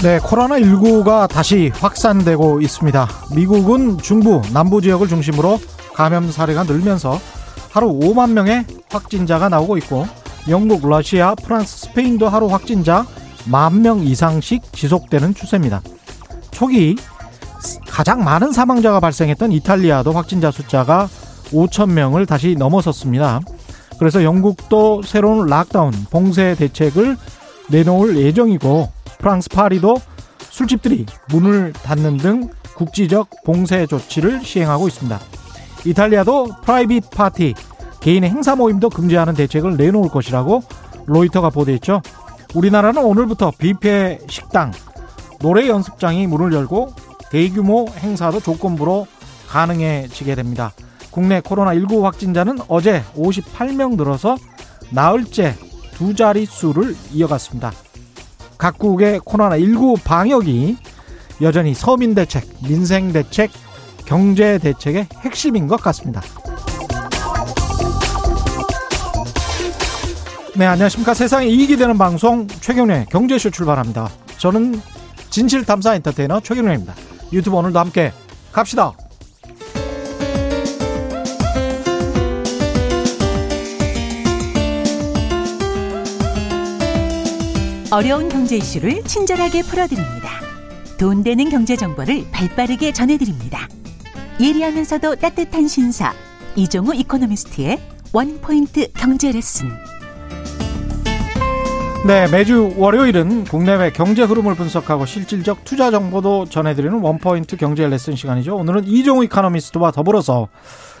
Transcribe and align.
네, 0.00 0.20
코로나19가 0.20 1.28
다시 1.28 1.72
확산되고 1.74 2.60
있습니다. 2.60 3.08
미국은 3.34 3.98
중부, 3.98 4.42
남부 4.52 4.80
지역을 4.80 5.08
중심으로 5.08 5.58
감염 5.92 6.30
사례가 6.30 6.62
늘면서 6.62 7.18
하루 7.70 7.88
5만 7.88 8.30
명의 8.30 8.64
확진자가 8.90 9.48
나오고 9.48 9.76
있고 9.78 10.06
영국, 10.48 10.88
러시아, 10.88 11.34
프랑스, 11.34 11.78
스페인도 11.78 12.28
하루 12.28 12.46
확진자 12.46 13.04
만명 13.46 14.04
이상씩 14.04 14.72
지속되는 14.72 15.34
추세입니다. 15.34 15.82
초기 16.52 16.94
가장 17.88 18.22
많은 18.22 18.52
사망자가 18.52 19.00
발생했던 19.00 19.50
이탈리아도 19.50 20.12
확진자 20.12 20.52
숫자가 20.52 21.08
5천 21.50 21.90
명을 21.90 22.24
다시 22.24 22.54
넘어섰습니다. 22.56 23.40
그래서 23.98 24.22
영국도 24.22 25.02
새로운 25.02 25.48
락다운 25.48 25.90
봉쇄 26.10 26.54
대책을 26.54 27.16
내놓을 27.70 28.16
예정이고 28.16 28.97
프랑스 29.18 29.48
파리도 29.48 29.96
술집들이 30.50 31.06
문을 31.30 31.72
닫는 31.72 32.16
등 32.18 32.50
국지적 32.74 33.28
봉쇄 33.44 33.86
조치를 33.86 34.42
시행하고 34.42 34.88
있습니다. 34.88 35.18
이탈리아도 35.84 36.48
private 36.62 37.10
파티, 37.10 37.54
개인 38.00 38.24
행사 38.24 38.54
모임도 38.54 38.90
금지하는 38.90 39.34
대책을 39.34 39.76
내놓을 39.76 40.08
것이라고 40.08 40.62
로이터가 41.06 41.50
보도했죠. 41.50 42.02
우리나라는 42.54 43.02
오늘부터 43.02 43.52
뷔페 43.58 44.20
식당, 44.28 44.72
노래 45.40 45.68
연습장이 45.68 46.26
문을 46.26 46.52
열고 46.52 46.92
대규모 47.30 47.86
행사도 47.98 48.40
조건부로 48.40 49.06
가능해지게 49.48 50.34
됩니다. 50.34 50.72
국내 51.10 51.40
코로나19 51.40 52.02
확진자는 52.02 52.58
어제 52.68 53.02
58명 53.16 53.96
늘어서 53.96 54.36
나흘째 54.90 55.56
두 55.94 56.14
자릿수를 56.14 56.94
이어갔습니다. 57.12 57.72
각국의 58.58 59.20
코로나19 59.20 60.02
방역이 60.04 60.76
여전히 61.40 61.74
서민 61.74 62.14
대책, 62.14 62.44
민생 62.66 63.12
대책, 63.12 63.50
경제 64.04 64.58
대책의 64.58 65.06
핵심인 65.20 65.68
것 65.68 65.80
같습니다. 65.80 66.20
네, 70.56 70.66
안녕하십니까. 70.66 71.14
세상에 71.14 71.46
이익이 71.46 71.76
되는 71.76 71.96
방송 71.96 72.48
최경련의 72.48 73.06
경제쇼 73.10 73.50
출발합니다. 73.50 74.10
저는 74.38 74.80
진실탐사 75.30 75.94
엔터테이너 75.94 76.40
최경련입니다. 76.40 76.94
유튜브 77.32 77.56
오늘도 77.56 77.78
함께 77.78 78.12
갑시다. 78.50 78.92
어려운 87.90 88.28
경제 88.28 88.56
이슈를 88.56 89.02
친절하게 89.04 89.62
풀어드립니다. 89.62 90.28
돈 90.98 91.22
되는 91.22 91.48
경제 91.48 91.74
정보를 91.74 92.26
발빠르게 92.32 92.92
전해드립니다. 92.92 93.66
예리하면서도 94.40 95.16
따뜻한 95.16 95.68
신사 95.68 96.12
이종우 96.54 96.94
economist의 96.94 97.78
one 98.12 98.42
point 98.42 98.92
경제 98.92 99.32
레슨. 99.32 99.70
네, 102.06 102.30
매주 102.30 102.74
월요일은 102.76 103.44
국내외 103.44 103.90
경제 103.90 104.22
흐름을 104.22 104.54
분석하고 104.54 105.06
실질적 105.06 105.64
투자 105.64 105.90
정보도 105.90 106.44
전해드리는 106.44 107.00
one 107.00 107.21
point 107.21 107.56
경제 107.56 107.88
레슨 107.88 108.16
시간이죠. 108.16 108.54
오늘은 108.56 108.84
이종우 108.86 109.24
economist와 109.24 109.92
더불어서 109.92 110.48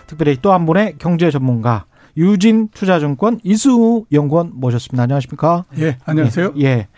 특별히 0.06 0.38
또 0.40 0.52
한 0.52 0.64
분의 0.64 0.94
경제 0.98 1.30
전문가 1.30 1.84
유진 2.18 2.68
투자증권 2.68 3.40
이승우 3.44 4.06
연구원 4.10 4.50
모셨습니다. 4.54 5.04
안녕하십니까? 5.04 5.64
예, 5.78 5.98
안녕하세요. 6.04 6.54
예. 6.60 6.88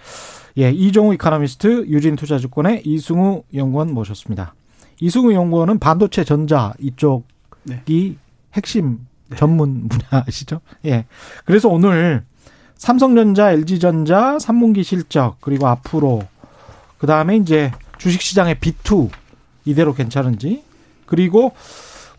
예, 0.59 0.71
이종우 0.71 1.13
이카노미스트 1.15 1.87
유진 1.89 2.17
투자증권의 2.17 2.83
이승우 2.87 3.45
연구원 3.55 3.93
모셨습니다. 3.93 4.55
이승우 5.01 5.35
연구원은 5.35 5.79
반도체 5.79 6.25
전자 6.25 6.73
이쪽이 6.81 7.23
네. 7.65 8.17
핵심 8.55 9.07
네. 9.29 9.37
전문 9.37 9.89
분야시죠? 9.89 10.63
예. 10.87 11.05
그래서 11.45 11.69
오늘 11.69 12.25
삼성전자, 12.77 13.53
LG전자 13.53 14.39
3분기 14.39 14.83
실적 14.85 15.37
그리고 15.43 15.69
앞으로 15.69 16.23
그다음에 16.97 17.37
이제 17.37 17.71
주식 17.99 18.23
시장의 18.23 18.55
B2 18.55 19.11
이대로 19.67 19.93
괜찮은지 19.93 20.65
그리고 21.05 21.53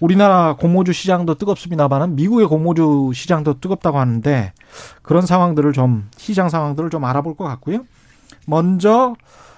우리나라 0.02 0.56
공모주 0.56 0.92
시장도 0.94 1.36
뜨겁습니다만은 1.36 2.16
미국의 2.16 2.48
공모주 2.48 3.12
시장도 3.14 3.60
뜨겁다고 3.62 4.00
하는데 4.00 4.52
그런 5.04 5.26
상황들을 5.26 5.72
좀 5.74 6.10
시장 6.18 6.50
상황들을 6.50 6.90
좀 6.90 7.06
알아볼 7.06 7.38
것 7.38 7.46
같고요. 7.46 7.86
먼저 8.48 9.16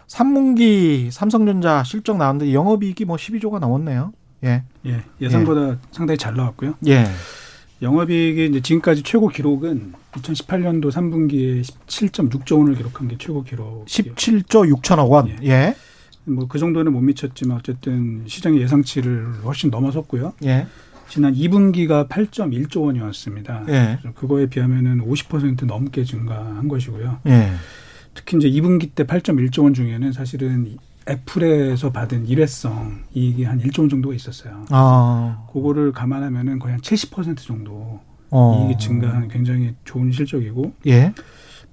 3분기 0.08 1.09
삼성전자 1.12 1.84
실적 1.84 2.18
나왔는데 2.18 2.54
영업이익이 2.54 3.06
뭐 3.06 3.16
12조가 3.16 3.59
넘었네요. 3.59 4.12
예. 4.44 4.64
예. 4.86 5.02
예상보다 5.22 5.70
예. 5.70 5.78
상당히 5.92 6.18
잘 6.18 6.36
나왔고요. 6.36 6.74
예. 6.88 7.06
영업이익이 7.81 8.48
이제 8.48 8.62
지금까지 8.62 9.04
최고 9.04 9.30
기록은 9.30 9.94
2018년도 10.12 10.92
3분기에 10.92 11.62
17.6조 11.88 12.60
원을 12.60 12.75
기록한 12.75 13.08
게 13.08 13.18
최고 13.18 13.44
기록. 13.44 13.86
17조 13.86 14.70
6천억 14.75 15.10
원. 15.10 15.30
예. 15.30 15.38
예. 15.48 15.75
뭐 16.26 16.48
그 16.48 16.60
정도는 16.60 16.94
못 16.94 17.02
미쳤지만 17.02 17.58
어쨌든 17.58 18.24
시장의 18.28 18.62
예상치를 18.62 19.44
훨씬 19.44 19.70
넘어섰고요. 19.70 20.34
예. 20.46 20.68
지난 21.10 21.34
2분기가 21.34 22.08
8.1조 22.10 22.84
원이었습니다. 22.86 23.66
예. 23.70 24.00
그거에 24.16 24.48
비하면은 24.48 25.06
50% 25.06 25.66
넘게 25.66 26.04
증가한 26.04 26.68
것이고요. 26.68 27.20
예. 27.28 27.52
특히 28.14 28.38
이제 28.38 28.50
2분기 28.50 28.94
때 28.94 29.04
8.1조 29.04 29.64
원 29.64 29.74
중에는 29.74 30.12
사실은 30.14 30.78
애플에서 31.10 31.92
받은 31.92 32.28
일회성 32.28 33.04
이익이 33.14 33.44
한 33.44 33.60
1조 33.60 33.82
원 33.82 33.90
정도가 33.90 34.16
있었어요. 34.16 34.66
아. 34.70 35.46
그거를 35.52 35.92
감안하면은 35.92 36.60
거의 36.60 36.74
한 36.74 36.82
70% 36.82 37.38
정도 37.38 38.00
어. 38.30 38.68
이익이 38.70 38.80
증가한 38.80 39.28
굉장히 39.28 39.76
좋은 39.84 40.12
실적이고 40.12 40.74
예. 40.88 41.14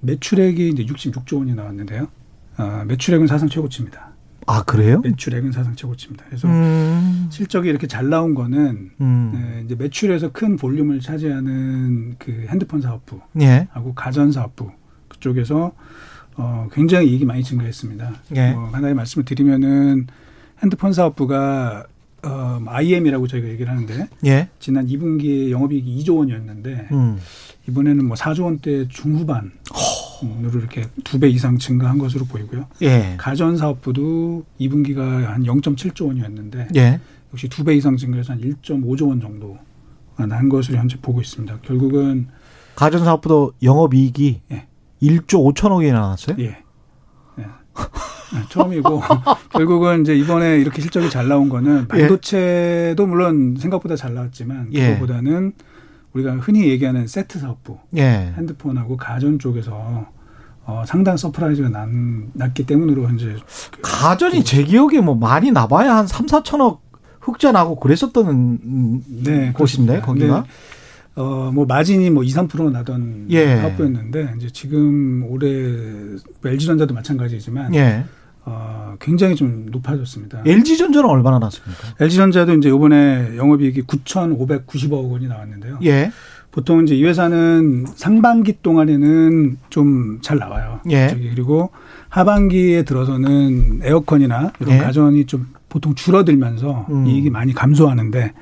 매출액이 0.01 0.69
이제 0.69 0.85
66조 0.85 1.39
원이 1.39 1.53
나왔는데요. 1.55 2.07
아, 2.57 2.83
매출액은 2.87 3.27
사상 3.27 3.47
최고치입니다. 3.47 4.10
아 4.47 4.63
그래요? 4.63 5.01
매출액은 5.01 5.51
사상 5.51 5.75
최고치입니다. 5.75 6.25
그래서 6.27 6.47
음. 6.47 7.27
실적이 7.31 7.69
이렇게 7.69 7.87
잘 7.87 8.09
나온 8.09 8.33
거는 8.33 8.91
음. 8.99 9.31
네, 9.33 9.61
이제 9.65 9.75
매출에서 9.75 10.31
큰 10.31 10.57
볼륨을 10.57 10.99
차지하는 10.99 12.15
그 12.17 12.45
핸드폰 12.49 12.81
사업부 12.81 13.21
예. 13.39 13.67
하고 13.71 13.93
가전 13.93 14.31
사업부 14.31 14.71
그쪽에서 15.07 15.73
어, 16.35 16.67
굉장히 16.71 17.11
이익이 17.11 17.25
많이 17.25 17.43
증가했습니다. 17.43 18.13
예. 18.35 18.51
어, 18.51 18.69
하나의 18.73 18.93
말씀을 18.95 19.25
드리면은 19.25 20.07
핸드폰 20.61 20.93
사업부가 20.93 21.85
어, 22.23 22.61
IM이라고 22.67 23.27
저희가 23.27 23.47
얘기를 23.49 23.71
하는데 23.71 24.07
예. 24.25 24.49
지난 24.59 24.87
2분기에 24.87 25.49
영업이익이 25.51 26.03
2조 26.03 26.17
원이었는데 26.17 26.87
음. 26.91 27.19
이번에는 27.67 28.05
뭐 28.05 28.15
4조 28.15 28.43
원대 28.43 28.87
중후반. 28.87 29.51
허. 29.73 30.01
으로 30.43 30.59
이렇게 30.59 30.83
두 31.03 31.17
배 31.19 31.27
이상 31.29 31.57
증가한 31.57 31.97
것으로 31.97 32.25
보이고요. 32.25 32.67
예. 32.83 33.15
가전 33.17 33.57
사업부도 33.57 34.45
2분기가 34.59 34.99
한 35.25 35.43
0.7조 35.43 36.07
원이었는데 36.09 36.67
예. 36.75 36.99
역시 37.33 37.47
두 37.49 37.63
배 37.63 37.73
이상 37.75 37.97
증가해서 37.97 38.33
한 38.33 38.41
1.5조 38.41 39.07
원 39.09 39.19
정도 39.19 39.57
난 40.17 40.47
것으로 40.47 40.77
현재 40.77 40.97
보고 41.01 41.21
있습니다. 41.21 41.61
결국은 41.63 42.27
가전 42.75 43.03
사업부도 43.03 43.53
영업 43.63 43.95
이익이 43.95 44.41
예. 44.51 44.67
1조 45.01 45.55
5천억이 45.55 45.91
나왔어요? 45.91 46.35
예. 46.39 46.57
예. 48.33 48.37
네, 48.37 48.43
처음이고 48.49 49.01
결국은 49.51 50.01
이제 50.01 50.15
이번에 50.15 50.57
이렇게 50.57 50.81
실적이 50.81 51.09
잘 51.09 51.27
나온 51.27 51.49
거는 51.49 51.83
예. 51.83 51.87
반도체도 51.87 53.05
물론 53.05 53.57
생각보다 53.59 53.95
잘 53.95 54.13
나왔지만 54.13 54.69
예. 54.73 54.93
그거보다는 54.93 55.53
우리가 56.13 56.35
흔히 56.37 56.67
얘기하는 56.67 57.07
세트 57.07 57.39
사업부, 57.39 57.77
예. 57.97 58.33
핸드폰하고 58.37 58.97
가전 58.97 59.39
쪽에서 59.39 60.05
어, 60.65 60.83
상당 60.85 61.17
surprise가 61.17 61.69
난, 61.69 62.29
났기 62.33 62.65
때문으로 62.65 63.07
현재 63.07 63.35
가전이 63.81 64.43
제 64.43 64.63
기억에 64.63 64.99
뭐 65.01 65.15
많이 65.15 65.51
나봐야 65.51 65.95
한 65.95 66.07
3, 66.07 66.27
4천억 66.27 66.79
흑자 67.19 67.51
나고 67.51 67.79
그랬었던 67.79 69.01
네, 69.23 69.51
곳인데 69.53 70.01
거기가. 70.01 70.41
네. 70.41 70.47
어, 71.15 71.51
뭐, 71.53 71.65
마진이 71.65 72.09
뭐 72.09 72.23
2, 72.23 72.27
3% 72.29 72.71
나던 72.71 73.27
예. 73.29 73.57
사업부였는데, 73.57 74.33
이제 74.37 74.49
지금 74.51 75.23
올해 75.27 75.49
LG전자도 76.45 76.93
마찬가지지만, 76.93 77.73
예. 77.75 78.05
어, 78.45 78.95
굉장히 78.99 79.35
좀 79.35 79.67
높아졌습니다. 79.71 80.41
LG전자는 80.45 81.07
얼마나 81.07 81.37
났습니까? 81.39 81.79
LG전자도 81.99 82.53
이제 82.55 82.69
이번에 82.69 83.35
영업이익이 83.37 83.83
9,590억 83.83 85.11
원이 85.11 85.27
나왔는데요. 85.27 85.79
예. 85.83 86.11
보통 86.51 86.83
이제 86.83 86.95
이 86.95 87.03
회사는 87.05 87.85
상반기 87.95 88.57
동안에는 88.61 89.57
좀 89.69 90.19
잘 90.21 90.37
나와요. 90.37 90.81
예. 90.89 91.15
그리고 91.33 91.69
하반기에 92.09 92.83
들어서는 92.83 93.79
에어컨이나 93.83 94.51
이런 94.59 94.75
예. 94.75 94.77
가전이 94.79 95.25
좀 95.27 95.47
보통 95.69 95.95
줄어들면서 95.95 96.87
음. 96.89 97.05
이익이 97.05 97.29
많이 97.29 97.53
감소하는데 97.53 98.33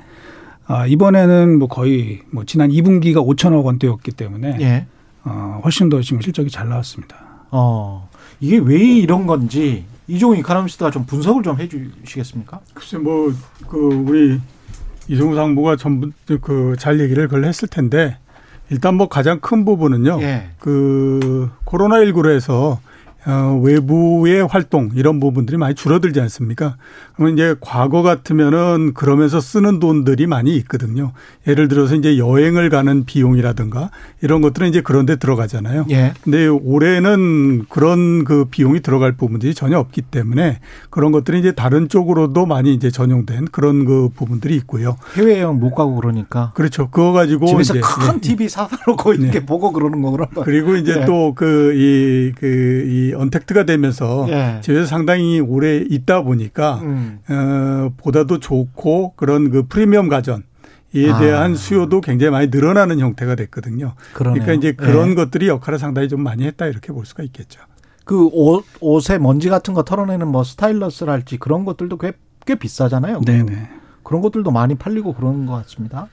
아, 0.72 0.86
이번에는 0.86 1.58
뭐 1.58 1.66
거의 1.66 2.20
뭐 2.30 2.44
지난 2.44 2.70
2분기가 2.70 3.16
5천억 3.16 3.64
원대였기 3.64 4.12
때문에 4.12 4.56
예. 4.60 4.86
어, 5.24 5.60
훨씬 5.64 5.88
더 5.88 6.00
지금 6.00 6.20
실적이 6.20 6.48
잘 6.50 6.68
나왔습니다. 6.68 7.16
어. 7.50 8.08
이게 8.40 8.58
왜 8.58 8.78
이런 8.78 9.26
건지 9.26 9.84
이종우 10.06 10.36
이카노미스트가 10.36 10.90
좀 10.92 11.04
분석을 11.06 11.42
좀 11.42 11.58
해주시겠습니까? 11.58 12.60
글쎄 12.74 12.98
뭐 12.98 13.32
그 13.68 13.76
우리 13.78 14.40
이종우 15.08 15.34
상무가 15.34 15.74
전부 15.76 16.10
그 16.40 16.76
잘 16.78 17.00
얘기를 17.00 17.26
그걸 17.26 17.44
했을 17.44 17.66
텐데 17.68 18.16
일단 18.70 18.94
뭐 18.94 19.08
가장 19.08 19.40
큰 19.40 19.64
부분은요. 19.64 20.22
예. 20.22 20.50
그 20.60 21.50
코로나 21.64 21.96
19로 21.96 22.30
해서 22.32 22.78
어, 22.78 22.89
외부의 23.62 24.46
활동 24.46 24.90
이런 24.94 25.20
부분들이 25.20 25.56
많이 25.56 25.74
줄어들지 25.74 26.20
않습니까? 26.20 26.76
그러면 27.14 27.34
이제 27.34 27.54
과거 27.60 28.02
같으면은 28.02 28.94
그러면서 28.94 29.40
쓰는 29.40 29.78
돈들이 29.78 30.26
많이 30.26 30.56
있거든요. 30.56 31.12
예를 31.46 31.68
들어서 31.68 31.94
이제 31.94 32.16
여행을 32.18 32.70
가는 32.70 33.04
비용이라든가 33.04 33.90
이런 34.22 34.40
것들은 34.40 34.68
이제 34.68 34.80
그런 34.80 35.06
데 35.06 35.16
들어가잖아요. 35.16 35.86
예. 35.90 36.12
근데 36.22 36.46
올해는 36.46 37.66
그런 37.68 38.24
그 38.24 38.46
비용이 38.50 38.80
들어갈 38.80 39.12
부분들이 39.12 39.54
전혀 39.54 39.78
없기 39.78 40.02
때문에 40.02 40.60
그런 40.88 41.12
것들이 41.12 41.40
이제 41.40 41.52
다른 41.52 41.88
쪽으로도 41.88 42.46
많이 42.46 42.72
이제 42.74 42.90
전용된 42.90 43.46
그런 43.46 43.84
그 43.84 44.08
부분들이 44.14 44.56
있고요. 44.56 44.96
해외 45.16 45.42
여행 45.42 45.60
못 45.60 45.74
가고 45.74 45.96
그러니까. 45.96 46.52
그렇죠. 46.54 46.88
그거 46.90 47.12
가지고 47.12 47.46
집에서 47.46 47.74
이제 47.74 47.80
큰 47.82 48.14
네. 48.14 48.20
TV 48.20 48.48
사다 48.48 48.78
놓고 48.86 49.14
이렇게 49.14 49.40
네. 49.40 49.46
보고 49.46 49.72
그러는 49.72 50.00
거구나. 50.02 50.26
그리고 50.44 50.76
이제 50.76 51.00
네. 51.00 51.04
또그 51.04 51.74
이 51.74 52.32
그이 52.38 53.09
언택트가 53.14 53.64
되면서 53.64 54.26
예. 54.28 54.60
집에서 54.62 54.86
상당히 54.86 55.40
오래 55.40 55.76
있다 55.78 56.22
보니까 56.22 56.80
음. 56.82 57.20
어, 57.28 57.92
보다도 57.96 58.40
좋고 58.40 59.14
그런 59.16 59.50
그 59.50 59.66
프리미엄 59.66 60.08
가전 60.08 60.44
이에 60.94 61.10
아. 61.10 61.18
대한 61.18 61.52
아. 61.52 61.54
수요도 61.54 62.00
굉장히 62.00 62.30
많이 62.30 62.48
늘어나는 62.48 62.98
형태가 62.98 63.34
됐거든요. 63.36 63.94
그러네요. 64.12 64.42
그러니까 64.42 64.52
이제 64.52 64.72
그런 64.72 65.10
예. 65.10 65.14
것들이 65.14 65.48
역할을 65.48 65.78
상당히 65.78 66.08
좀 66.08 66.22
많이 66.22 66.44
했다 66.44 66.66
이렇게 66.66 66.92
볼 66.92 67.06
수가 67.06 67.22
있겠죠. 67.22 67.60
그 68.04 68.28
옷, 68.32 68.64
옷에 68.80 69.18
먼지 69.18 69.48
같은 69.48 69.72
거 69.72 69.84
털어내는 69.84 70.26
뭐 70.26 70.42
스타일러스랄지 70.42 71.38
그런 71.38 71.64
것들도 71.64 71.96
꽤, 71.98 72.12
꽤 72.44 72.56
비싸잖아요. 72.56 73.20
네네. 73.20 73.70
그런 74.02 74.20
것들도 74.22 74.50
많이 74.50 74.74
팔리고 74.74 75.14
그런 75.14 75.46
것 75.46 75.52
같습니다. 75.62 76.08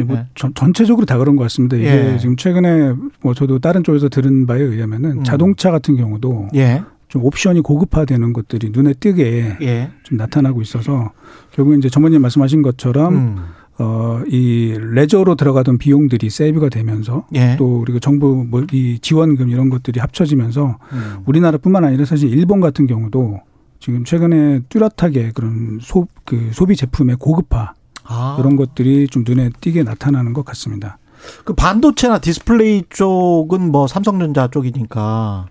예, 0.00 0.04
뭐 0.04 0.16
네. 0.16 0.26
전, 0.34 0.52
전체적으로 0.54 1.06
다 1.06 1.18
그런 1.18 1.36
것 1.36 1.42
같습니다. 1.44 1.76
이게 1.76 2.12
예. 2.14 2.18
지금 2.18 2.36
최근에 2.36 2.94
뭐 3.22 3.34
저도 3.34 3.58
다른 3.58 3.82
쪽에서 3.84 4.08
들은 4.08 4.46
바에 4.46 4.60
의하면은 4.60 5.18
음. 5.18 5.24
자동차 5.24 5.70
같은 5.70 5.96
경우도 5.96 6.48
예. 6.54 6.82
좀 7.08 7.24
옵션이 7.24 7.60
고급화되는 7.60 8.32
것들이 8.32 8.70
눈에 8.72 8.94
띄게 8.94 9.56
예. 9.62 9.90
좀 10.04 10.16
나타나고 10.18 10.62
있어서 10.62 11.10
결국 11.50 11.76
이제 11.76 11.88
전문님 11.88 12.22
말씀하신 12.22 12.62
것처럼 12.62 13.14
음. 13.14 13.36
어, 13.78 14.20
이 14.28 14.76
레저로 14.78 15.36
들어가던 15.36 15.78
비용들이 15.78 16.28
세이브가 16.28 16.68
되면서 16.68 17.26
예. 17.34 17.56
또 17.58 17.80
그리고 17.80 17.98
정부 17.98 18.44
뭐 18.46 18.62
이 18.72 18.98
지원금 19.00 19.48
이런 19.48 19.70
것들이 19.70 20.00
합쳐지면서 20.00 20.78
음. 20.92 21.16
우리나라뿐만 21.24 21.84
아니라 21.84 22.04
사실 22.04 22.28
일본 22.30 22.60
같은 22.60 22.86
경우도 22.86 23.40
지금 23.78 24.04
최근에 24.04 24.60
뚜렷하게 24.68 25.32
그런 25.34 25.78
소, 25.80 26.06
그 26.26 26.50
소비 26.52 26.76
제품의 26.76 27.16
고급화 27.18 27.72
아. 28.10 28.36
이런 28.40 28.56
것들이 28.56 29.06
좀 29.08 29.24
눈에 29.26 29.50
띄게 29.60 29.84
나타나는 29.84 30.32
것 30.32 30.44
같습니다. 30.44 30.98
그 31.44 31.54
반도체나 31.54 32.18
디스플레이 32.18 32.84
쪽은 32.88 33.70
뭐 33.70 33.86
삼성전자 33.86 34.48
쪽이니까 34.48 35.46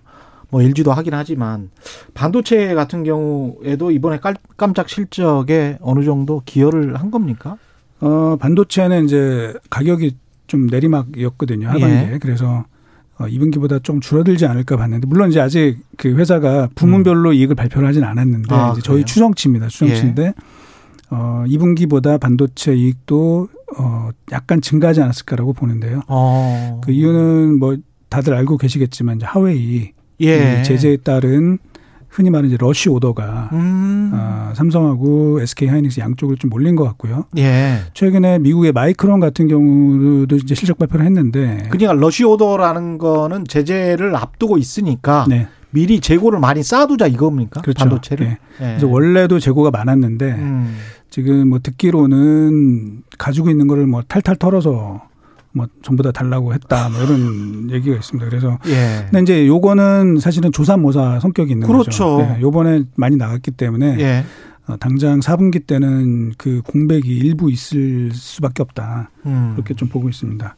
뭐 0.50 0.62
LG도 0.62 0.92
하긴 0.92 1.14
하지만 1.14 1.70
반도체 2.12 2.74
같은 2.74 3.04
경우에도 3.04 3.90
이번에 3.90 4.18
깜짝 4.56 4.88
실적에 4.88 5.78
어느 5.80 6.04
정도 6.04 6.42
기여를 6.44 6.96
한 6.96 7.10
겁니까? 7.10 7.56
어, 8.00 8.36
반도체는 8.38 9.04
이제 9.04 9.54
가격이 9.70 10.16
좀 10.46 10.66
내리막이었거든요. 10.66 11.68
하반기에. 11.68 12.12
예. 12.14 12.18
그래서 12.18 12.64
어, 13.18 13.26
2분기보다 13.26 13.82
좀 13.84 14.00
줄어들지 14.00 14.46
않을까 14.46 14.76
봤는데 14.76 15.06
물론 15.06 15.30
이제 15.30 15.40
아직 15.40 15.78
그 15.96 16.14
회사가 16.14 16.68
부문별로 16.74 17.30
음. 17.30 17.34
이익을 17.34 17.54
발표를 17.54 17.86
하진 17.86 18.02
않았는데 18.02 18.54
아, 18.54 18.72
이제 18.72 18.80
저희 18.82 19.04
추정치입니다. 19.04 19.68
추정치인데 19.68 20.24
예. 20.24 20.34
어, 21.10 21.44
2분기보다 21.46 22.20
반도체 22.20 22.74
이익도 22.74 23.48
어, 23.78 24.10
약간 24.32 24.60
증가하지 24.60 25.02
않았을까라고 25.02 25.52
보는데요. 25.52 26.02
어. 26.08 26.80
그 26.84 26.92
이유는 26.92 27.58
뭐 27.58 27.76
다들 28.08 28.34
알고 28.34 28.56
계시겠지만 28.58 29.16
이제 29.16 29.26
하웨이 29.26 29.92
예. 30.20 30.62
제재에 30.62 30.98
따른 30.98 31.58
흔히 32.08 32.28
말하는 32.28 32.48
이제 32.48 32.56
러시 32.60 32.88
오더가 32.88 33.50
음. 33.52 34.10
어, 34.12 34.52
삼성하고 34.54 35.40
SK 35.40 35.68
하이닉스 35.68 36.00
양쪽으로 36.00 36.36
좀 36.36 36.50
몰린 36.50 36.74
것 36.74 36.84
같고요. 36.84 37.24
예. 37.38 37.78
최근에 37.94 38.40
미국의 38.40 38.72
마이크론 38.72 39.20
같은 39.20 39.46
경우도 39.46 40.36
이제 40.36 40.54
실적 40.54 40.78
발표를 40.78 41.06
했는데 41.06 41.68
그러니까 41.70 41.92
러시 41.92 42.24
오더라는 42.24 42.98
거는 42.98 43.44
제재를 43.46 44.16
앞두고 44.16 44.58
있으니까 44.58 45.24
네. 45.28 45.48
미리 45.70 46.00
재고를 46.00 46.40
많이 46.40 46.64
쌓아두자 46.64 47.06
이겁니까? 47.06 47.60
그렇죠. 47.62 47.78
반도체를. 47.78 48.26
네. 48.26 48.38
네. 48.58 48.66
그래서 48.70 48.88
원래도 48.88 49.38
재고가 49.38 49.70
많았는데 49.70 50.32
음. 50.32 50.76
지금 51.10 51.48
뭐 51.48 51.58
듣기로는 51.58 53.02
가지고 53.18 53.50
있는 53.50 53.66
거를 53.66 53.86
뭐 53.86 54.02
탈탈 54.06 54.36
털어서 54.36 55.02
뭐 55.52 55.66
전부 55.82 56.02
다 56.04 56.12
달라고 56.12 56.54
했다 56.54 56.88
뭐 56.88 57.02
이런 57.02 57.70
얘기가 57.74 57.96
있습니다. 57.96 58.28
그래서 58.28 58.58
예. 58.66 59.06
근데 59.10 59.20
이제 59.22 59.46
요거는 59.46 60.18
사실은 60.20 60.52
조사모사 60.52 61.20
성격이 61.20 61.52
있는 61.52 61.66
그렇죠. 61.66 61.90
거죠. 61.90 62.18
네, 62.18 62.40
요번에 62.40 62.84
많이 62.96 63.16
나갔기 63.16 63.50
때문에 63.50 63.98
예. 63.98 64.24
어, 64.68 64.76
당장 64.76 65.18
4분기 65.20 65.66
때는 65.66 66.32
그 66.38 66.62
공백이 66.62 67.08
일부 67.08 67.50
있을 67.50 68.12
수밖에 68.12 68.62
없다. 68.62 69.10
음. 69.26 69.52
그렇게 69.54 69.74
좀 69.74 69.88
보고 69.88 70.08
있습니다. 70.08 70.56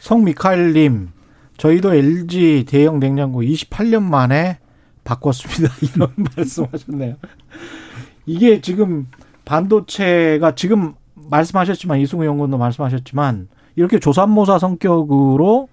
성미카엘님, 0.00 1.08
저희도 1.56 1.94
LG 1.94 2.64
대형 2.66 2.98
냉장고 2.98 3.42
28년 3.42 4.02
만에 4.02 4.58
바꿨습니다. 5.04 5.72
이런 5.94 6.12
말씀하셨네요. 6.36 7.16
이게 8.26 8.60
지금 8.60 9.06
반도체가 9.48 10.54
지금 10.54 10.92
말씀하셨지만 11.30 12.00
이승우 12.00 12.24
연구원도 12.24 12.58
말씀하셨지만 12.58 13.48
이렇게 13.76 13.98
조산모사 13.98 14.58
성격으로 14.58 15.68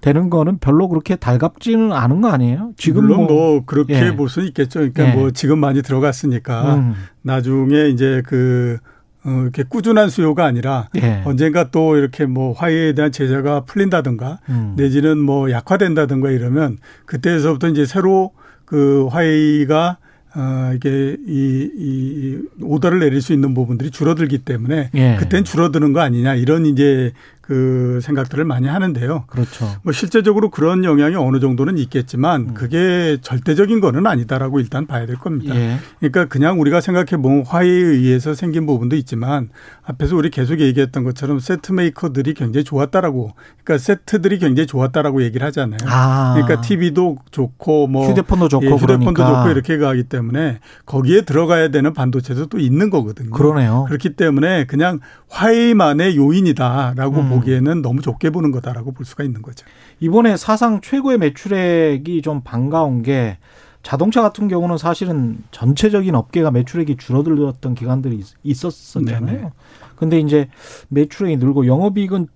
되는 0.00 0.30
거는 0.30 0.58
별로 0.58 0.88
그렇게 0.88 1.14
달갑지는 1.16 1.92
않은 1.92 2.22
거 2.22 2.28
아니에요? 2.28 2.72
지금 2.76 3.02
물론 3.02 3.26
뭐, 3.26 3.26
뭐 3.28 3.64
그렇게 3.66 3.94
예. 3.94 4.16
볼수 4.16 4.40
있겠죠. 4.40 4.80
그러니까 4.80 5.10
예. 5.10 5.14
뭐 5.14 5.30
지금 5.30 5.58
많이 5.58 5.82
들어갔으니까 5.82 6.74
음. 6.74 6.94
나중에 7.20 7.88
이제 7.88 8.22
그 8.26 8.78
어, 9.24 9.30
이렇게 9.42 9.62
꾸준한 9.62 10.08
수요가 10.08 10.46
아니라 10.46 10.88
예. 10.96 11.22
언젠가 11.24 11.70
또 11.70 11.96
이렇게 11.96 12.24
뭐 12.24 12.52
화해에 12.52 12.94
대한 12.94 13.12
제재가 13.12 13.66
풀린다든가 13.66 14.40
음. 14.48 14.74
내지는 14.76 15.18
뭐 15.18 15.50
약화된다든가 15.50 16.30
이러면 16.30 16.78
그때에서부터 17.04 17.68
이제 17.68 17.84
새로 17.84 18.32
그 18.64 19.06
화해가 19.10 19.98
어, 20.34 20.72
이게 20.74 21.16
이, 21.26 21.70
이 21.76 22.38
오더를 22.62 23.00
내릴 23.00 23.20
수 23.20 23.32
있는 23.32 23.52
부분들이 23.52 23.90
줄어들기 23.90 24.38
때문에 24.38 24.90
예. 24.94 25.16
그땐 25.18 25.44
줄어드는 25.44 25.92
거 25.92 26.00
아니냐 26.00 26.34
이런 26.36 26.64
이제 26.64 27.12
그 27.42 27.98
생각들을 28.02 28.44
많이 28.44 28.68
하는데요. 28.68 29.24
그렇죠. 29.26 29.68
뭐 29.82 29.92
실제적으로 29.92 30.48
그런 30.48 30.84
영향이 30.84 31.16
어느 31.16 31.40
정도는 31.40 31.76
있겠지만 31.76 32.40
음. 32.40 32.54
그게 32.54 33.18
절대적인 33.20 33.80
거는 33.80 34.06
아니다라고 34.06 34.60
일단 34.60 34.86
봐야 34.86 35.06
될 35.06 35.16
겁니다. 35.16 35.54
예. 35.56 35.78
그러니까 35.98 36.26
그냥 36.26 36.60
우리가 36.60 36.80
생각해 36.80 37.20
보면 37.20 37.44
화해에 37.44 37.68
의해서 37.68 38.34
생긴 38.34 38.64
부분도 38.64 38.94
있지만 38.94 39.50
앞에서 39.84 40.14
우리 40.16 40.30
계속 40.30 40.60
얘기했던 40.60 41.02
것처럼 41.02 41.40
세트 41.40 41.72
메이커들이 41.72 42.34
굉장히 42.34 42.62
좋았다라고 42.62 43.32
그러니까 43.64 43.84
세트들이 43.84 44.38
굉장히 44.38 44.68
좋았다라고 44.68 45.24
얘기를 45.24 45.44
하잖아요. 45.48 45.80
아. 45.86 46.34
그러니까 46.34 46.60
TV도 46.60 47.18
좋고 47.32 47.88
뭐 47.88 48.08
휴대폰도 48.08 48.48
좋고 48.50 48.66
예, 48.66 48.70
휴대폰도 48.70 49.12
그러니까. 49.14 49.42
좋고 49.42 49.50
이렇게 49.50 49.78
가기 49.78 50.04
때문에 50.04 50.60
거기에 50.86 51.22
들어가야 51.22 51.68
되는 51.68 51.92
반도체도 51.92 52.46
또 52.46 52.60
있는 52.60 52.88
거거든요. 52.88 53.30
그러네요. 53.30 53.84
그렇기 53.88 54.10
때문에 54.10 54.66
그냥 54.66 55.00
화해만의 55.28 56.16
요인이다라고 56.16 57.20
음. 57.20 57.32
보기에는 57.42 57.82
너무 57.82 58.00
좋게 58.00 58.30
보는 58.30 58.50
거다라고 58.50 58.92
볼 58.92 59.04
수가 59.04 59.24
있는 59.24 59.42
거죠. 59.42 59.66
이번에 60.00 60.36
사상 60.36 60.80
최고의 60.80 61.18
매출액이 61.18 62.22
좀 62.22 62.42
반가운 62.42 63.02
게 63.02 63.38
자동차 63.82 64.22
같은 64.22 64.48
경우는 64.48 64.78
사실은 64.78 65.38
전체적인 65.50 66.14
업계가 66.14 66.50
매출액이 66.50 66.96
줄어들었던 66.96 67.74
기간들이 67.74 68.22
있었었잖아요. 68.42 69.26
네네. 69.26 69.50
근데 69.96 70.18
이제 70.20 70.48
매출액이 70.88 71.36
늘고 71.36 71.66
영업이익은 71.66 72.28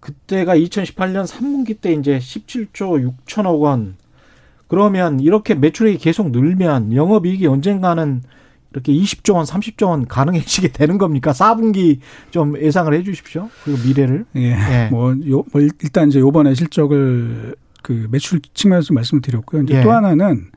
그때가 0.00 0.56
2018년 0.56 1.26
3분기 1.26 1.80
때 1.80 1.92
이제 1.92 2.18
17조 2.18 3.12
6천억 3.26 3.60
원. 3.60 3.96
그러면 4.68 5.20
이렇게 5.20 5.54
매출액이 5.54 5.98
계속 5.98 6.30
늘면 6.30 6.94
영업이익이 6.94 7.46
언젠가는 7.46 8.22
이렇게 8.72 8.92
20조 8.92 9.34
원, 9.34 9.44
30조 9.44 9.88
원 9.88 10.06
가능해지게 10.06 10.68
되는 10.72 10.98
겁니까? 10.98 11.32
4분기 11.32 11.98
좀 12.30 12.58
예상을 12.60 12.92
해 12.92 13.02
주십시오. 13.02 13.48
그리고 13.64 13.80
미래를. 13.86 14.24
예. 14.36 14.50
예. 14.50 14.88
뭐, 14.90 15.10
요, 15.28 15.44
뭐 15.52 15.60
일단 15.82 16.08
이제 16.08 16.20
요번에 16.20 16.54
실적을 16.54 17.54
그 17.82 18.08
매출 18.10 18.40
측면에서 18.52 18.92
말씀을 18.94 19.22
드렸고요. 19.22 19.62
이제 19.62 19.78
예. 19.78 19.82
또 19.82 19.92
하나는 19.92 20.50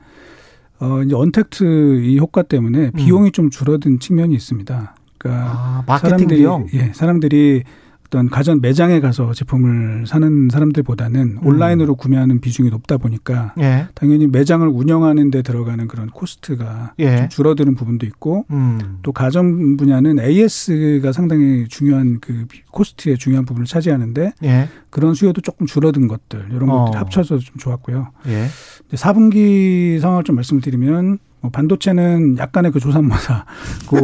어 0.80 1.02
이제 1.02 1.14
언택트 1.14 2.02
이 2.02 2.18
효과 2.18 2.42
때문에 2.42 2.86
음. 2.86 2.90
비용이 2.96 3.32
좀 3.32 3.50
줄어든 3.50 4.00
측면이 4.00 4.34
있습니다. 4.34 4.94
그러니까 5.18 5.44
아, 5.46 5.84
마케팅 5.86 6.10
사람들이, 6.10 6.38
비용. 6.40 6.66
예, 6.72 6.92
사람들이 6.94 7.62
어떤 8.10 8.28
가전 8.28 8.60
매장에 8.60 8.98
가서 8.98 9.32
제품을 9.32 10.04
사는 10.04 10.48
사람들보다는 10.50 11.38
음. 11.42 11.46
온라인으로 11.46 11.94
구매하는 11.94 12.40
비중이 12.40 12.68
높다 12.70 12.98
보니까 12.98 13.54
예. 13.60 13.86
당연히 13.94 14.26
매장을 14.26 14.66
운영하는 14.66 15.30
데 15.30 15.42
들어가는 15.42 15.86
그런 15.86 16.08
코스트가 16.08 16.94
예. 16.98 17.16
좀 17.16 17.28
줄어드는 17.28 17.76
부분도 17.76 18.06
있고 18.06 18.46
음. 18.50 18.98
또 19.02 19.12
가전 19.12 19.76
분야는 19.76 20.18
AS가 20.18 21.12
상당히 21.12 21.68
중요한 21.68 22.18
그 22.20 22.46
코스트의 22.72 23.16
중요한 23.16 23.44
부분을 23.44 23.66
차지하는데 23.66 24.32
예. 24.42 24.68
그런 24.90 25.14
수요도 25.14 25.40
조금 25.40 25.66
줄어든 25.66 26.08
것들 26.08 26.48
이런 26.50 26.68
어. 26.68 26.86
것들 26.86 26.98
합쳐서 26.98 27.38
좀 27.38 27.56
좋았고요. 27.58 28.08
예. 28.26 28.46
4분기 28.92 30.00
상황을 30.00 30.24
좀 30.24 30.34
말씀드리면 30.34 31.06
뭐 31.06 31.18
반도체는 31.48 32.36
약간의 32.38 32.72
그 32.72 32.80
조산모사 32.80 33.46
그 33.88 33.96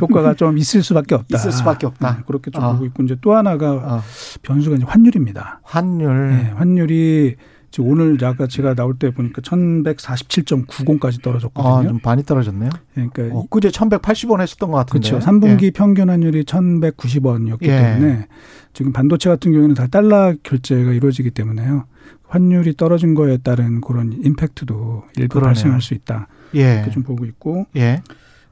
효과가 0.00 0.34
좀 0.34 0.58
있을 0.58 0.82
수밖에 0.82 1.14
없다. 1.14 1.36
있을 1.36 1.50
수밖에 1.52 1.86
없다. 1.86 2.16
네, 2.16 2.22
그렇게 2.26 2.50
좀 2.50 2.62
어. 2.62 2.72
보고 2.72 2.84
있고 2.86 3.02
이제 3.02 3.16
또 3.20 3.34
하나가 3.34 3.72
어. 3.72 4.02
변수가 4.42 4.76
이제 4.76 4.84
환율입니다. 4.86 5.60
환율. 5.64 6.30
네, 6.30 6.52
환율이 6.56 7.36
지금 7.70 7.90
오늘 7.90 8.22
아까 8.24 8.46
제가 8.46 8.74
나올 8.74 8.94
때 8.98 9.10
보니까 9.10 9.42
1147.90까지 9.42 11.22
떨어졌거든요. 11.22 11.74
아, 11.74 11.82
좀 11.82 12.00
많이 12.02 12.22
떨어졌네요. 12.22 12.70
네, 12.94 13.08
그러니까 13.12 13.36
어, 13.36 13.44
그제 13.50 13.68
1180원 13.68 14.40
했었던 14.40 14.70
것 14.70 14.78
같은데. 14.78 15.10
그렇죠. 15.10 15.26
3분기 15.26 15.64
예. 15.64 15.70
평균 15.70 16.08
환율이 16.08 16.44
1190원이었기 16.44 17.64
예. 17.64 17.76
때문에 17.76 18.26
지금 18.72 18.92
반도체 18.92 19.28
같은 19.28 19.52
경우에는 19.52 19.74
다 19.74 19.86
달러 19.86 20.34
결제가 20.42 20.92
이루어지기 20.92 21.30
때문에요. 21.32 21.84
환율이 22.28 22.76
떨어진 22.76 23.14
거에 23.14 23.38
따른 23.38 23.80
그런 23.80 24.12
임팩트도 24.12 25.04
일부 25.16 25.34
그러네요. 25.34 25.48
발생할 25.54 25.80
수 25.80 25.94
있다. 25.94 26.28
예. 26.54 26.74
이렇게 26.76 26.90
좀 26.90 27.02
보고 27.02 27.24
있고. 27.24 27.66
예. 27.76 28.02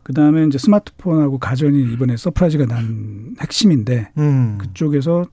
그 0.02 0.12
다음에 0.12 0.44
이제 0.46 0.56
스마트폰하고 0.56 1.38
가전이 1.38 1.92
이번에 1.92 2.16
surprise가 2.16 2.66
난 2.66 3.34
핵심인데 3.40 4.10
음. 4.18 4.56
그쪽에서 4.56 5.26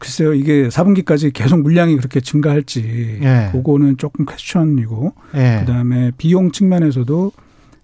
글쎄요 0.00 0.34
이게 0.34 0.66
4분기까지 0.66 1.32
계속 1.32 1.60
물량이 1.62 1.96
그렇게 1.96 2.20
증가할지 2.20 3.20
예. 3.22 3.50
그거는 3.52 3.96
조금 3.96 4.26
question이고 4.26 5.14
예. 5.36 5.58
그 5.60 5.72
다음에 5.72 6.10
비용 6.18 6.50
측면에서도 6.50 7.30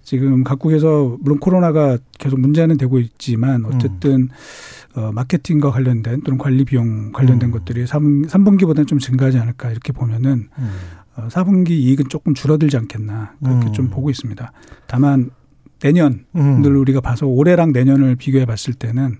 지금 0.04 0.44
각국에서 0.44 1.16
물론 1.20 1.38
코로나가 1.38 1.99
계속 2.18 2.38
문제는 2.38 2.76
되고 2.76 2.99
있지만 2.99 3.64
어쨌든 3.64 4.12
음. 4.12 4.28
어, 4.96 5.11
마케팅과 5.12 5.70
관련된 5.70 6.23
또는 6.23 6.38
관리 6.38 6.64
비용 6.64 7.11
관련된 7.11 7.49
음. 7.49 7.52
것들이 7.52 7.87
3, 7.87 8.26
3분기보다는 8.26 8.87
좀 8.87 8.99
증가하지 8.99 9.38
않을까 9.38 9.70
이렇게 9.70 9.92
보면은 9.92 10.49
음. 10.58 10.70
어, 11.16 11.28
4분기 11.28 11.70
이익은 11.70 12.08
조금 12.08 12.34
줄어들지 12.34 12.76
않겠나 12.76 13.34
그렇게 13.42 13.66
음. 13.66 13.73
좀 13.73 13.90
보고 13.90 14.11
있습니다. 14.11 14.52
다만 14.87 15.30
내년을 15.82 16.25
음. 16.37 16.64
우리가 16.64 17.00
봐서 17.00 17.26
올해랑 17.26 17.73
내년을 17.73 18.16
비교해 18.16 18.46
봤을 18.46 18.73
때는 18.73 19.18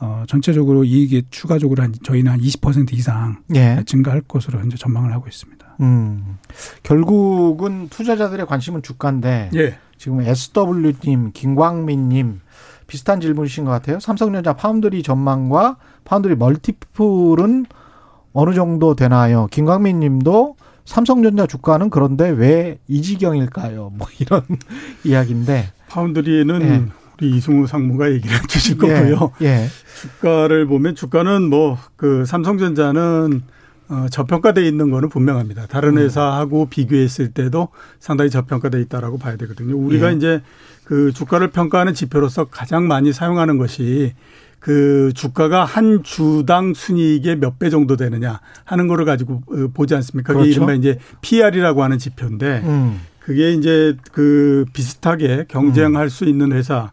어 0.00 0.24
전체적으로 0.28 0.84
이익이 0.84 1.24
추가적으로 1.30 1.82
한 1.82 1.94
저희는 2.02 2.30
한 2.30 2.40
20% 2.40 2.92
이상 2.92 3.42
예. 3.54 3.82
증가할 3.86 4.20
것으로 4.22 4.60
현재 4.60 4.76
전망을 4.76 5.12
하고 5.12 5.28
있습니다. 5.28 5.76
음. 5.80 6.36
결국은 6.82 7.88
투자자들의 7.88 8.44
관심은 8.46 8.82
주가인데 8.82 9.50
예. 9.54 9.78
지금 9.98 10.20
SW님, 10.20 11.32
김광민님 11.32 12.40
비슷한 12.86 13.20
질문이신 13.20 13.64
것 13.64 13.70
같아요. 13.70 13.98
삼성전자 14.00 14.52
파운드리 14.52 15.02
전망과 15.02 15.76
파운드리 16.04 16.34
멀티플은 16.36 17.66
어느 18.32 18.54
정도 18.54 18.94
되나요? 18.94 19.46
김광민 19.50 20.00
님도 20.00 20.56
삼성전자 20.84 21.46
주가는 21.46 21.88
그런데 21.90 22.28
왜 22.28 22.78
이 22.88 23.00
지경일까요? 23.00 23.92
뭐 23.94 24.06
이런 24.18 24.42
이야기인데. 25.04 25.72
파운드리는 25.88 26.62
예. 26.62 26.82
우리 27.16 27.36
이승우 27.36 27.66
상무가 27.66 28.10
얘기를 28.10 28.36
해 28.36 28.40
주실 28.48 28.76
거고요. 28.76 29.32
예. 29.42 29.46
예. 29.46 29.66
주가를 30.00 30.66
보면 30.66 30.94
주가는 30.94 31.48
뭐 31.48 31.78
그 31.96 32.26
삼성전자는 32.26 33.42
어, 33.88 34.06
저평가돼 34.10 34.66
있는 34.66 34.90
거는 34.90 35.08
분명합니다. 35.08 35.66
다른 35.66 35.96
음. 35.96 35.98
회사하고 35.98 36.66
비교했을 36.68 37.32
때도 37.32 37.68
상당히 38.00 38.30
저평가돼 38.30 38.80
있다라고 38.82 39.18
봐야 39.18 39.36
되거든요. 39.36 39.76
우리가 39.76 40.10
예. 40.12 40.16
이제 40.16 40.42
그 40.84 41.12
주가를 41.12 41.50
평가하는 41.50 41.94
지표로서 41.94 42.46
가장 42.46 42.88
많이 42.88 43.12
사용하는 43.12 43.58
것이 43.58 44.14
그 44.60 45.12
주가가 45.14 45.64
한 45.66 46.02
주당 46.02 46.72
순이익의 46.72 47.36
몇 47.36 47.58
배 47.58 47.68
정도 47.68 47.96
되느냐 47.96 48.40
하는 48.64 48.88
거를 48.88 49.04
가지고 49.04 49.42
어, 49.48 49.68
보지 49.74 49.94
않습니까? 49.96 50.32
그게 50.32 50.44
그렇죠. 50.44 50.56
이른바 50.56 50.72
이제 50.74 50.98
PR이라고 51.20 51.82
하는 51.82 51.98
지표인데 51.98 52.62
음. 52.64 53.00
그게 53.20 53.52
이제 53.52 53.96
그 54.12 54.64
비슷하게 54.72 55.46
경쟁할 55.48 56.06
음. 56.06 56.08
수 56.08 56.24
있는 56.24 56.52
회사 56.52 56.90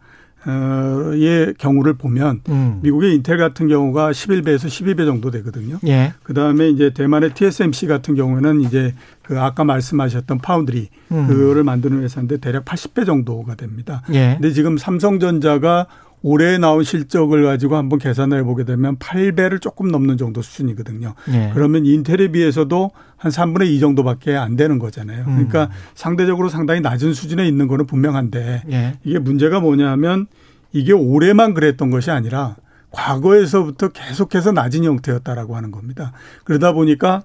의 0.48 1.54
경우를 1.58 1.94
보면 1.94 2.42
음. 2.50 2.80
미국의 2.82 3.14
인텔 3.16 3.38
같은 3.38 3.68
경우가 3.68 4.12
11배에서 4.12 4.66
12배 4.66 5.06
정도 5.06 5.30
되거든요. 5.30 5.78
예. 5.86 6.14
그다음에 6.24 6.70
이제 6.70 6.92
대만의 6.92 7.34
TSMC 7.36 7.86
같은 7.86 8.16
경우에는 8.16 8.62
이제 8.62 8.96
그 9.22 9.40
아까 9.40 9.64
말씀하셨던 9.64 10.40
파운드리 10.40 10.90
음. 11.12 11.28
그거를 11.28 11.64
만드는 11.64 12.02
회사인데 12.02 12.38
대략 12.38 12.66
80배 12.66 13.06
정도가 13.06 13.56
됩니다. 13.56 14.02
예. 14.14 14.38
근데 14.40 14.52
지금 14.52 14.78
삼성전자가 14.78 15.86
올해 16.24 16.58
나온 16.58 16.84
실적을 16.84 17.44
가지고 17.44 17.78
한번 17.78 17.98
계산을 17.98 18.40
해보게 18.40 18.64
되면 18.64 18.98
8배를 18.98 19.60
조금 19.60 19.90
넘는 19.90 20.18
정도 20.18 20.42
수준이거든요. 20.42 21.16
예. 21.34 21.52
그러면 21.54 21.86
인텔에 21.86 22.30
비해서도 22.30 22.92
한 23.18 23.32
3분의 23.32 23.68
2 23.70 23.80
정도밖에 23.80 24.36
안 24.36 24.56
되는 24.56 24.78
거잖아요. 24.78 25.26
음. 25.28 25.34
그러니까 25.34 25.70
상대적으로 25.96 26.50
상당히 26.50 26.82
낮은 26.82 27.14
수준에 27.14 27.48
있는 27.48 27.68
거는 27.68 27.88
분명한데 27.88 28.64
예. 28.72 29.00
이게 29.04 29.18
문제가 29.18 29.60
뭐냐면 29.60 30.28
이게 30.74 30.94
올해만 30.94 31.54
그랬던 31.54 31.90
것이 31.90 32.12
아니라 32.12 32.56
과거에서부터 32.92 33.90
계속해서 33.90 34.52
낮은 34.52 34.84
형태였다라고 34.84 35.56
하는 35.56 35.72
겁니다. 35.72 36.12
그러다 36.44 36.74
보니까 36.74 37.24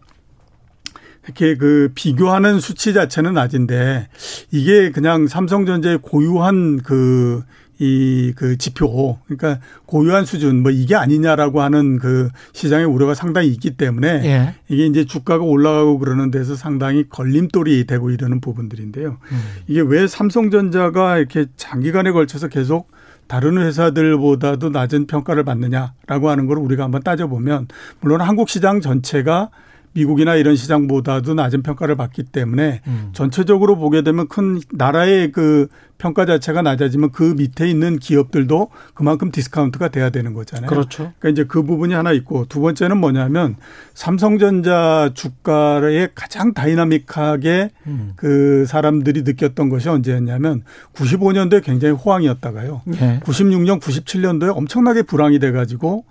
이렇게 1.25 1.57
그 1.57 1.91
비교하는 1.95 2.61
수치 2.61 2.95
자체는 2.95 3.35
낮은데 3.35 4.09
이게 4.53 4.91
그냥 4.91 5.26
삼성전자의 5.26 5.99
고유한 6.03 6.81
그 6.83 7.43
이 7.78 8.26
그 8.37 8.56
지표 8.59 9.18
그러니까 9.25 9.61
고유한 9.87 10.25
수준 10.25 10.62
뭐 10.62 10.71
이게 10.71 10.95
아니냐라고 10.95 11.62
하는 11.62 11.99
그 11.99 12.28
시장의 12.52 12.87
우려가 12.87 13.14
상당히 13.14 13.49
있기 13.49 13.76
때문에 13.76 14.09
예. 14.25 14.54
이게 14.68 14.87
이제 14.87 15.04
주가가 15.04 15.42
올라가고 15.42 15.99
그러는 15.99 16.30
데서 16.30 16.54
상당히 16.54 17.09
걸림돌이 17.09 17.87
되고 17.87 18.11
이러는 18.11 18.40
부분들인데요. 18.40 19.16
음. 19.33 19.40
이게 19.66 19.80
왜 19.80 20.06
삼성전자가 20.06 21.18
이렇게 21.18 21.47
장기간에 21.56 22.12
걸쳐서 22.12 22.49
계속 22.49 22.90
다른 23.26 23.59
회사들보다도 23.59 24.71
낮은 24.71 25.06
평가를 25.06 25.45
받느냐라고 25.45 26.30
하는 26.30 26.47
걸 26.47 26.59
우리가 26.59 26.85
한번 26.85 27.02
따져보면 27.02 27.66
물론 28.00 28.21
한국 28.21 28.49
시장 28.49 28.80
전체가 28.80 29.50
미국이나 29.97 30.35
이런 30.35 30.57
시장보다도 30.57 31.33
낮은 31.33 31.62
평가를 31.62 31.97
받기 31.97 32.25
때문에 32.25 32.83
음. 32.87 33.11
전체적으로 33.15 33.76
보게 33.76 34.03
되면 34.03 34.29
큰 34.29 34.61
나라의 34.71 35.33
그 35.33 35.69
평가 35.97 36.26
자체가 36.26 36.61
낮아지면 36.61 37.11
그 37.11 37.35
밑에 37.37 37.67
있는 37.67 37.99
기업들도 37.99 38.69
그만큼 38.93 39.31
디스카운트가 39.31 39.88
돼야 39.88 40.11
되는 40.11 40.35
거잖아요. 40.35 40.69
그렇죠. 40.69 41.12
그러니까 41.19 41.29
이제 41.31 41.45
그 41.45 41.62
부분이 41.62 41.95
하나 41.95 42.12
있고 42.12 42.45
두 42.47 42.61
번째는 42.61 42.99
뭐냐면 42.99 43.57
삼성전자 43.95 45.11
주가에 45.15 46.09
가장 46.15 46.53
다이나믹하게 46.53 47.71
음. 47.87 48.12
그 48.17 48.67
사람들이 48.67 49.23
느꼈던 49.23 49.71
것이 49.71 49.88
언제였냐면 49.88 50.62
95년도에 50.95 51.65
굉장히 51.65 51.95
호황이었다가요. 51.95 52.83
네. 52.85 53.21
96년, 53.25 53.81
97년도에 53.81 54.55
엄청나게 54.55 55.03
불황이 55.03 55.38
돼 55.38 55.53
가지고 55.53 56.05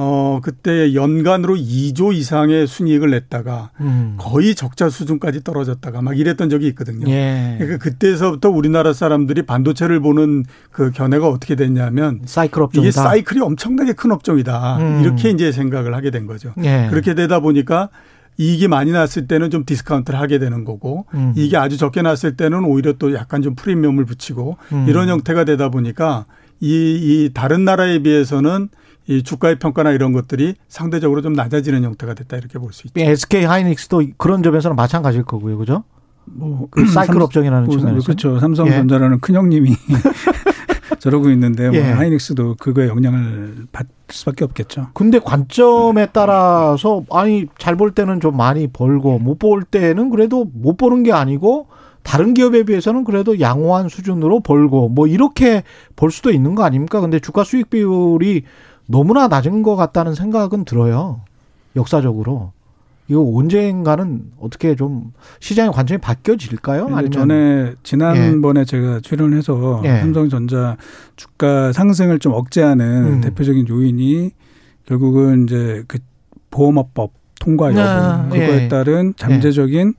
어, 0.00 0.38
그때 0.40 0.94
연간으로 0.94 1.56
2조 1.56 2.14
이상의 2.14 2.68
순이익을 2.68 3.10
냈다가 3.10 3.72
음. 3.80 4.14
거의 4.16 4.54
적자 4.54 4.88
수준까지 4.88 5.42
떨어졌다가 5.42 6.02
막 6.02 6.16
이랬던 6.16 6.50
적이 6.50 6.68
있거든요. 6.68 7.10
예. 7.10 7.56
그러니까 7.58 7.78
그때서부터 7.82 8.48
우리나라 8.48 8.92
사람들이 8.92 9.42
반도체를 9.42 9.98
보는 9.98 10.44
그 10.70 10.92
견해가 10.92 11.26
어떻게 11.28 11.56
됐냐면 11.56 12.20
사이클 12.26 12.62
업종이다. 12.62 12.88
이게 12.88 12.92
사이클이 12.92 13.40
엄청나게 13.40 13.94
큰 13.94 14.12
업종이다. 14.12 14.78
음. 14.78 15.02
이렇게 15.02 15.30
이제 15.30 15.50
생각을 15.50 15.92
하게 15.96 16.12
된 16.12 16.26
거죠. 16.28 16.54
예. 16.62 16.86
그렇게 16.90 17.14
되다 17.14 17.40
보니까 17.40 17.88
이익이 18.36 18.68
많이 18.68 18.92
났을 18.92 19.26
때는 19.26 19.50
좀 19.50 19.64
디스카운트를 19.64 20.16
하게 20.16 20.38
되는 20.38 20.64
거고 20.64 21.06
음. 21.14 21.32
이게 21.34 21.56
아주 21.56 21.76
적게 21.76 22.02
났을 22.02 22.36
때는 22.36 22.64
오히려 22.64 22.92
또 22.92 23.14
약간 23.14 23.42
좀 23.42 23.56
프리미엄을 23.56 24.04
붙이고 24.04 24.58
음. 24.72 24.86
이런 24.88 25.08
형태가 25.08 25.42
되다 25.44 25.70
보니까 25.70 26.24
이, 26.60 26.68
이 26.70 27.30
다른 27.34 27.64
나라에 27.64 27.98
비해서는 27.98 28.68
이 29.08 29.22
주가의 29.22 29.58
평가나 29.58 29.90
이런 29.92 30.12
것들이 30.12 30.54
상대적으로 30.68 31.22
좀 31.22 31.32
낮아지는 31.32 31.82
형태가 31.82 32.14
됐다 32.14 32.36
이렇게 32.36 32.58
볼 32.58 32.72
수 32.72 32.86
있죠. 32.86 33.00
SK 33.00 33.44
하이닉스도 33.44 34.02
그런 34.18 34.42
점에서는 34.42 34.76
마찬가지일 34.76 35.24
거고요, 35.24 35.56
그죠? 35.58 35.82
뭐 36.26 36.68
그 36.70 36.86
사이클 36.86 37.20
업종이라는 37.22 37.70
측면에서 37.70 38.04
그렇죠. 38.04 38.38
삼성전자라는 38.38 39.16
예. 39.16 39.18
큰 39.20 39.34
형님이 39.34 39.74
저러고 40.98 41.30
있는데 41.30 41.68
뭐 41.70 41.76
예. 41.78 41.82
하이닉스도 41.84 42.56
그거에 42.58 42.88
영향을 42.88 43.66
받을 43.72 43.88
수밖에 44.10 44.44
없겠죠. 44.44 44.88
근데 44.94 45.18
관점에 45.18 46.08
따라서 46.12 47.02
아니 47.10 47.46
잘 47.58 47.76
볼 47.76 47.92
때는 47.92 48.20
좀 48.20 48.36
많이 48.36 48.66
벌고 48.66 49.18
못 49.20 49.38
볼 49.38 49.62
때는 49.62 50.10
그래도 50.10 50.44
못 50.52 50.76
보는 50.76 51.02
게 51.04 51.12
아니고 51.12 51.68
다른 52.02 52.34
기업에 52.34 52.64
비해서는 52.64 53.04
그래도 53.04 53.38
양호한 53.40 53.88
수준으로 53.88 54.40
벌고 54.40 54.88
뭐 54.88 55.06
이렇게 55.06 55.62
볼 55.96 56.10
수도 56.10 56.30
있는 56.30 56.54
거 56.54 56.64
아닙니까? 56.64 57.00
근데 57.00 57.20
주가 57.20 57.44
수익 57.44 57.70
비율이 57.70 58.42
너무나 58.88 59.28
낮은 59.28 59.62
것 59.62 59.76
같다는 59.76 60.14
생각은 60.14 60.64
들어요. 60.64 61.20
역사적으로. 61.76 62.52
이거 63.06 63.22
언젠가는 63.34 64.32
어떻게 64.38 64.74
좀 64.74 65.12
시장의 65.40 65.72
관점이 65.72 65.98
바뀌어질까요? 65.98 66.88
아니면 66.92 67.10
전에 67.10 67.74
지난번에 67.82 68.60
예. 68.60 68.64
제가 68.64 69.00
출연해서 69.00 69.82
예. 69.84 70.00
삼성전자 70.00 70.76
주가 71.16 71.72
상승을 71.72 72.18
좀 72.18 72.32
억제하는 72.34 73.04
음. 73.04 73.20
대표적인 73.22 73.66
요인이 73.68 74.32
결국은 74.84 75.44
이제 75.44 75.84
그 75.86 75.98
보험업법 76.50 77.12
통과 77.40 77.70
여부 77.70 77.80
아, 77.80 78.28
그거에 78.28 78.64
예. 78.64 78.68
따른 78.68 79.14
잠재적인 79.16 79.94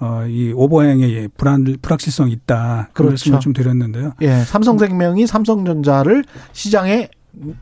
어, 0.00 0.24
이 0.28 0.52
오버행의 0.52 1.30
불안, 1.36 1.64
불확실성이 1.82 2.32
있다. 2.32 2.90
그런 2.92 3.08
그렇죠. 3.08 3.30
말씀을 3.30 3.40
좀 3.40 3.52
드렸는데요. 3.52 4.12
예. 4.22 4.40
삼성생명이 4.40 5.26
삼성전자를 5.26 6.24
시장에 6.52 7.08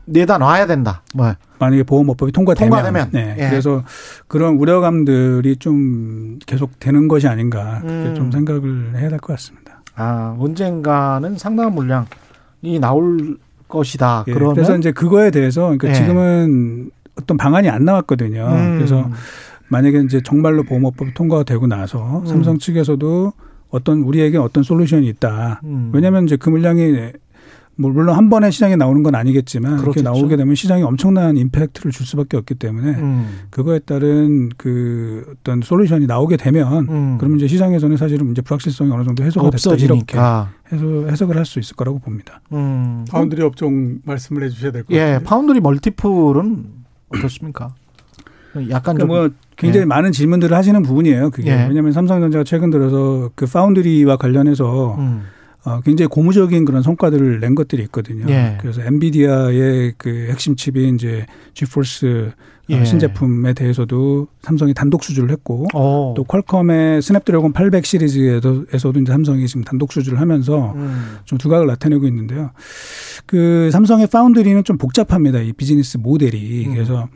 내다 0.05 0.37
놔야 0.37 0.65
된다. 0.67 1.01
뭐. 1.13 1.33
만약에 1.59 1.83
보험업법이 1.83 2.31
통과되면. 2.31 2.69
통과되면. 2.69 3.09
네. 3.11 3.35
예. 3.39 3.49
그래서 3.49 3.83
그런 4.27 4.55
우려감들이 4.55 5.57
좀 5.57 6.39
계속 6.45 6.79
되는 6.79 7.07
것이 7.07 7.27
아닌가. 7.27 7.79
그렇게 7.81 8.09
음. 8.09 8.15
좀 8.15 8.31
생각을 8.31 8.93
해야 8.95 9.09
될 9.09 9.19
것 9.19 9.33
같습니다. 9.33 9.81
아, 9.95 10.35
언젠가는 10.39 11.37
상당한 11.37 11.73
물량이 11.73 12.79
나올 12.79 13.37
것이다. 13.67 14.25
예. 14.27 14.33
그러면 14.33 14.55
그래서 14.55 14.77
이제 14.77 14.91
그거에 14.91 15.31
대해서 15.31 15.61
그러니까 15.63 15.89
예. 15.89 15.93
지금은 15.93 16.91
어떤 17.19 17.35
방안이 17.37 17.69
안 17.69 17.83
나왔거든요. 17.85 18.47
음. 18.47 18.75
그래서 18.77 19.09
만약에 19.69 19.99
이제 20.05 20.21
정말로 20.21 20.63
보험업법이 20.63 21.13
통과가 21.13 21.43
되고 21.43 21.67
나서 21.67 22.19
음. 22.21 22.25
삼성 22.25 22.57
측에서도 22.57 23.33
어떤 23.69 23.99
우리에게 24.03 24.37
어떤 24.37 24.63
솔루션이 24.63 25.07
있다. 25.07 25.59
음. 25.65 25.89
왜냐하면 25.93 26.23
이제 26.25 26.37
그 26.37 26.49
물량이 26.49 26.91
뭐 26.91 27.11
물론 27.77 28.15
한 28.15 28.29
번에 28.29 28.51
시장에 28.51 28.75
나오는 28.75 29.03
건 29.03 29.15
아니겠지만. 29.15 29.79
이렇게 29.79 30.01
나오게 30.01 30.35
되면 30.35 30.55
시장에 30.55 30.83
엄청난 30.83 31.37
임팩트를 31.37 31.91
줄 31.91 32.05
수밖에 32.05 32.35
없기 32.37 32.55
때문에 32.55 32.91
음. 32.91 33.39
그거에 33.49 33.79
따른 33.79 34.49
그 34.57 35.25
어떤 35.31 35.61
솔루션이 35.61 36.07
나오게 36.07 36.37
되면 36.37 36.87
음. 36.89 37.17
그러면 37.19 37.37
이제 37.37 37.47
시장에서는 37.47 37.95
사실은 37.97 38.31
이제 38.31 38.41
불확실성이 38.41 38.91
어느 38.91 39.03
정도 39.03 39.23
해소가 39.23 39.49
됐다 39.51 39.75
이렇게 39.75 40.17
해서 40.17 41.07
해석을 41.09 41.37
할 41.37 41.45
수 41.47 41.59
있을 41.59 41.75
거라고 41.77 41.99
봅니다. 41.99 42.41
음. 42.51 43.05
파운드리 43.09 43.41
업종 43.41 43.99
말씀을 44.03 44.43
해주셔야 44.43 44.71
될것 44.71 44.91
예, 44.91 44.99
같아요. 44.99 45.15
예, 45.15 45.23
foundry 45.23 45.61
multiple은 45.61 46.65
어떻습니까? 47.15 47.73
약간 48.69 48.95
그러니까 48.95 49.05
뭐 49.05 49.29
굉장히 49.55 49.81
예. 49.81 49.85
많은 49.85 50.11
질문들을 50.11 50.55
하시는 50.57 50.81
부분이에요. 50.81 51.29
그게 51.29 51.51
예. 51.51 51.67
왜냐하면 51.67 51.91
삼성전자가 51.93 52.43
최근 52.43 52.69
들어서 52.69 53.29
그 53.35 53.45
foundry와 53.45 54.17
관련해서 54.17 54.95
음. 54.97 55.23
어, 55.67 55.81
굉장히 55.81 56.07
고무적인 56.07 56.63
그런 56.63 56.81
성과들을 56.81 57.41
낸 57.41 57.53
것들이 57.53 57.83
있거든요. 57.83 58.25
예. 58.29 58.57
그래서 58.61 58.81
엔비디아의 58.83 59.95
그 59.97 60.27
핵심 60.29 60.55
칩이 60.55 60.93
이제 60.95 61.25
지포스 61.53 62.31
어, 62.69 62.73
예. 62.73 62.85
신제품에 62.85 63.53
대해서도 63.53 64.27
삼성이 64.41 64.73
단독 64.73 65.03
수주를 65.03 65.29
했고 65.29 65.67
오. 65.73 66.13
또 66.15 66.23
퀄컴의 66.23 67.01
스냅드래곤 67.01 67.51
800 67.51 67.85
시리즈에서도 67.85 68.99
이제 69.01 69.11
삼성이 69.11 69.45
지금 69.45 69.65
단독 69.65 69.91
수주를 69.91 70.21
하면서 70.21 70.71
음. 70.73 71.17
좀 71.25 71.37
두각을 71.37 71.67
나타내고 71.67 72.07
있는데요. 72.07 72.51
그 73.25 73.69
삼성의 73.73 74.07
파운드리는 74.07 74.63
좀 74.63 74.77
복잡합니다. 74.77 75.39
이 75.41 75.51
비즈니스 75.51 75.97
모델이. 75.97 76.67
음. 76.67 76.73
그래서 76.75 77.09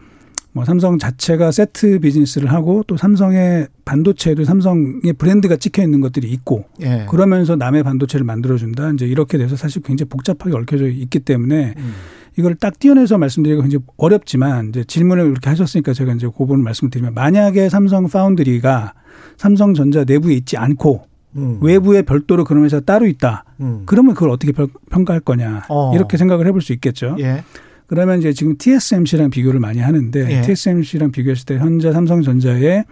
뭐 0.54 0.66
삼성 0.66 0.98
자체가 0.98 1.52
세트 1.52 2.00
비즈니스를 2.00 2.52
하고 2.52 2.84
또 2.88 2.98
삼성의 2.98 3.68
반도체에도 3.86 4.44
삼성의 4.44 5.14
브랜드가 5.18 5.56
찍혀 5.56 5.82
있는 5.82 6.02
것들이 6.02 6.30
있고 6.30 6.66
예. 6.82 7.06
그러면서 7.10 7.56
남의 7.56 7.84
반도체를 7.84 8.26
만들어준다. 8.26 8.92
이제 8.92 9.06
이렇게 9.06 9.38
돼서 9.38 9.56
사실 9.56 9.82
굉장히 9.82 10.10
복잡하게 10.10 10.56
얽혀져 10.56 10.88
있기 10.88 11.20
때문에 11.20 11.74
음. 11.78 11.94
이걸 12.38 12.56
딱 12.56 12.80
띄어내서 12.80 13.18
말씀드리기가 13.18 13.62
굉장히 13.62 13.86
어렵지만 13.98 14.70
이제 14.70 14.84
질문을 14.84 15.32
이렇게 15.32 15.50
하셨으니까 15.50 15.94
제가 15.94 16.14
이제 16.14 16.28
그 16.28 16.34
부분을 16.34 16.64
말씀드리면 16.64 17.14
만약에 17.14 17.70
삼성 17.70 18.08
파운드리가 18.08 18.94
삼성전자 19.38 20.04
내부에 20.04 20.34
있지 20.36 20.58
않고 20.58 21.04
음. 21.38 21.60
외부에 21.62 22.02
별도로 22.02 22.44
그런 22.44 22.66
회사가 22.66 22.86
따로 22.86 23.08
있다. 23.08 23.46
음. 23.62 23.84
그러면 23.86 24.14
그걸 24.14 24.32
어떻게 24.32 24.52
평가할 24.90 25.22
거냐. 25.22 25.64
어. 25.70 25.94
이렇게 25.96 26.18
생각을 26.18 26.46
해볼 26.48 26.62
수 26.62 26.74
있겠죠. 26.74 27.16
예. 27.20 27.44
그러면 27.92 28.20
이제 28.20 28.32
지금 28.32 28.56
TSMC랑 28.58 29.32
비교를 29.32 29.60
많이 29.60 29.80
하는데 29.80 30.38
예. 30.38 30.42
TSMC랑 30.44 31.12
비교했을 31.12 31.46
때 31.46 31.58
현재 31.58 31.92
삼성전자의 31.92 32.86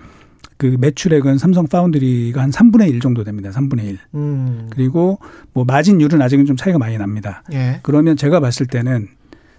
그 0.58 0.76
매출액은 0.78 1.38
삼성 1.38 1.68
파운드리가 1.68 2.42
한 2.42 2.50
3분의 2.50 2.90
1 2.90 3.00
정도 3.00 3.24
됩니다. 3.24 3.50
3분의 3.50 3.86
1. 3.86 4.00
음. 4.16 4.68
그리고 4.70 5.20
뭐 5.54 5.64
마진율은 5.64 6.22
아직은 6.22 6.46
좀 6.46 6.58
차이가 6.58 6.78
많이 6.78 6.98
납니다. 6.98 7.44
예. 7.54 7.80
그러면 7.82 8.18
제가 8.18 8.42
봤을 8.42 8.66
때는 8.66 9.08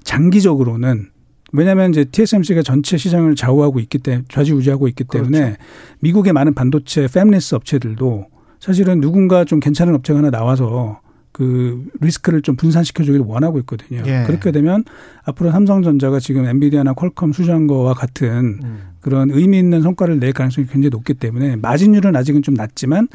장기적으로는 0.04 1.08
왜냐하면 1.54 1.88
이제 1.88 2.04
TSMC가 2.04 2.60
전체 2.60 2.98
시장을 2.98 3.34
좌우하고 3.34 3.80
있기 3.80 3.96
때문에 3.96 4.24
좌지우지하고 4.28 4.88
있기 4.88 5.04
때문에 5.04 5.40
그렇죠. 5.40 5.56
미국의 6.00 6.34
많은 6.34 6.52
반도체 6.52 7.06
팹리스 7.06 7.54
업체들도 7.54 8.26
사실은 8.58 9.00
누군가 9.00 9.46
좀 9.46 9.58
괜찮은 9.58 9.94
업체가 9.94 10.18
하나 10.18 10.30
나와서 10.30 11.00
그 11.32 11.84
리스크를 12.00 12.42
좀 12.42 12.56
분산시켜 12.56 13.04
주기를 13.04 13.24
원하고 13.24 13.58
있거든요. 13.60 14.02
예. 14.06 14.24
그렇게 14.26 14.50
되면 14.50 14.84
앞으로 15.24 15.52
삼성전자가 15.52 16.18
지금 16.18 16.44
엔비디아나 16.46 16.92
퀄컴 16.94 17.32
수주한 17.32 17.66
거와 17.66 17.94
같은 17.94 18.60
음. 18.62 18.80
그런 19.00 19.30
의미 19.30 19.58
있는 19.58 19.80
성과를 19.82 20.18
낼 20.18 20.32
가능성이 20.32 20.66
굉장히 20.66 20.90
높기 20.90 21.14
때문에 21.14 21.56
마진율은 21.56 22.16
아직은 22.16 22.42
좀 22.42 22.54
낮지만 22.54 23.08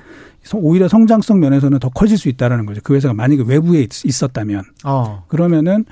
오히려 0.54 0.88
성장성 0.88 1.40
면에서는 1.40 1.78
더 1.80 1.90
커질 1.90 2.18
수 2.18 2.30
있다라는 2.30 2.66
거죠. 2.66 2.82
그 2.84 2.96
회사가 2.96 3.14
만약에 3.14 3.44
외부에 3.46 3.88
있었다면 4.04 4.64
어. 4.86 5.26
그러면은 5.28 5.86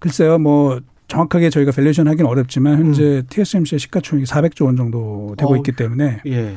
글쎄요 0.00 0.38
뭐 0.38 0.80
정확하게 1.06 1.48
저희가 1.50 1.72
valuation 1.72 2.08
하기는 2.08 2.28
어렵지만 2.28 2.78
현재 2.78 3.02
음. 3.02 3.22
TSMC의 3.30 3.78
시가총액이 3.78 4.26
400조 4.26 4.66
원 4.66 4.76
정도 4.76 5.34
되고 5.38 5.54
어. 5.54 5.56
있기 5.56 5.72
때문에 5.72 6.20
예. 6.26 6.54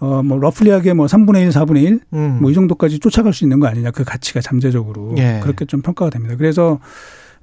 어, 0.00 0.22
뭐, 0.22 0.38
roughly하게 0.38 0.92
뭐 0.94 1.06
3분의 1.06 1.42
1, 1.42 1.48
4분의 1.50 1.82
1, 1.82 2.00
음. 2.14 2.38
뭐 2.40 2.50
이 2.50 2.54
정도까지 2.54 2.98
쫓아갈 3.00 3.32
수 3.32 3.44
있는 3.44 3.58
거 3.60 3.66
아니냐. 3.66 3.90
그 3.90 4.04
가치가 4.04 4.40
잠재적으로. 4.40 5.14
예. 5.18 5.40
그렇게 5.42 5.64
좀 5.64 5.82
평가가 5.82 6.10
됩니다. 6.10 6.36
그래서 6.36 6.78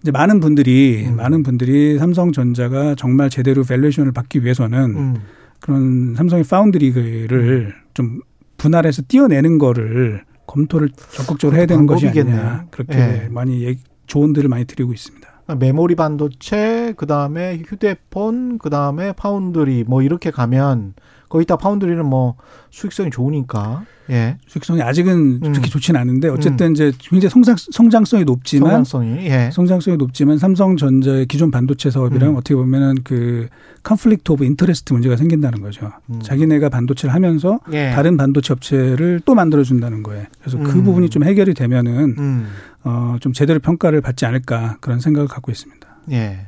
이제 0.01 0.11
많은 0.11 0.39
분들이, 0.39 1.05
음. 1.07 1.17
많은 1.17 1.43
분들이 1.43 1.97
삼성전자가 1.97 2.95
정말 2.95 3.29
제대로 3.29 3.63
valuation을 3.63 4.11
받기 4.13 4.43
위해서는 4.43 4.79
음. 4.95 5.15
그런 5.59 6.15
삼성의 6.15 6.45
foundry를 6.45 7.73
좀 7.93 8.21
분할해서 8.57 9.03
띄어내는 9.07 9.57
거를 9.57 10.23
검토를 10.47 10.89
적극적으로 11.11 11.57
해야 11.57 11.65
되는 11.65 11.85
것이 11.87 12.07
아니냐. 12.07 12.67
그렇게 12.71 12.97
예. 12.97 13.27
많이 13.31 13.63
얘기, 13.63 13.81
조언들을 14.07 14.47
많이 14.47 14.65
드리고 14.65 14.93
있습니다. 14.93 15.27
메모리 15.59 15.95
반도체, 15.95 16.93
그 16.97 17.05
다음에 17.05 17.61
휴대폰, 17.67 18.57
그 18.57 18.69
다음에 18.69 19.11
파운드리, 19.13 19.83
뭐 19.87 20.01
이렇게 20.01 20.31
가면 20.31 20.93
거기다 21.35 21.57
foundry는 21.57 22.05
뭐 22.05 22.35
수익성이 22.71 23.09
좋으니까 23.09 23.83
예. 24.09 24.37
수익성이 24.47 24.81
아직은 24.81 25.39
음. 25.43 25.51
그렇게 25.51 25.69
좋지는 25.69 25.99
않은데 25.99 26.29
어쨌든 26.29 26.67
음. 26.67 26.71
이제 26.71 26.91
굉장히 26.99 27.29
성장 27.29 27.55
성장성이 27.57 28.23
높지만 28.23 28.85
성장성이 28.85 29.25
예. 29.25 29.49
성장성이 29.51 29.97
높지만 29.97 30.37
삼성전자의 30.37 31.25
기존 31.25 31.51
반도체 31.51 31.91
사업이랑 31.91 32.31
음. 32.31 32.35
어떻게 32.35 32.55
보면은 32.55 32.95
그 33.03 33.49
conflict 33.83 34.31
of 34.31 34.45
interest 34.45 34.93
문제가 34.93 35.17
생긴다는 35.17 35.61
거죠. 35.61 35.91
음. 36.09 36.21
자기네가 36.21 36.69
반도체를 36.69 37.13
하면서 37.13 37.59
예. 37.73 37.91
다른 37.91 38.15
반도체 38.15 38.53
업체를 38.53 39.19
또 39.25 39.35
만들어 39.35 39.63
준다는 39.63 40.03
거예요. 40.03 40.25
그래서 40.39 40.57
그 40.57 40.71
음. 40.71 40.83
부분이 40.85 41.09
좀 41.09 41.23
해결이 41.23 41.53
되면은 41.53 42.15
음. 42.17 42.47
어좀 42.83 43.33
제대로 43.33 43.59
평가를 43.59 43.99
받지 43.99 44.25
않을까 44.25 44.77
그런 44.79 44.99
생각을 45.01 45.27
갖고 45.27 45.51
있습니다. 45.51 45.85
예. 46.11 46.47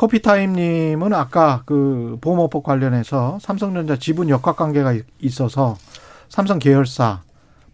커피타임님은 0.00 1.12
아까 1.12 1.62
그 1.66 2.16
보험업법 2.22 2.62
관련해서 2.62 3.38
삼성전자 3.42 3.96
지분 3.96 4.30
역학 4.30 4.56
관계가 4.56 4.94
있어서 5.20 5.76
삼성 6.30 6.58
계열사 6.58 7.20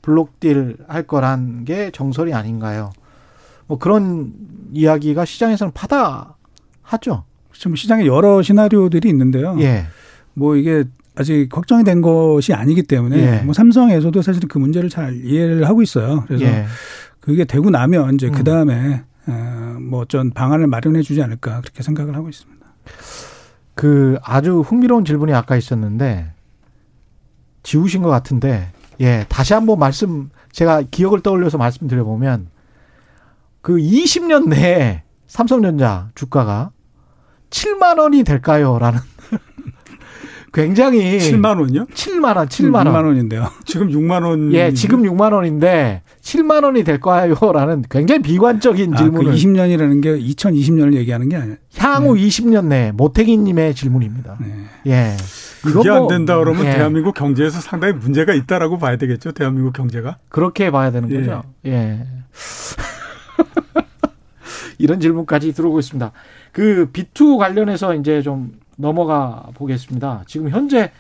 블록딜 0.02 0.78
할 0.88 1.04
거란 1.04 1.64
게 1.64 1.92
정설이 1.92 2.34
아닌가요? 2.34 2.90
뭐 3.68 3.78
그런 3.78 4.32
이야기가 4.72 5.24
시장에서는 5.24 5.72
파다하죠. 5.72 7.22
지금 7.52 7.70
뭐 7.70 7.76
시장에 7.76 8.06
여러 8.06 8.42
시나리오들이 8.42 9.08
있는데요. 9.08 9.56
예. 9.60 9.86
뭐 10.34 10.56
이게 10.56 10.82
아직 11.14 11.48
걱정이 11.48 11.84
된 11.84 12.02
것이 12.02 12.52
아니기 12.52 12.82
때문에 12.82 13.18
예. 13.18 13.42
뭐 13.44 13.54
삼성에서도 13.54 14.20
사실 14.22 14.48
그 14.48 14.58
문제를 14.58 14.90
잘 14.90 15.24
이해를 15.24 15.68
하고 15.68 15.80
있어요. 15.80 16.24
그래서 16.26 16.44
예. 16.44 16.66
그게 17.20 17.44
되고 17.44 17.70
나면 17.70 18.14
이제 18.14 18.26
음. 18.26 18.32
그 18.32 18.42
다음에 18.42 18.94
어, 18.94 19.15
뭐 19.80 20.00
어떤 20.00 20.30
방안을 20.30 20.66
마련해 20.66 21.02
주지 21.02 21.22
않을까 21.22 21.60
그렇게 21.60 21.82
생각을 21.82 22.14
하고 22.14 22.28
있습니다. 22.28 22.66
그 23.74 24.18
아주 24.22 24.60
흥미로운 24.60 25.04
질문이 25.04 25.32
아까 25.34 25.56
있었는데 25.56 26.32
지우신 27.62 28.02
것 28.02 28.08
같은데 28.08 28.72
예 29.00 29.26
다시 29.28 29.52
한번 29.52 29.78
말씀 29.78 30.30
제가 30.52 30.82
기억을 30.90 31.20
떠올려서 31.20 31.58
말씀드려 31.58 32.04
보면 32.04 32.48
그 33.60 33.76
20년 33.76 34.48
내에 34.48 35.02
삼성전자 35.26 36.10
주가가 36.14 36.70
7만 37.50 37.98
원이 37.98 38.24
될까요?라는 38.24 39.00
굉장히 40.56 41.18
7만 41.18 41.60
원이요? 41.60 41.84
7만 41.84 42.38
원, 42.38 42.48
7만 42.48 42.76
원. 42.76 42.86
6만 42.86 43.04
원인데요. 43.04 43.50
지금 43.66 43.90
6만 43.90 44.24
원. 44.24 44.54
예, 44.54 44.72
지금 44.72 45.02
6만 45.02 45.34
원인데 45.34 46.00
7만 46.22 46.64
원이 46.64 46.82
될까요?라는 46.82 47.84
굉장히 47.90 48.22
비관적인 48.22 48.94
아, 48.94 48.96
그 48.96 49.02
질문을. 49.02 49.32
그 49.32 49.36
20년이라는 49.36 50.02
게 50.02 50.18
2020년을 50.18 50.94
얘기하는 50.94 51.28
게 51.28 51.36
아니에요. 51.36 51.56
향후 51.76 52.14
네. 52.14 52.22
20년 52.22 52.68
내 52.68 52.90
모태기 52.92 53.36
님의 53.36 53.74
질문입니다. 53.74 54.38
네. 54.40 54.46
예. 54.86 55.16
그게 55.62 55.90
안 55.90 55.98
뭐, 55.98 56.08
된다 56.08 56.38
그러면 56.38 56.64
예. 56.64 56.72
대한민국 56.72 57.14
경제에서 57.14 57.60
상당히 57.60 57.92
문제가 57.92 58.32
있다라고 58.32 58.78
봐야 58.78 58.96
되겠죠. 58.96 59.32
대한민국 59.32 59.74
경제가. 59.74 60.16
그렇게 60.30 60.70
봐야 60.70 60.90
되는 60.90 61.10
예. 61.10 61.18
거죠. 61.18 61.42
예. 61.66 62.06
이런 64.78 65.00
질문까지 65.00 65.52
들어오고 65.52 65.80
있습니다. 65.80 66.12
그 66.52 66.88
B2 66.94 67.36
관련해서 67.36 67.94
이제 67.94 68.22
좀 68.22 68.52
넘어가 68.76 69.48
보겠습니다. 69.54 70.22
지금 70.26 70.50
현재 70.50 70.92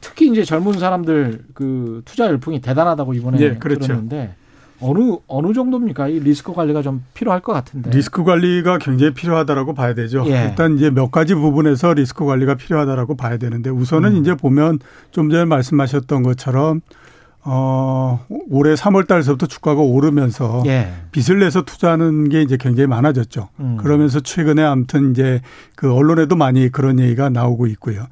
특히 0.00 0.28
이제 0.28 0.44
젊은 0.44 0.78
사람들 0.78 1.44
그 1.54 2.02
투자 2.04 2.26
열풍이 2.26 2.60
대단하다고 2.60 3.14
이번에 3.14 3.38
네, 3.38 3.58
그렇죠. 3.58 3.86
들었는데 3.86 4.34
어느 4.80 5.16
어느 5.26 5.52
정도입니까? 5.52 6.08
이 6.08 6.20
리스크 6.20 6.54
관리가 6.54 6.80
좀 6.82 7.04
필요할 7.12 7.40
것 7.40 7.52
같은데. 7.52 7.90
리스크 7.90 8.24
관리가 8.24 8.78
굉장히 8.78 9.12
필요하다라고 9.12 9.74
봐야 9.74 9.94
되죠. 9.94 10.24
예. 10.26 10.46
일단 10.48 10.76
이제 10.76 10.90
몇 10.90 11.10
가지 11.10 11.34
부분에서 11.34 11.92
리스크 11.92 12.24
관리가 12.24 12.54
필요하다라고 12.54 13.16
봐야 13.16 13.36
되는데 13.36 13.68
우선은 13.68 14.14
음. 14.14 14.16
이제 14.16 14.34
보면 14.34 14.78
좀 15.10 15.28
전에 15.28 15.44
말씀하셨던 15.44 16.22
것처럼 16.22 16.80
어, 17.42 18.24
올해 18.50 18.74
3월 18.74 19.06
달서부터 19.06 19.46
주가가 19.46 19.80
오르면서 19.80 20.62
예. 20.66 20.92
빚을 21.10 21.40
내서 21.40 21.62
투자하는 21.62 22.28
게 22.28 22.42
이제 22.42 22.56
굉장히 22.58 22.86
많아졌죠. 22.86 23.48
음. 23.60 23.76
그러면서 23.78 24.20
최근에 24.20 24.62
아무튼 24.62 25.12
이제 25.12 25.40
그 25.74 25.92
언론에도 25.92 26.36
많이 26.36 26.68
그런 26.68 26.98
얘기가 26.98 27.30
나오고 27.30 27.66
있고요. 27.68 28.06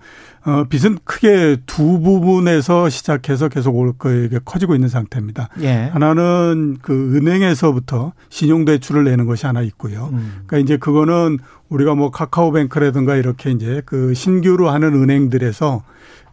어, 0.46 0.64
빚은 0.68 0.98
크게 1.04 1.58
두 1.66 2.00
부분에서 2.00 2.88
시작해서 2.88 3.48
계속 3.48 3.76
올 3.76 3.92
거에게 3.92 4.38
커지고 4.44 4.74
있는 4.74 4.88
상태입니다. 4.88 5.50
예. 5.60 5.90
하나는 5.92 6.78
그 6.80 7.14
은행에서부터 7.16 8.12
신용대출을 8.30 9.04
내는 9.04 9.26
것이 9.26 9.44
하나 9.44 9.60
있고요. 9.60 10.08
음. 10.12 10.42
그러니까 10.46 10.58
이제 10.58 10.78
그거는 10.78 11.38
우리가 11.68 11.94
뭐 11.94 12.10
카카오뱅크라든가 12.10 13.16
이렇게 13.16 13.50
이제 13.50 13.82
그 13.84 14.14
신규로 14.14 14.70
하는 14.70 14.94
은행들에서 14.94 15.82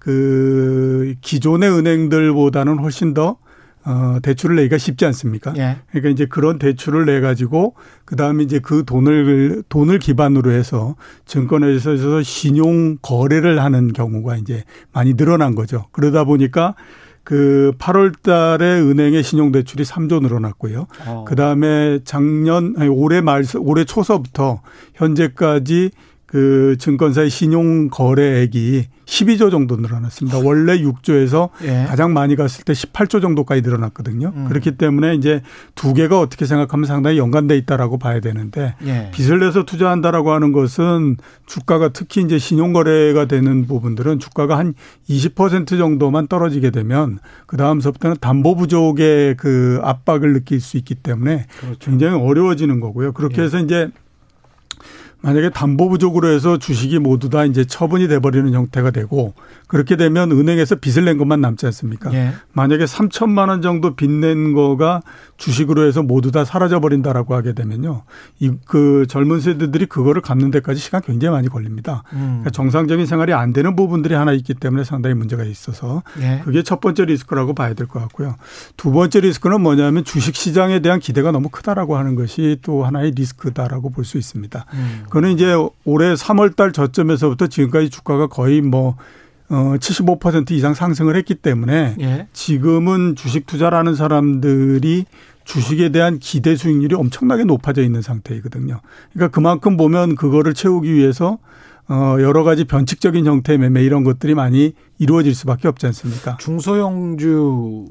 그 0.06 1.16
기존의 1.22 1.68
은행들보다는 1.68 2.78
훨씬 2.78 3.16
더 3.16 3.38
어, 3.86 4.20
대출을 4.22 4.56
내기가 4.56 4.78
쉽지 4.78 5.04
않습니까? 5.06 5.54
예. 5.58 5.78
그러니까 5.90 6.10
이제 6.10 6.28
그런 6.28 6.60
대출을 6.60 7.06
내 7.06 7.22
가지고 7.22 7.74
그 8.06 8.16
다음에 8.16 8.44
이제 8.44 8.60
그 8.60 8.84
돈을 8.86 9.64
돈을 9.68 9.98
기반으로 9.98 10.52
해서 10.52 10.96
증권회사에서 11.26 12.22
신용 12.22 12.98
거래를 13.02 13.64
하는 13.64 13.94
경우가 13.94 14.38
이제 14.38 14.64
많이 14.94 15.16
늘어난 15.16 15.56
거죠. 15.56 15.86
그러다 15.92 16.24
보니까 16.24 16.76
그 17.24 17.74
8월 17.80 18.14
달에 18.22 18.80
은행의 18.80 19.24
신용 19.24 19.52
대출이 19.52 19.84
3조 19.84 20.22
늘어났고요. 20.22 20.86
어. 21.08 21.26
그 21.28 21.36
다음에 21.36 22.00
작년 22.06 22.76
아니 22.78 22.90
올해 22.90 23.22
말 23.22 23.44
올해 23.58 23.86
초서부터 23.86 24.62
현재까지 24.94 25.90
그 26.36 26.76
증권사의 26.80 27.30
신용 27.30 27.88
거래액이 27.90 28.88
12조 29.06 29.52
정도 29.52 29.78
늘어났습니다. 29.78 30.38
원래 30.40 30.78
6조에서 30.80 31.48
예. 31.64 31.86
가장 31.88 32.12
많이 32.12 32.36
갔을 32.36 32.66
때 32.66 32.74
18조 32.74 33.22
정도까지 33.22 33.62
늘어났거든요. 33.62 34.34
음. 34.36 34.46
그렇기 34.50 34.72
때문에 34.72 35.16
이제 35.16 35.42
두 35.76 35.94
개가 35.94 36.20
어떻게 36.20 36.46
생각하면 36.46 36.88
상당히 36.88 37.20
연관돼 37.20 37.56
있다라고 37.60 38.00
봐야 38.00 38.20
되는데 38.20 38.76
예. 38.86 39.12
빚을 39.14 39.40
내서 39.40 39.64
투자한다라고 39.64 40.34
하는 40.34 40.52
것은 40.52 41.16
주가가 41.46 41.94
특히 41.94 42.22
이제 42.22 42.38
신용 42.38 42.74
거래가 42.74 43.28
되는 43.28 43.66
부분들은 43.66 44.20
주가가 44.20 44.58
한 44.58 44.74
20% 45.10 45.70
정도만 45.78 46.28
떨어지게 46.28 46.72
되면 46.72 47.20
그 47.46 47.56
다음서부터는 47.56 48.18
담보 48.20 48.58
부족의 48.58 49.38
그 49.38 49.80
압박을 49.84 50.34
느낄 50.34 50.60
수 50.60 50.76
있기 50.76 50.96
때문에 50.96 51.46
그렇죠. 51.62 51.80
굉장히 51.80 52.22
어려워지는 52.22 52.82
거고요. 52.82 53.14
그렇게 53.14 53.40
예. 53.40 53.46
해서 53.46 53.58
이제 53.60 53.90
만약에 55.22 55.50
담보 55.50 55.90
부족으로 55.90 56.28
해서 56.30 56.58
주식이 56.58 57.00
모두 57.00 57.30
다 57.30 57.46
이제 57.46 57.66
처분이 57.66 58.08
돼버리는 58.08 58.54
형태가 58.54 58.92
되고 58.92 59.34
그렇게 59.68 59.96
되면 59.96 60.32
은행에서 60.32 60.76
빚을 60.76 61.06
낸 61.06 61.18
것만 61.18 61.42
남지 61.42 61.66
않습니까? 61.68 62.14
예. 62.14 62.34
만약에 62.54 62.86
3천만 62.86 63.50
원 63.50 63.62
정도 63.64 63.96
빚 63.96 64.10
낸 64.12 64.54
거가 64.54 65.02
주식으로 65.38 65.86
해서 65.88 66.02
모두 66.04 66.32
다 66.32 66.46
사라져 66.46 66.80
버린다라고 66.80 67.34
하게 67.36 67.54
되면요, 67.54 68.04
이 68.40 68.52
그 68.66 69.06
젊은 69.10 69.40
세대들이 69.42 69.86
그거를 69.88 70.22
갚는 70.22 70.52
데까지 70.52 70.80
시간 70.80 71.02
굉장히 71.02 71.34
많이 71.34 71.50
걸립니다. 71.50 72.04
음. 72.14 72.20
그러니까 72.42 72.52
정상적인 72.52 73.06
생활이 73.06 73.34
안 73.34 73.52
되는 73.52 73.76
부분들이 73.76 74.14
하나 74.14 74.32
있기 74.32 74.54
때문에 74.54 74.84
상당히 74.84 75.14
문제가 75.16 75.44
있어서 75.44 76.04
예. 76.22 76.42
그게 76.46 76.62
첫 76.64 76.80
번째 76.80 77.06
리스크라고 77.06 77.54
봐야 77.54 77.74
될 77.74 77.88
것 77.88 78.00
같고요. 78.00 78.36
두 78.78 78.92
번째 78.92 79.20
리스크는 79.22 79.62
뭐냐면 79.62 80.04
주식 80.04 80.36
시장에 80.36 80.80
대한 80.80 81.00
기대가 81.00 81.32
너무 81.32 81.50
크다라고 81.50 81.98
하는 81.98 82.16
것이 82.16 82.58
또 82.62 82.86
하나의 82.86 83.12
리스크다라고 83.12 83.90
볼 83.90 84.06
수 84.06 84.18
있습니다. 84.20 84.66
음. 84.74 85.04
그거는 85.16 85.32
이제 85.32 85.56
올해 85.86 86.14
3월 86.14 86.58
달 86.58 86.74
저점에서부터 86.74 87.48
지금까지 87.48 87.90
주가가 87.90 88.28
거의 88.28 88.60
뭐 88.60 88.98
어, 89.48 89.76
75% 89.80 90.52
이상 90.52 90.74
상승을 90.74 91.16
했기 91.16 91.36
때문에 91.36 91.96
예. 92.02 92.28
지금은 92.34 93.16
주식 93.16 93.46
투자라는 93.46 93.96
사람들이 93.96 95.06
주식에 95.46 95.90
대한 95.90 96.20
기대 96.20 96.58
수익률이 96.58 96.96
엄청나게 96.96 97.46
높아져 97.46 97.82
있는 97.82 98.02
상태이거든요. 98.02 98.82
그러니까 99.14 99.34
그만큼 99.34 99.78
보면 99.78 100.16
그거를 100.16 100.54
채우기 100.54 100.94
위해서 100.94 101.38
어, 101.88 102.18
여러 102.20 102.44
가지 102.44 102.66
변칙적인 102.66 103.26
형태의 103.26 103.58
매매 103.58 103.84
이런 103.84 104.04
것들이 104.04 104.36
많이 104.36 104.74
이루어질 105.00 105.34
수밖에 105.34 105.70
없지 105.70 105.86
않습니까? 105.86 106.36
중소형주 106.42 107.86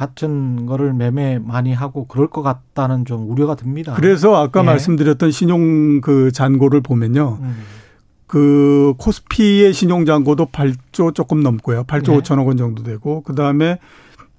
같은 0.00 0.64
거를 0.64 0.94
매매 0.94 1.38
많이 1.38 1.74
하고 1.74 2.06
그럴 2.06 2.26
것 2.26 2.40
같다는 2.40 3.04
좀 3.04 3.30
우려가 3.30 3.54
듭니다. 3.54 3.92
그래서 3.92 4.34
아까 4.34 4.60
예. 4.60 4.64
말씀드렸던 4.64 5.30
신용 5.30 6.00
그 6.00 6.32
잔고를 6.32 6.80
보면요. 6.80 7.36
음. 7.42 7.56
그 8.26 8.94
코스피의 8.96 9.74
신용 9.74 10.06
잔고도 10.06 10.46
8조 10.46 11.14
조금 11.14 11.42
넘고요. 11.42 11.84
8조 11.84 12.12
네. 12.12 12.18
5천억 12.20 12.46
원 12.46 12.56
정도 12.56 12.82
되고 12.82 13.22
그다음에 13.24 13.78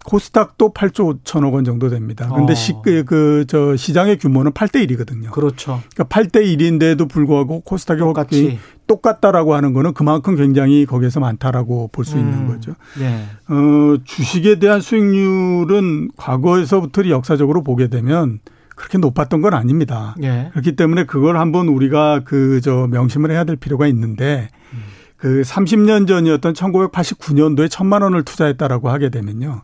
코스닥도 0.04 0.74
8조 0.74 1.24
5천억 1.24 1.54
원 1.54 1.63
정도 1.63 1.89
됩니다. 1.89 2.28
근데 2.36 2.54
어. 2.54 2.56
시, 2.56 2.74
그, 2.84 3.04
그, 3.04 3.45
저, 3.47 3.76
시장의 3.76 4.17
규모는 4.17 4.54
8대 4.54 4.84
1이거든요. 4.88 5.30
그렇죠. 5.30 5.80
그러니까 5.93 6.06
8대 6.06 6.58
1인데도 6.58 7.08
불구하고 7.08 7.60
코스닥이 7.60 8.00
똑같이. 8.00 8.58
똑같다라고 8.91 9.56
하는 9.56 9.73
거는 9.73 9.93
그만큼 9.93 10.36
굉장히 10.36 10.86
거기에서 10.86 11.19
많다라고 11.19 11.89
볼수 11.91 12.15
음. 12.15 12.19
있는 12.19 12.47
거죠. 12.47 12.73
네. 12.99 13.25
어, 13.47 13.97
주식에 14.04 14.60
대한 14.60 14.82
수익률은 14.82 16.12
과거에서부터 16.17 17.08
역사적으로 17.10 17.63
보게 17.63 17.88
되면 17.88 18.39
그렇게 18.75 18.97
높았던 18.97 19.41
건 19.41 19.54
아닙니다. 19.54 20.15
예. 20.23 20.49
그렇기 20.51 20.75
때문에 20.75 21.06
그걸 21.06 21.38
한번 21.38 21.67
우리가 21.67 22.21
그 22.25 22.60
저 22.62 22.88
명심을 22.88 23.32
해야 23.32 23.43
될 23.43 23.56
필요가 23.56 23.88
있는데 23.88 24.49
음. 24.73 24.80
그 25.17 25.41
30년 25.41 26.08
전이었던 26.08 26.54
1989년도에 26.54 27.69
천만 27.69 28.01
원을 28.01 28.23
투자했다라고 28.23 28.89
하게 28.89 29.10
되면요. 29.10 29.62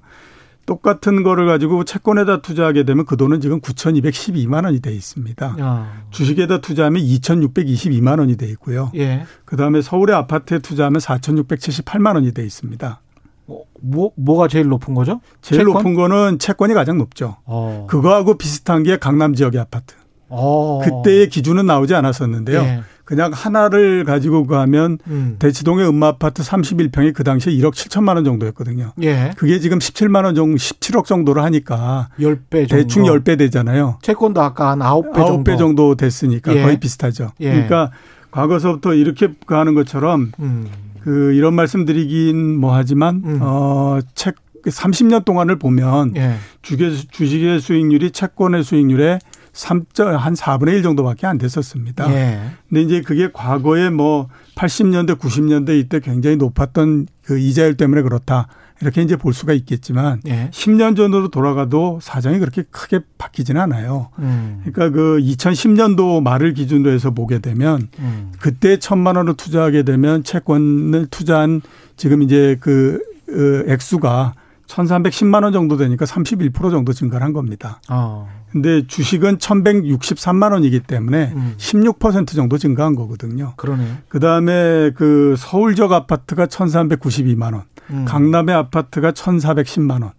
똑같은 0.68 1.24
거를 1.24 1.48
가지고 1.48 1.84
채권에다 1.86 2.42
투자하게 2.42 2.84
되면 2.84 3.06
그 3.06 3.18
돈은 3.18 3.42
지금 3.42 3.62
9,212만 3.62 4.66
원이 4.66 4.82
돼 4.82 4.94
있습니다. 4.94 5.56
야. 5.60 6.04
주식에다 6.12 6.60
투자하면 6.60 7.02
2,622만 7.02 8.20
원이 8.20 8.36
돼 8.38 8.48
있고요. 8.50 8.92
예. 8.96 9.26
그다음에 9.46 9.82
서울의 9.82 10.16
아파트에 10.16 10.60
투자하면 10.60 11.00
4,678만 11.00 12.16
원이 12.16 12.34
돼 12.34 12.46
있습니다. 12.46 13.02
어, 13.48 13.62
뭐 13.82 14.12
뭐가 14.18 14.50
제일 14.50 14.68
높은 14.68 14.94
거죠? 14.94 15.22
제일 15.42 15.62
채권? 15.62 15.74
높은 15.74 15.94
거는 15.96 16.38
채권이 16.38 16.74
가장 16.74 16.98
높죠. 16.98 17.38
어. 17.46 17.88
그거하고 17.90 18.38
비슷한 18.38 18.84
게 18.84 18.98
강남 18.98 19.34
지역의 19.34 19.62
아파트. 19.62 19.96
어. 20.28 20.82
그때의 20.84 21.30
기준은 21.30 21.66
나오지 21.66 21.96
않았었는데요. 21.96 22.60
예. 22.60 22.82
그냥 23.08 23.32
하나를 23.34 24.04
가지고 24.04 24.46
가면 24.46 24.98
음. 25.08 25.38
대치동의 25.40 25.88
음마 25.88 26.08
아파트 26.08 26.44
31평이 26.44 27.14
그 27.14 27.24
당시에 27.24 27.54
1억 27.54 27.72
7천만 27.72 28.16
원 28.16 28.26
정도였거든요. 28.26 28.92
예. 29.02 29.32
그게 29.38 29.60
지금 29.60 29.80
17만 29.80 30.26
원 30.26 30.36
정도, 30.36 30.58
17억 30.58 31.06
정도를 31.06 31.42
하니까 31.44 32.10
10배 32.20 32.68
정도. 32.68 32.76
대충 32.76 33.04
10배 33.04 33.38
되잖아요. 33.38 34.00
채권도 34.02 34.42
아까 34.42 34.72
한 34.72 34.80
9배 34.80 35.26
정도. 35.26 35.44
9배 35.44 35.58
정도 35.58 35.96
됐으니까 35.96 36.54
예. 36.54 36.64
거의 36.64 36.82
비슷하죠. 36.82 37.32
예. 37.40 37.52
그러니까 37.52 37.92
과거서부터 38.30 38.94
이렇게 38.94 39.30
가는 39.46 39.74
것처럼 39.74 40.34
음. 40.42 40.68
그 41.00 41.32
이런 41.32 41.54
말씀 41.54 41.86
드리긴 41.86 42.60
뭐 42.60 42.76
하지만 42.76 43.22
음. 43.24 43.40
어책 43.42 44.36
30년 44.66 45.24
동안을 45.24 45.60
보면 45.60 46.18
예. 46.18 46.34
주식, 46.62 47.10
주식의 47.10 47.62
수익률이 47.62 48.12
채권의 48.12 48.66
수익률에 48.66 49.20
3한 49.58 50.36
4분의 50.36 50.76
1 50.76 50.84
정도밖에 50.84 51.26
안 51.26 51.38
됐었습니다. 51.38 52.14
예. 52.14 52.52
근데 52.70 52.82
이제 52.82 53.02
그게 53.02 53.30
과거에 53.32 53.90
뭐 53.90 54.30
80년대, 54.56 55.18
90년대 55.18 55.80
이때 55.80 56.00
굉장히 56.00 56.38
높았던 56.38 57.08
그 57.24 57.40
이자율 57.40 57.76
때문에 57.76 58.04
그렇다. 58.04 58.48
이렇게 58.80 59.02
이제 59.02 59.16
볼 59.16 59.34
수가 59.34 59.54
있겠지만 59.54 60.22
예. 60.28 60.50
10년 60.52 60.96
전으로 60.96 61.30
돌아가도 61.30 62.00
사정이 62.02 62.38
그렇게 62.38 62.64
크게 62.70 63.00
바뀌지는 63.18 63.60
않아요. 63.62 64.10
음. 64.20 64.62
그러니까 64.64 64.92
그 64.96 65.18
2010년도 65.20 66.22
말을 66.22 66.54
기준으로 66.54 66.92
해서 66.92 67.10
보게 67.10 67.40
되면 67.40 67.90
음. 67.98 68.32
그때 68.40 68.78
천만 68.78 69.16
원을 69.16 69.34
투자하게 69.34 69.82
되면 69.82 70.24
채권을 70.24 71.08
투자한 71.08 71.62
지금 71.96 72.22
이제 72.22 72.58
그, 72.60 73.02
그 73.26 73.66
액수가 73.68 74.36
1,310만 74.68 75.44
원 75.44 75.54
정도 75.54 75.78
되니까 75.78 76.06
31% 76.06 76.72
정도 76.72 76.94
증가를 76.94 77.26
한 77.26 77.34
겁니다. 77.34 77.82
어. 77.90 78.30
근데 78.52 78.86
주식은 78.88 79.38
1,163만 79.38 80.52
원이기 80.52 80.82
때문에 80.82 81.34
음. 81.36 81.56
16% 81.58 82.36
정도 82.36 82.58
증가한 82.58 82.96
거거든요. 82.96 83.54
그러네요. 83.58 83.96
그다음에 84.10 84.92
그 84.96 85.36
서울적 85.38 85.92
아파트가 85.92 86.48
1,392만 86.48 87.54
원, 87.54 87.64
음. 87.90 88.06
강남의 88.06 88.56
아파트가 88.56 89.12
1,410만 89.12 90.04
원. 90.04 90.12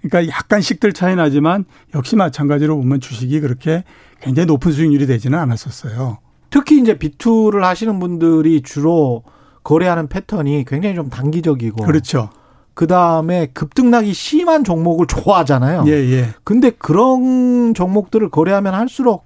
그러니까 0.00 0.32
약간씩들 0.32 0.92
차이 0.92 1.16
나지만 1.16 1.64
역시 1.94 2.16
마찬가지로 2.16 2.76
보면 2.76 3.00
주식이 3.00 3.40
그렇게 3.40 3.84
굉장히 4.20 4.46
높은 4.46 4.72
수익률이 4.72 5.06
되지는 5.06 5.38
않았었어요. 5.38 6.18
특히 6.50 6.80
이제 6.80 6.98
비투를 6.98 7.64
하시는 7.64 7.98
분들이 7.98 8.62
주로 8.62 9.22
거래하는 9.64 10.08
패턴이 10.08 10.64
굉장히 10.66 10.94
좀 10.94 11.10
단기적이고 11.10 11.84
그렇죠. 11.84 12.30
그 12.78 12.86
다음에 12.86 13.48
급등락이 13.54 14.12
심한 14.12 14.62
종목을 14.62 15.06
좋아하잖아요. 15.08 15.82
예, 15.88 15.92
예. 15.92 16.28
근데 16.44 16.70
그런 16.70 17.74
종목들을 17.74 18.28
거래하면 18.28 18.72
할수록 18.74 19.24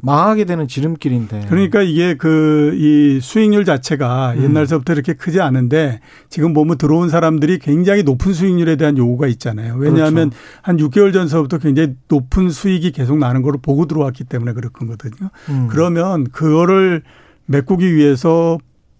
망하게 0.00 0.44
되는 0.46 0.66
지름길인데. 0.66 1.46
그러니까 1.48 1.82
이게 1.82 2.16
그 2.16 2.74
이 2.74 3.20
수익률 3.22 3.64
자체가 3.64 4.32
음. 4.36 4.42
옛날서부터 4.42 4.94
이렇게 4.94 5.12
크지 5.12 5.40
않은데 5.40 6.00
지금 6.28 6.52
보면 6.52 6.76
들어온 6.76 7.08
사람들이 7.08 7.60
굉장히 7.60 8.02
높은 8.02 8.32
수익률에 8.32 8.74
대한 8.74 8.98
요구가 8.98 9.28
있잖아요. 9.28 9.76
왜냐하면 9.76 10.30
그렇죠. 10.30 10.36
한 10.62 10.76
6개월 10.78 11.12
전서부터 11.12 11.58
굉장히 11.58 11.94
높은 12.08 12.50
수익이 12.50 12.90
계속 12.90 13.16
나는 13.18 13.42
거를 13.42 13.60
보고 13.62 13.86
들어왔기 13.86 14.24
때문에 14.24 14.54
그렇거든요. 14.54 15.30
음. 15.50 15.68
그러면 15.70 16.24
그거를 16.32 17.02
메꾸기 17.46 17.94
위해서 17.94 18.58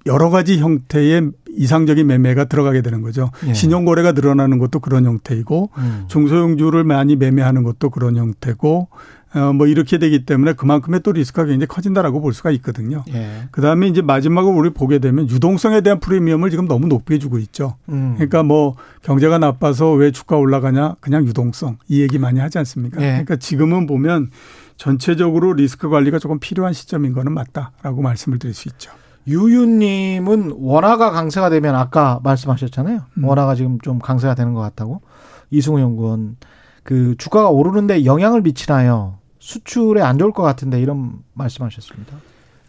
여러 0.09 0.31
가지 0.31 0.59
형태의 0.59 1.31
이상적인 1.51 2.07
매매가 2.07 2.47
들어가게 2.47 2.83
되는 2.83 3.03
거죠. 3.03 3.31
예. 3.47 3.55
신용거래가 3.55 4.13
늘어나는 4.13 4.59
것도 4.59 4.81
그런 4.81 5.05
형태이고 5.05 5.71
음. 5.77 6.05
중소형주를 6.09 6.85
많이 6.85 7.17
매매하는 7.17 7.63
것도 7.63 7.91
그런 7.91 8.17
형태고 8.17 8.89
어, 9.35 9.53
뭐 9.53 9.67
이렇게 9.67 9.99
되기 9.99 10.25
때문에 10.25 10.55
그만큼의 10.55 11.01
또 11.03 11.13
리스크가 11.13 11.45
굉장히 11.45 11.67
커진다라고 11.67 12.21
볼 12.21 12.33
수가 12.33 12.51
있거든요. 12.53 13.05
예. 13.13 13.49
그 13.51 13.61
다음에 13.61 13.87
이제 13.87 14.01
마지막으로 14.01 14.57
우리 14.57 14.71
보게 14.71 14.99
되면 14.99 15.29
유동성에 15.29 15.83
대한 15.83 16.01
프리미엄을 16.01 16.51
지금 16.51 16.67
너무 16.67 16.87
높게 16.87 17.19
주고 17.19 17.39
있죠. 17.39 17.75
음. 17.91 18.15
그러니까 18.15 18.43
뭐 18.43 18.77
경제가 19.03 19.39
나빠서 19.39 19.93
왜 19.93 20.13
주가 20.13 20.37
올라가냐 20.37 20.97
그냥 21.01 21.27
유동성 21.27 21.77
이 21.89 22.01
얘기 22.01 22.19
많이 22.19 22.41
하지 22.41 22.57
않습니까? 22.59 23.03
예. 23.03 23.07
그러니까 23.07 23.37
지금은 23.37 23.87
보면 23.87 24.31
전체적으로 24.79 25.53
리스크 25.53 25.91
관리가 25.91 26.19
조금 26.19 26.39
필요한 26.39 26.73
시점인 26.73 27.13
거는 27.13 27.33
맞다라고 27.33 28.01
말씀을 28.01 28.39
드릴 28.39 28.55
수 28.55 28.69
있죠. 28.69 28.93
유유님은 29.29 30.55
원화가 30.57 31.11
강세가 31.11 31.51
되면 31.51 31.75
아까 31.75 32.19
말씀하셨잖아요. 32.25 33.01
음. 33.19 33.25
원화가 33.25 33.55
지금 33.55 33.79
좀 33.81 33.99
강세가 33.99 34.35
되는 34.35 34.55
것 34.55 34.61
같다고. 34.61 35.03
이승우 35.51 35.81
연구원 35.81 36.37
그 36.83 37.15
주가가 37.19 37.51
오르는데 37.51 38.05
영향을 38.05 38.43
미치나요? 38.43 39.19
수출에 39.39 40.03
안 40.03 40.19
좋을 40.19 40.33
것 40.33 40.43
같은데 40.43 40.81
이런 40.81 41.13
말씀하셨습니다. 41.35 42.17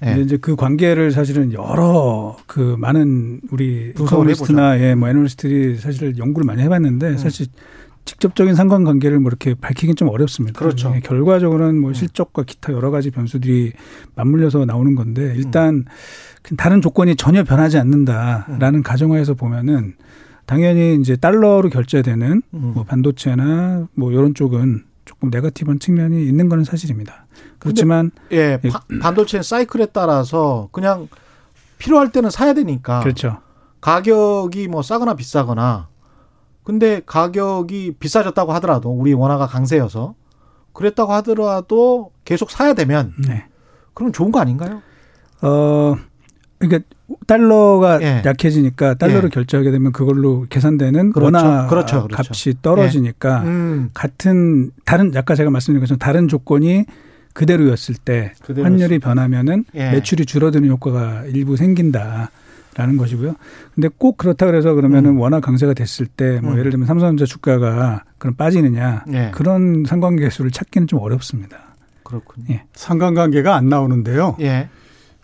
네. 0.01 0.21
이제 0.21 0.37
그 0.37 0.55
관계를 0.55 1.11
사실은 1.11 1.51
여러 1.51 2.37
그 2.47 2.75
많은 2.79 3.41
우리 3.51 3.93
economist나 3.97 4.79
예, 4.79 4.95
뭐 4.95 5.09
애널리스트들이 5.09 5.77
사실 5.77 6.17
연구를 6.17 6.45
많이 6.45 6.61
해봤는데 6.61 7.07
음. 7.09 7.17
사실 7.17 7.47
직접적인 8.09 8.55
상관관계를 8.55 9.19
뭐 9.19 9.29
이렇게 9.29 9.53
밝히긴 9.53 9.95
좀 9.95 10.09
어렵습니다. 10.09 10.57
그렇죠. 10.57 10.91
예, 10.95 10.99
결과적으로는 10.99 11.79
뭐 11.79 11.91
음. 11.91 11.93
실적과 11.93 12.41
기타 12.41 12.73
여러 12.73 12.89
가지 12.89 13.11
변수들이 13.11 13.73
맞물려서 14.15 14.65
나오는 14.65 14.95
건데 14.95 15.33
일단 15.35 15.85
음. 16.51 16.55
다른 16.57 16.81
조건이 16.81 17.15
전혀 17.15 17.43
변하지 17.43 17.77
않는다라는 17.77 18.79
음. 18.79 18.83
가정하에서 18.83 19.35
보면은 19.35 19.93
당연히 20.47 20.95
이제 20.99 21.17
달러로 21.17 21.69
결제되는 21.69 22.41
음. 22.51 22.71
뭐 22.73 22.83
반도체나 22.83 23.87
뭐 23.93 24.11
이런 24.11 24.33
쪽은 24.33 24.85
조금 25.05 25.29
네거티브한 25.29 25.79
측면이 25.79 26.25
있는 26.25 26.49
거는 26.49 26.63
사실입니다. 26.63 27.27
그렇지만 27.59 28.09
예, 28.31 28.59
예. 28.63 28.69
반도체 28.99 29.43
사이클에 29.43 29.87
따라서 29.93 30.67
그냥 30.71 31.07
필요할 31.77 32.11
때는 32.11 32.31
사야 32.31 32.53
되니까 32.53 33.01
그렇죠. 33.01 33.37
가격이 33.81 34.67
뭐 34.67 34.81
싸거나 34.81 35.15
비싸거나 35.15 35.89
근데 36.69 37.01
가격이 37.03 37.95
비싸졌다고 37.97 38.53
하더라도 38.53 38.91
우리 38.91 39.11
원화가 39.13 39.47
강세여서 39.47 40.13
그랬다고 40.71 41.13
하더라도 41.13 42.11
계속 42.25 42.51
사야 42.51 42.75
되면 42.75 43.15
네. 43.27 43.45
그럼 43.95 44.11
좋은 44.11 44.31
거 44.31 44.39
아닌가요? 44.39 44.83
어 45.41 45.95
그러니까 46.59 46.85
달러가 47.25 47.99
예. 48.03 48.21
약해지니까 48.23 48.93
달러를 48.99 49.31
예. 49.31 49.33
결제하게 49.33 49.71
되면 49.71 49.91
그걸로 49.91 50.45
계산되는 50.47 51.11
그렇죠. 51.11 51.25
원화 51.37 51.65
그렇죠. 51.65 52.03
그렇죠. 52.03 52.29
값이 52.29 52.61
떨어지니까 52.61 53.41
예. 53.45 53.47
음. 53.47 53.89
같은 53.95 54.69
다른 54.85 55.11
아까 55.17 55.33
제가 55.33 55.49
말씀드린 55.49 55.79
것처럼 55.79 55.97
다른 55.97 56.27
조건이 56.27 56.85
그대로였을 57.33 57.95
때 57.95 58.33
그대로였을 58.43 58.63
환율이 58.63 58.99
변하면은 58.99 59.65
예. 59.73 59.89
매출이 59.89 60.27
줄어드는 60.27 60.69
효과가 60.69 61.23
일부 61.33 61.57
생긴다. 61.57 62.29
라는 62.75 62.97
것이고요. 62.97 63.33
근데 63.75 63.89
꼭 63.97 64.17
그렇다 64.17 64.45
그래서 64.45 64.73
그러면은 64.73 65.11
음. 65.11 65.19
워낙 65.19 65.41
강세가 65.41 65.73
됐을 65.73 66.05
때뭐 66.05 66.53
음. 66.53 66.59
예를 66.59 66.71
들면 66.71 66.87
삼성전자 66.87 67.25
주가가 67.25 68.03
그럼 68.17 68.35
빠지느냐 68.35 69.03
예. 69.11 69.31
그런 69.33 69.83
상관계 69.87 70.29
수를 70.29 70.51
찾기는 70.51 70.87
좀 70.87 70.99
어렵습니다. 70.99 71.57
그렇군요. 72.03 72.45
예. 72.51 72.63
상관관계가 72.73 73.55
안 73.55 73.69
나오는데요. 73.69 74.35
예. 74.41 74.69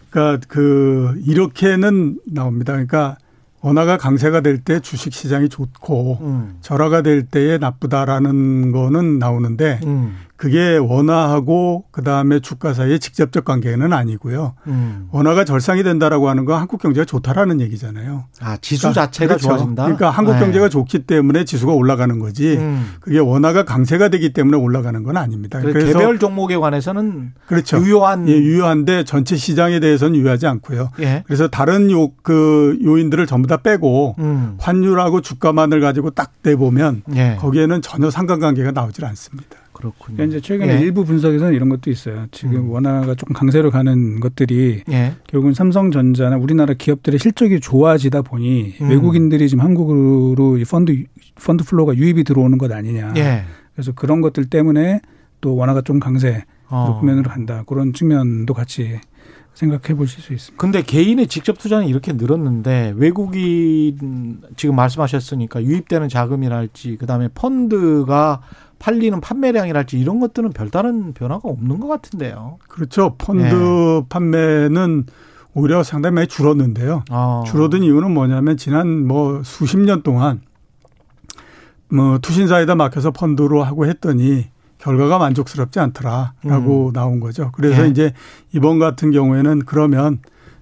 그러니까 0.10 0.46
그 0.48 1.20
이렇게는 1.26 2.20
나옵니다. 2.26 2.74
그러니까 2.74 3.18
원화가 3.62 3.98
강세가 3.98 4.42
될 4.42 4.60
때 4.60 4.80
주식 4.80 5.14
시장이 5.14 5.50
좋고 5.50 6.20
음. 6.22 6.58
절하가 6.62 7.02
될 7.02 7.24
때에 7.24 7.58
나쁘다라는 7.58 8.72
거는 8.72 9.18
나오는데 9.20 9.80
음. 9.86 10.18
그게 10.38 10.78
원화하고 10.78 11.86
그다음에 11.92 12.40
주가 12.42 12.74
사이의 12.74 13.00
직접적 13.00 13.46
관계는 13.46 13.94
아니고요. 13.94 14.56
음. 14.68 15.08
원화가 15.12 15.46
절상이 15.46 15.84
된다라고 15.84 16.28
하는 16.30 16.44
건 16.46 16.60
한국 16.60 16.82
경제가 16.82 17.06
좋다라는 17.06 17.62
얘기잖아요. 17.62 18.26
아, 18.42 18.58
지수 18.58 18.82
그러니까 18.82 19.02
자체가 19.06 19.28
그렇죠. 19.36 19.48
좋아진다. 19.50 19.84
그러니까 19.84 20.10
한국 20.10 20.34
네. 20.34 20.40
경제가 20.40 20.70
좋기 20.70 21.00
때문에 21.00 21.46
지수가 21.46 21.72
올라가는 21.74 22.20
거지. 22.20 22.58
음. 22.58 22.96
그게 23.00 23.20
원화가 23.20 23.64
강세가 23.64 24.10
되기 24.10 24.34
때문에 24.34 24.58
올라가는 24.58 25.02
건 25.04 25.16
아닙니다. 25.16 25.62
그래서 25.62 25.98
개별 25.98 26.20
종목에 26.20 26.58
관해서는 26.58 27.34
그렇죠. 27.48 27.78
유효한 27.78 28.28
예, 28.28 28.34
유효한데 28.34 29.06
전체 29.06 29.36
시장에 29.38 29.80
대해서는 29.80 30.16
유효하지 30.18 30.48
않고요. 30.48 30.92
예. 31.00 31.24
그래서 31.28 31.48
다른 31.48 31.92
요 31.92 32.12
그 32.24 32.78
요인들을 32.84 33.28
전부 33.28 33.48
다 33.48 33.58
빼고 33.58 34.16
음. 34.20 34.56
환율하고 34.60 35.22
주가만을 35.22 35.80
가지고 35.82 36.10
딱 36.12 36.32
내보면 36.42 37.04
예. 37.16 37.38
거기에는 37.40 37.82
전혀 37.82 38.10
상관관계가 38.10 38.72
나오질 38.72 39.06
않습니다. 39.06 39.58
그렇군요. 39.76 40.16
그러니까 40.16 40.38
이제 40.38 40.40
최근에 40.40 40.78
예. 40.78 40.80
일부 40.80 41.04
분석에서는 41.04 41.54
이런 41.54 41.68
것도 41.68 41.92
있어요. 41.92 42.28
지금 42.32 42.56
음. 42.56 42.70
원화가 42.70 43.16
조금 43.16 43.34
강세로 43.34 43.72
가는 43.72 44.22
것들이 44.22 44.84
예. 44.90 45.14
결국은 45.28 45.54
삼성전자나 45.54 46.38
우리나라 46.38 46.74
기업들의 46.74 47.20
실적이 47.20 47.60
좋아지다 47.60 48.22
보니 48.22 48.76
음. 48.82 48.90
외국인들이 48.90 49.50
지금 49.50 49.64
한국으로 49.64 50.58
이 50.58 50.64
펀드 50.64 51.04
fund 51.36 51.66
flow가 51.66 51.96
유입이 51.96 52.24
들어오는 52.24 52.58
것 52.58 52.72
아니냐. 52.72 53.14
예. 53.18 53.44
그래서 53.74 53.92
그런 53.92 54.22
것들 54.22 54.46
때문에 54.46 55.02
또 55.42 55.56
원화가 55.56 55.82
좀 55.82 56.00
강세 56.00 56.46
어. 56.70 56.98
국면으로 57.00 57.30
간다. 57.30 57.64
그런 57.68 57.92
측면도 57.92 58.54
같이 58.54 59.00
생각해 59.54 59.98
보실 59.98 60.22
수 60.22 60.34
있습니다. 60.34 60.62
근데 60.62 60.82
개인의 60.82 61.28
직접 61.28 61.58
투자는 61.58 61.88
이렇게 61.88 62.14
늘었는데 62.14 62.94
외국인 62.98 64.42
지금 64.56 64.76
말씀하셨으니까 64.76 65.64
유입되는 65.64 66.10
자금이랄지 66.10 66.98
그다음에 66.98 67.30
펀드가 67.34 68.42
팔리는 68.86 69.20
판매량이랄지 69.20 70.00
이런 70.00 70.20
것들은 70.20 70.52
별다른 70.52 71.14
변화가 71.14 71.50
없는 71.50 71.80
것 71.80 71.88
같은데요. 71.88 72.60
그렇죠. 72.68 73.16
펀드 73.18 73.42
네. 73.42 74.06
판매는 74.10 75.08
오히려 75.56 75.82
상당히 75.82 76.14
많이 76.14 76.28
줄었는데요. 76.28 77.04
아. 77.10 77.44
줄어든 77.48 77.82
이유는 77.82 78.14
뭐냐면 78.14 78.58
지난 78.58 79.08
뭐 79.08 79.42
수십 79.44 79.80
년 79.80 80.04
동안 80.04 80.42
뭐 81.90 82.20
투신사에다 82.20 82.76
맡겨서 82.76 83.10
펀드로 83.10 83.64
하고 83.64 83.88
했더니 83.88 84.50
결과가 84.78 85.18
만족스럽지 85.18 85.80
않더라라고 85.80 86.90
음. 86.90 86.94
나온 86.94 87.20
거죠. 87.20 87.50
그래서 87.54 87.86
예. 87.86 87.88
이제 87.88 88.14
이번 88.54 88.78
같은 88.78 89.10
경우에는 89.10 89.64
그러면 89.66 90.20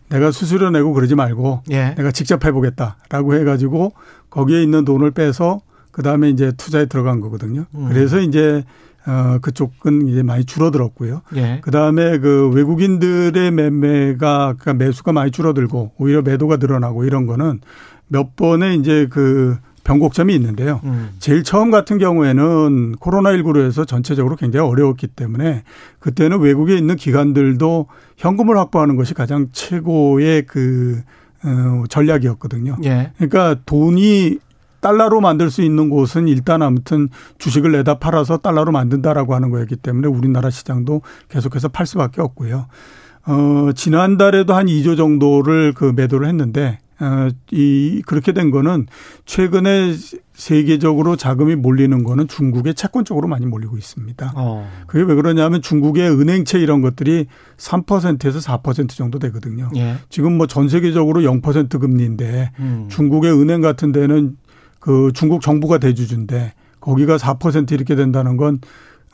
내가 0.07 0.31
수수료 0.31 0.69
내고 0.69 0.93
그러지 0.93 1.15
말고 1.15 1.63
예. 1.71 1.93
내가 1.97 2.12
직접 2.12 2.45
해보겠다라고 2.45 3.33
해가지고 3.33 3.91
거기에 4.29 4.63
있는 4.63 4.86
돈을 4.86 5.12
빼서 5.12 5.59
그 5.93 6.01
다음에 6.01 6.29
이제 6.29 6.51
투자에 6.58 6.88
들어간 6.88 7.21
거거든요. 7.21 7.65
음. 7.75 7.88
그래서 7.88 8.19
이제 8.19 8.63
어 9.06 9.38
그쪽은 9.41 10.08
이제 10.08 10.23
많이 10.23 10.43
줄어들었고요. 10.43 11.21
예. 11.36 11.60
그 11.62 11.71
다음에 11.71 12.17
그 12.17 12.49
외국인들의 12.53 13.51
매매가 13.51 14.56
그러니까 14.60 14.73
매수가 14.73 15.13
많이 15.13 15.32
줄어들고 15.32 15.93
오히려 15.97 16.21
매도가 16.21 16.58
늘어나고 16.58 17.06
이런 17.06 17.27
거는 17.27 17.62
몇 18.08 18.36
번의 18.36 18.77
이제 18.77 19.08
그 19.10 19.58
변곡점이 19.84 20.34
있는데요. 20.36 20.82
음. 20.86 21.10
제일 21.19 21.43
처음 21.43 21.69
같은 21.69 21.97
경우에는 21.97 22.95
코로나19로 22.95 23.65
해서 23.65 23.86
전체적으로 23.86 24.36
굉장히 24.36 24.67
어려웠기 24.67 25.08
때문에 25.08 25.63
그때는 25.99 26.39
외국에 26.39 26.75
있는 26.77 26.95
기관들도 26.95 27.88
현금을 28.17 28.58
확보하는 28.58 28.95
것이 28.95 29.13
가장 29.13 29.49
최고의 29.51 30.45
그, 30.45 31.01
어, 31.43 31.84
전략이었거든요. 31.89 32.77
예. 32.86 33.12
그러니까 33.17 33.58
돈이 33.65 34.39
달러로 34.83 35.21
만들 35.21 35.49
수 35.49 35.63
있는 35.63 35.89
곳은 35.89 36.27
일단 36.27 36.61
아무튼 36.61 37.09
주식을 37.39 37.71
내다 37.71 37.97
팔아서 37.97 38.37
달러로 38.37 38.71
만든다라고 38.71 39.33
하는 39.33 39.49
거였기 39.49 39.77
때문에 39.77 40.07
우리나라 40.07 40.51
시장도 40.51 41.01
계속해서 41.29 41.69
팔 41.69 41.87
수밖에 41.87 42.21
없고요. 42.21 42.67
어, 43.25 43.69
지난달에도 43.73 44.53
한 44.53 44.67
2조 44.67 44.97
정도를 44.97 45.73
그 45.73 45.93
매도를 45.95 46.27
했는데 46.27 46.77
어, 46.99 47.29
이 47.51 48.01
그렇게 48.05 48.33
된 48.33 48.51
거는 48.51 48.85
최근에 49.25 49.95
세계적으로 50.33 51.15
자금이 51.15 51.55
몰리는 51.55 52.03
거는 52.03 52.27
중국의 52.27 52.75
채권 52.75 53.05
쪽으로 53.05 53.27
많이 53.27 53.45
몰리고 53.45 53.77
있습니다. 53.77 54.33
어. 54.35 54.69
그게 54.87 55.03
왜 55.03 55.15
그러냐면 55.15 55.61
중국의 55.61 56.09
은행채 56.09 56.59
이런 56.59 56.81
것들이 56.81 57.27
3%에서 57.57 58.39
4% 58.39 58.89
정도 58.89 59.19
되거든요. 59.19 59.69
예. 59.75 59.95
지금 60.09 60.37
뭐 60.37 60.47
전 60.47 60.69
세계적으로 60.69 61.21
0% 61.21 61.79
금리인데 61.79 62.51
음. 62.59 62.87
중국의 62.89 63.31
은행 63.31 63.61
같은 63.61 63.91
데는 63.91 64.35
그 64.83 65.11
중국 65.13 65.41
정부가 65.41 65.77
대주주인데 65.77 66.51
거기가 66.81 67.15
4% 67.15 67.71
이렇게 67.71 67.95
된다는 67.95 68.35
건 68.35 68.59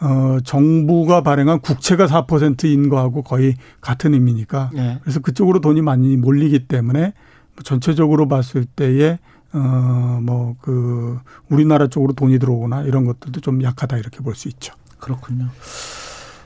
어, 0.01 0.39
정부가 0.43 1.21
발행한 1.21 1.60
국채가 1.60 2.08
4%인 2.08 2.89
거하고 2.89 3.21
거의 3.21 3.53
같은 3.79 4.15
의미니까. 4.15 4.71
네. 4.73 4.97
그래서 5.03 5.19
그쪽으로 5.19 5.62
돈이 5.62 5.84
많이 5.84 6.17
몰리기 6.17 6.67
때문에 6.67 6.99
뭐 7.01 7.63
전체적으로 7.63 8.27
봤을 8.27 8.65
때에 8.65 9.19
어, 9.53 10.19
뭐, 10.23 10.55
그, 10.62 11.19
우리나라 11.49 11.86
쪽으로 11.88 12.13
돈이 12.13 12.39
들어오거나 12.39 12.84
이런 12.84 13.05
것들도 13.05 13.39
좀 13.41 13.62
약하다 13.62 13.97
이렇게 13.97 14.21
볼 14.21 14.34
수 14.36 14.47
있죠. 14.47 14.73
그렇군요. 14.99 15.49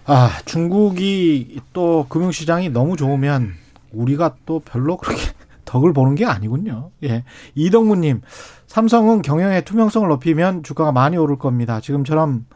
아, 0.05 0.31
중국이 0.45 1.61
또 1.71 2.07
금융시장이 2.09 2.69
너무 2.69 2.97
좋으면 2.97 3.53
우리가 3.93 4.35
또 4.45 4.59
별로 4.59 4.97
그렇게 4.97 5.21
덕을 5.65 5.93
보는 5.93 6.15
게 6.15 6.25
아니군요. 6.25 6.91
예. 7.03 7.23
이동무님, 7.55 8.21
삼성은 8.73 9.21
경영의 9.21 9.65
투명성을 9.65 10.07
높이면 10.09 10.63
주가가 10.63 10.91
많이 10.91 11.15
오를 11.15 11.37
겁니다. 11.37 11.79
지금처럼 11.79 12.47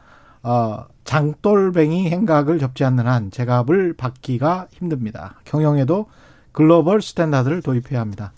어, 0.42 0.86
장돌뱅이 1.04 2.10
행각을 2.10 2.58
접지 2.58 2.84
않는 2.86 3.06
한 3.06 3.30
제값을 3.30 3.94
받기가 3.94 4.66
힘듭니다. 4.72 5.36
경영에도 5.46 6.08
global 6.54 7.04
standard를 7.04 7.62
도입해야 7.62 8.02
합니다. 8.02 8.32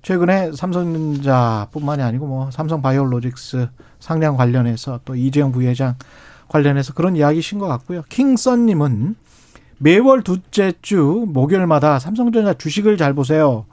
최근에 0.00 0.52
삼성전자뿐만이 0.52 2.02
아니고 2.02 2.26
뭐 2.26 2.50
삼성 2.50 2.80
바이오로직스 2.80 3.68
상장 4.00 4.38
관련해서 4.38 5.00
또 5.04 5.14
이재용 5.14 5.52
부회장 5.52 5.96
관련해서 6.48 6.94
그런 6.94 7.16
이야기신 7.16 7.58
것 7.58 7.66
같고요. 7.66 8.00
킹썬님은 8.08 9.14
매월 9.76 10.22
둘째 10.22 10.72
주 10.80 11.26
목요일마다 11.28 11.98
삼성전자 11.98 12.54
주식을 12.54 12.96
잘 12.96 13.12
보세요. 13.12 13.66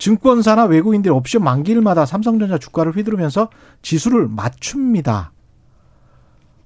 증권사나 0.00 0.64
외국인들 0.64 1.12
옵션 1.12 1.44
만기일마다 1.44 2.06
삼성전자 2.06 2.56
주가를 2.58 2.96
휘두르면서 2.96 3.50
지수를 3.82 4.28
맞춥니다. 4.28 5.32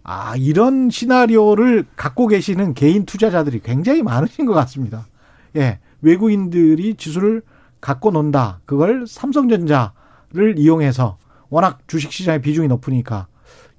아, 0.04 0.36
이런 0.36 0.88
시나리오를 0.88 1.84
갖고 1.96 2.28
계시는 2.28 2.74
개인 2.74 3.04
투자자들이 3.04 3.60
굉장히 3.60 4.02
많으신 4.02 4.46
것 4.46 4.54
같습니다. 4.54 5.08
예. 5.56 5.80
외국인들이 6.00 6.94
지수를 6.94 7.42
갖고 7.80 8.12
논다. 8.12 8.60
그걸 8.66 9.06
삼성전자를 9.06 10.54
이용해서 10.56 11.18
워낙 11.48 11.80
주식 11.88 12.12
시장의 12.12 12.40
비중이 12.40 12.68
높으니까 12.68 13.26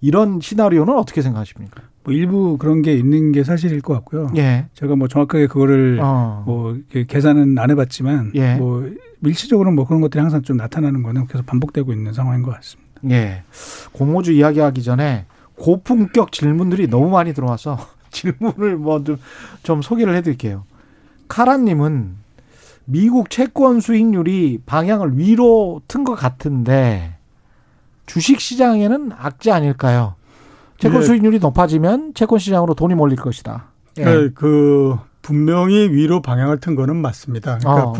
이런 0.01 0.41
시나리오는 0.41 0.93
어떻게 0.93 1.21
생각하십니까? 1.21 1.81
뭐 2.05 2.13
일부 2.13 2.57
그런 2.57 2.81
게 2.83 2.93
있는 2.93 3.31
게 3.31 3.43
사실일 3.43 3.81
것 3.81 3.93
같고요. 3.95 4.31
예. 4.37 4.67
제가 4.75 4.95
뭐 4.95 5.07
정확하게 5.07 5.47
그거를 5.47 5.99
어. 6.01 6.43
뭐 6.45 6.77
계산은 7.07 7.57
안 7.57 7.71
해봤지만 7.71 8.31
예. 8.35 8.55
뭐 8.55 8.87
일시적으로는 9.23 9.75
뭐 9.75 9.85
그런 9.87 10.01
것들이 10.01 10.21
항상 10.21 10.43
좀 10.43 10.55
나타나는 10.55 11.01
거는 11.01 11.25
계속 11.27 11.45
반복되고 11.47 11.91
있는 11.91 12.13
상황인 12.13 12.43
것 12.43 12.51
같습니다. 12.51 12.91
예. 13.09 13.43
공모주 13.91 14.33
이야기하기 14.33 14.83
전에 14.83 15.25
고품격 15.55 16.31
질문들이 16.31 16.87
너무 16.87 17.09
많이 17.09 17.33
들어와서 17.33 17.77
질문을 18.11 18.77
뭐좀 18.77 19.17
좀 19.63 19.81
소개를 19.81 20.15
해드릴게요. 20.15 20.63
카라님은 21.27 22.17
미국 22.85 23.31
채권 23.31 23.79
수익률이 23.79 24.59
방향을 24.67 25.17
위로 25.17 25.81
튼 25.87 26.03
것 26.03 26.13
같은데 26.13 27.15
주식 28.05 28.39
시장에는 28.39 29.11
악재 29.17 29.49
아닐까요? 29.49 30.13
채권 30.77 31.01
네. 31.01 31.05
수익률이 31.05 31.39
높아지면 31.39 32.13
채권 32.13 32.39
시장으로 32.39 32.73
돈이 32.73 32.95
몰릴 32.95 33.17
것이다. 33.17 33.65
예. 33.97 34.03
네, 34.03 34.29
그 34.33 34.97
분명히 35.21 35.89
위로 35.89 36.21
방향을 36.21 36.59
튼 36.59 36.75
거는 36.75 36.97
맞습니다. 36.97 37.57
그러니까 37.57 37.89
어. 37.89 37.93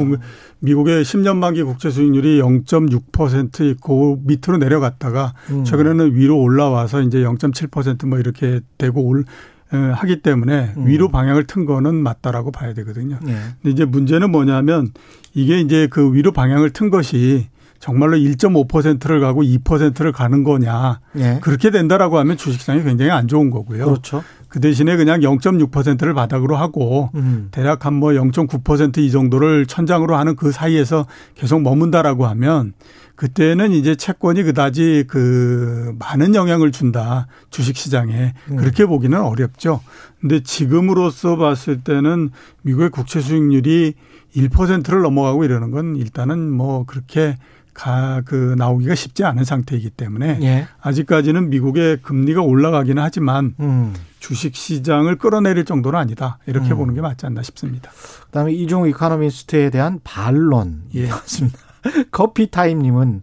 미국의 0.59 1.03
10년 1.03 1.37
만기 1.37 1.63
국채 1.63 1.89
수익률이 1.89 2.39
0.6% 2.39 3.71
있고 3.71 4.21
밑으로 4.23 4.57
내려갔다가 4.57 5.33
음. 5.49 5.63
최근에는 5.63 6.13
위로 6.13 6.39
올라와서 6.39 7.01
이제 7.01 7.19
0.7%뭐 7.19 8.19
이렇게 8.19 8.59
되고 8.77 9.01
올 9.01 9.25
하기 9.69 10.21
때문에 10.21 10.73
음. 10.77 10.85
위로 10.85 11.09
방향을 11.09 11.47
튼 11.47 11.65
거는 11.65 11.95
맞다라고 11.95 12.51
봐야 12.51 12.73
되거든요. 12.73 13.17
네. 13.23 13.33
근데 13.61 13.71
이제 13.71 13.85
문제는 13.85 14.31
뭐냐면 14.31 14.91
이게 15.33 15.59
이제 15.59 15.87
그 15.87 16.13
위로 16.13 16.31
방향을 16.31 16.69
튼 16.69 16.89
것이 16.89 17.47
정말로 17.79 18.17
1.5%를 18.17 19.19
가고 19.19 19.43
2%를 19.43 20.11
가는 20.11 20.43
거냐. 20.43 20.99
네. 21.13 21.39
그렇게 21.41 21.69
된다라고 21.71 22.17
하면 22.19 22.37
주식시장이 22.37 22.83
굉장히 22.83 23.11
안 23.11 23.27
좋은 23.27 23.49
거고요. 23.49 23.85
그렇죠. 23.85 24.23
그 24.47 24.59
대신에 24.61 24.95
그냥 24.95 25.19
0.6%를 25.19 26.13
바닥으로 26.13 26.55
하고 26.55 27.09
음. 27.15 27.49
대략 27.51 27.85
한 27.85 27.95
뭐 27.95 28.11
0.9%이 28.11 29.11
정도를 29.11 29.65
천장으로 29.65 30.15
하는 30.15 30.35
그 30.35 30.51
사이에서 30.51 31.05
계속 31.35 31.61
머문다라고 31.61 32.25
하면 32.27 32.73
그때는 33.15 33.71
이제 33.71 33.95
채권이 33.95 34.43
그다지 34.43 35.05
그 35.07 35.93
많은 35.99 36.35
영향을 36.35 36.71
준다 36.71 37.27
주식 37.49 37.77
시장에 37.77 38.33
음. 38.51 38.55
그렇게 38.57 38.85
보기는 38.85 39.19
어렵죠. 39.19 39.81
근데 40.19 40.41
지금으로서 40.41 41.37
봤을 41.37 41.81
때는 41.81 42.29
미국의 42.63 42.89
국채 42.89 43.21
수익률이 43.21 43.93
1%를 44.35 45.01
넘어가고 45.01 45.45
이러는 45.45 45.71
건 45.71 45.95
일단은 45.95 46.51
뭐 46.51 46.85
그렇게 46.85 47.37
가, 47.75 48.21
그, 48.25 48.55
나오기가 48.57 48.95
쉽지 48.95 49.23
않은 49.25 49.43
상태이기 49.43 49.91
때문에 49.91 50.39
예. 50.41 50.67
아직까지는 50.81 51.49
미국의 51.49 52.01
금리가 52.01 52.41
올라가기는 52.41 53.01
하지만 53.03 53.53
음. 53.59 53.93
주식 54.19 54.55
시장을 54.55 55.17
끌어내릴 55.17 55.65
정도는 55.65 55.99
아니다. 55.99 56.39
이렇게 56.47 56.71
음. 56.71 56.77
보는 56.77 56.93
게 56.95 57.01
맞지 57.01 57.25
않나 57.27 57.43
싶습니다. 57.43 57.91
그 57.91 58.31
다음에 58.31 58.53
이종 58.53 58.87
이카노미스트에 58.87 59.69
대한 59.69 59.99
반론. 60.03 60.83
예. 60.95 61.09
커피타임님은, 62.11 63.21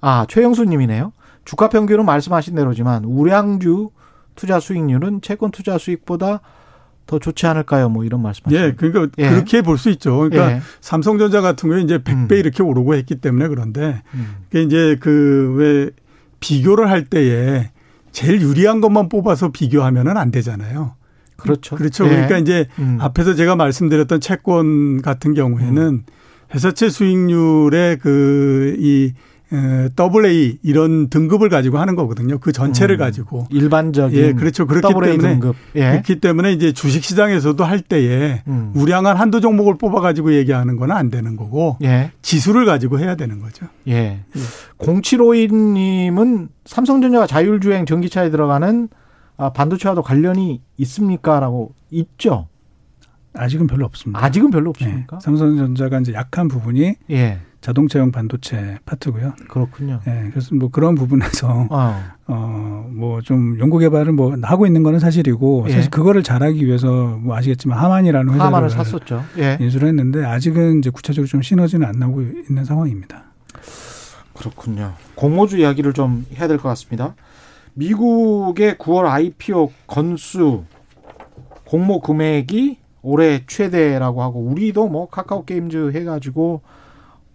아, 0.00 0.26
최영수 0.28 0.64
님이네요. 0.64 1.12
주가 1.44 1.68
평균은 1.68 2.04
말씀하신 2.04 2.56
대로지만 2.56 3.04
우량주 3.04 3.90
투자 4.34 4.58
수익률은 4.58 5.20
채권 5.22 5.50
투자 5.52 5.78
수익보다 5.78 6.40
더 7.06 7.18
좋지 7.18 7.46
않을까요? 7.46 7.88
뭐 7.90 8.04
이런 8.04 8.22
말씀하시죠. 8.22 8.64
예, 8.64 8.72
그러니까 8.72 9.08
예. 9.18 9.28
그렇게 9.30 9.60
볼 9.62 9.76
수 9.78 9.90
있죠. 9.90 10.16
그러니까 10.16 10.52
예. 10.52 10.60
삼성전자 10.80 11.40
같은 11.40 11.68
경우에 11.68 11.82
이제 11.82 11.98
100배 11.98 12.32
음. 12.32 12.36
이렇게 12.38 12.62
오르고 12.62 12.94
했기 12.94 13.16
때문에 13.16 13.48
그런데 13.48 14.02
음. 14.14 14.36
그게 14.50 14.62
이제 14.62 14.96
그 15.00 15.54
왜 15.56 15.90
비교를 16.40 16.90
할 16.90 17.04
때에 17.04 17.70
제일 18.12 18.40
유리한 18.42 18.80
것만 18.80 19.08
뽑아서 19.08 19.50
비교하면은 19.50 20.16
안 20.16 20.30
되잖아요. 20.30 20.94
그렇죠. 21.36 21.76
그렇죠. 21.76 22.04
예. 22.06 22.10
그러니까 22.10 22.38
이제 22.38 22.66
음. 22.78 22.98
앞에서 23.00 23.34
제가 23.34 23.56
말씀드렸던 23.56 24.20
채권 24.20 25.02
같은 25.02 25.34
경우에는 25.34 25.82
음. 25.82 26.02
회사채 26.54 26.88
수익률의 26.90 27.98
그이 27.98 29.12
더블 29.94 30.24
A 30.26 30.58
이런 30.62 31.08
등급을 31.10 31.48
가지고 31.50 31.78
하는 31.78 31.96
거거든요. 31.96 32.38
그 32.38 32.52
전체를 32.52 32.96
음, 32.96 32.98
가지고 32.98 33.46
일반적인 33.50 34.18
예, 34.18 34.32
그렇죠. 34.32 34.66
그렇기 34.66 34.88
때문에 34.88 35.18
등급. 35.18 35.56
예. 35.74 35.90
그렇기 35.90 36.20
때문에 36.20 36.52
이제 36.52 36.72
주식 36.72 37.04
시장에서도 37.04 37.62
할 37.62 37.80
때에 37.80 38.42
음. 38.46 38.72
우량한 38.74 39.16
한두 39.16 39.40
종목을 39.40 39.76
뽑아 39.76 40.00
가지고 40.00 40.32
얘기하는 40.34 40.76
건 40.76 40.94
안 40.94 41.10
되는 41.10 41.36
거고 41.36 41.76
예. 41.82 42.12
지수를 42.22 42.64
가지고 42.66 43.00
해야 43.00 43.16
되는 43.16 43.40
거죠. 43.40 43.66
예. 43.88 43.92
예. 43.94 44.20
0752님은 44.78 46.48
삼성전자가 46.64 47.26
자율주행 47.26 47.86
전기차에 47.86 48.30
들어가는 48.30 48.88
아, 49.36 49.50
반도체와도 49.52 50.02
관련이 50.02 50.60
있습니까라고 50.78 51.74
있죠. 51.90 52.48
아직은 53.34 53.66
별로 53.66 53.84
없습니다. 53.86 54.24
아직은 54.24 54.50
별로 54.50 54.70
없습니까? 54.70 55.18
네. 55.18 55.24
삼성전자가 55.24 55.98
이제 56.00 56.12
약한 56.12 56.46
부분이 56.46 56.94
예. 57.10 57.40
자동차용 57.64 58.12
반도체 58.12 58.76
파트고요. 58.84 59.32
그렇군요. 59.48 59.98
예, 60.06 60.28
그래서 60.30 60.54
뭐 60.54 60.68
그런 60.68 60.94
부분에서 60.94 61.66
어, 61.72 62.04
어뭐 62.26 63.22
좀 63.22 63.58
연구 63.58 63.78
개발을 63.78 64.12
뭐 64.12 64.36
하고 64.42 64.66
있는 64.66 64.82
거는 64.82 64.98
사실이고 64.98 65.64
예. 65.68 65.72
사실 65.72 65.90
그거를 65.90 66.22
잘하기 66.22 66.66
위해서 66.66 66.86
뭐 67.22 67.34
아시겠지만 67.34 67.78
하만이라는 67.78 68.34
회사를 68.34 68.46
하만을 68.46 68.68
샀었죠. 68.68 69.24
예. 69.38 69.56
인수를 69.62 69.88
했는데 69.88 70.22
아직은 70.26 70.80
이제 70.80 70.90
구체적으로 70.90 71.26
좀 71.26 71.40
시너지는 71.40 71.86
안 71.88 71.94
나오고 71.98 72.20
있는 72.20 72.66
상황입니다. 72.66 73.24
그렇군요. 74.34 74.92
공모주 75.14 75.56
이야기를 75.56 75.94
좀 75.94 76.26
해야 76.36 76.46
될 76.46 76.58
것 76.58 76.68
같습니다. 76.68 77.14
미국의 77.72 78.74
9월 78.74 79.06
IPO 79.06 79.72
건수 79.86 80.64
공모 81.64 82.02
금액이 82.02 82.76
올해 83.00 83.42
최대라고 83.46 84.22
하고 84.22 84.40
우리도 84.40 84.86
뭐 84.88 85.08
카카오 85.08 85.46
게임즈 85.46 85.92
해가지고 85.94 86.60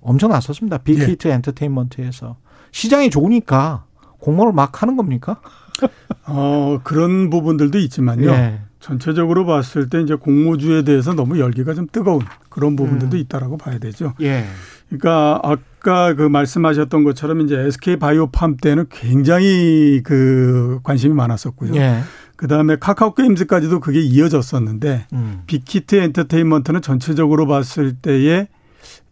엄청 0.02 0.32
났었습니다. 0.32 0.80
빅히트 0.80 1.28
예. 1.28 1.34
엔터테인먼트에서 1.34 2.38
시장이 2.72 3.10
좋으니까 3.10 3.86
공모를 4.20 4.54
막 4.54 4.82
하는 4.82 4.98
겁니까? 4.98 5.42
어 6.28 6.80
그런 6.84 7.30
부분들도 7.30 7.78
있지만요. 7.80 8.30
예. 8.32 8.62
전체적으로 8.80 9.46
봤을 9.46 9.90
때 9.90 10.02
이제 10.02 10.16
공모주에 10.16 10.84
대해서 10.84 11.14
너무 11.14 11.40
열기가 11.40 11.74
좀 11.74 11.88
뜨거운 11.92 12.22
그런 12.50 12.76
부분들도 12.76 13.18
음. 13.18 13.20
있다라고 13.20 13.58
봐야 13.58 13.78
되죠. 13.78 14.14
예. 14.22 14.46
그러니까 14.88 15.40
아까 15.44 16.14
그 16.16 16.24
말씀하셨던 16.24 17.04
것처럼 17.04 17.42
이제 17.42 17.58
SK 17.58 17.98
바이오팜 17.98 18.58
때는 18.58 18.86
굉장히 18.90 20.02
그 20.04 20.80
관심이 20.84 21.14
많았었고요. 21.14 21.76
예. 21.76 22.00
그 22.36 22.48
다음에 22.48 22.78
카카오 22.78 23.16
게임즈까지도 23.16 23.82
그게 23.82 24.00
이어졌었는데 24.00 25.08
음. 25.12 25.44
빅히트 25.46 25.96
엔터테인먼트는 25.98 26.82
전체적으로 26.82 27.48
봤을 27.48 27.94
때에 27.94 28.48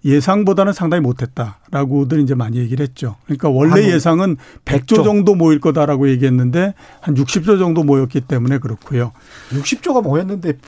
예상보다는 0.06 0.74
상당히 0.74 1.02
못했다라고들 1.02 2.20
이제 2.22 2.36
많이 2.36 2.58
얘기를 2.58 2.84
했죠. 2.84 3.16
그러니까 3.26 3.50
원래 3.50 3.92
예상은 3.92 4.38
100조 4.66 5.04
정도 5.04 5.36
모일 5.36 5.60
거다라고 5.60 6.10
얘기했는데 6.10 6.74
한 7.02 7.16
60조 7.16 7.60
정도 7.60 7.84
모였기 7.84 8.22
때문에 8.22 8.60
그렇고요. 8.60 9.12
60조가 9.50 10.04
모였는데. 10.04 10.54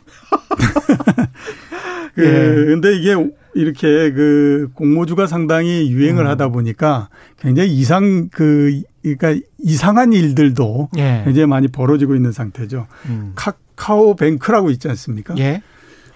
그, 2.16 2.26
예. 2.26 2.66
근데 2.66 2.96
이게 2.98 3.16
이렇게 3.54 4.12
그 4.12 4.70
공모주가 4.74 5.28
상당히 5.28 5.90
유행을 5.92 6.26
음. 6.26 6.30
하다 6.30 6.50
보니까 6.50 7.10
굉장히 7.40 7.72
이상 7.72 8.30
그 8.32 8.82
그러니까 9.02 9.36
이상한 9.60 10.14
일들도 10.14 10.90
예. 10.98 11.22
굉장히 11.24 11.46
많이 11.48 11.68
벌어지고 11.68 12.16
있는 12.16 12.32
상태죠. 12.32 12.88
음. 13.06 13.34
카카오뱅크라고 13.36 14.70
있지 14.72 14.90
않습니까? 14.90 15.36
예. 15.38 15.62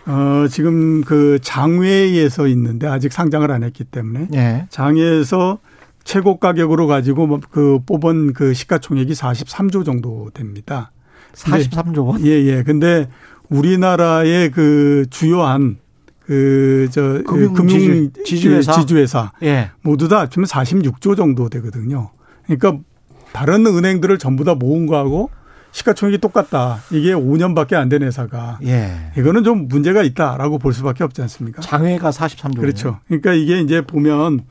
어, 0.06 0.48
지금 0.50 1.02
그 1.02 1.40
장외에서 1.42 2.48
있는데 2.48 2.88
아직 2.88 3.14
상장을 3.14 3.50
안 3.50 3.64
했기 3.64 3.84
때문에 3.84 4.28
예. 4.34 4.66
장외에서 4.70 5.60
최고 6.04 6.38
가격으로 6.38 6.88
가지고 6.88 7.28
뭐그 7.28 7.80
뽑은 7.86 8.34
그 8.34 8.54
시가총액이 8.54 9.14
43조 9.14 9.86
정도 9.86 10.30
됩니다. 10.34 10.92
43조 11.34 12.06
원? 12.08 12.26
예, 12.26 12.32
예. 12.32 12.64
근데 12.64 13.08
우리나라의 13.50 14.52
그 14.52 15.06
주요한 15.10 15.78
그저 16.26 17.22
금융, 17.26 17.54
금융 17.54 18.12
지주 18.26 18.52
회사, 18.52 18.74
지주회사 18.74 19.32
예. 19.44 19.72
모두 19.82 20.08
다 20.08 20.20
합치면 20.22 20.48
46조 20.48 21.16
정도 21.18 21.50
되거든요. 21.50 22.12
그러니까 22.46 22.80
다른 23.32 23.66
은행들을 23.66 24.18
전부 24.20 24.44
다 24.44 24.56
모은 24.56 24.86
거하고 24.86 25.30
시가총액이 25.74 26.20
똑같다. 26.20 26.80
이게 26.92 27.14
5년밖에 27.14 27.74
안 27.74 27.90
된 27.90 28.04
회사가. 28.04 28.60
예. 28.64 29.12
이거는 29.18 29.44
좀 29.44 29.68
문제가 29.68 30.02
있다라고 30.04 30.58
볼 30.60 30.72
수밖에 30.74 31.04
없지 31.04 31.22
않습니까? 31.24 31.62
장외가 31.62 32.12
43조. 32.12 32.60
그렇죠. 32.60 33.00
그러니까 33.08 33.34
이게 33.34 33.60
이제 33.60 33.82
보면 33.82 34.42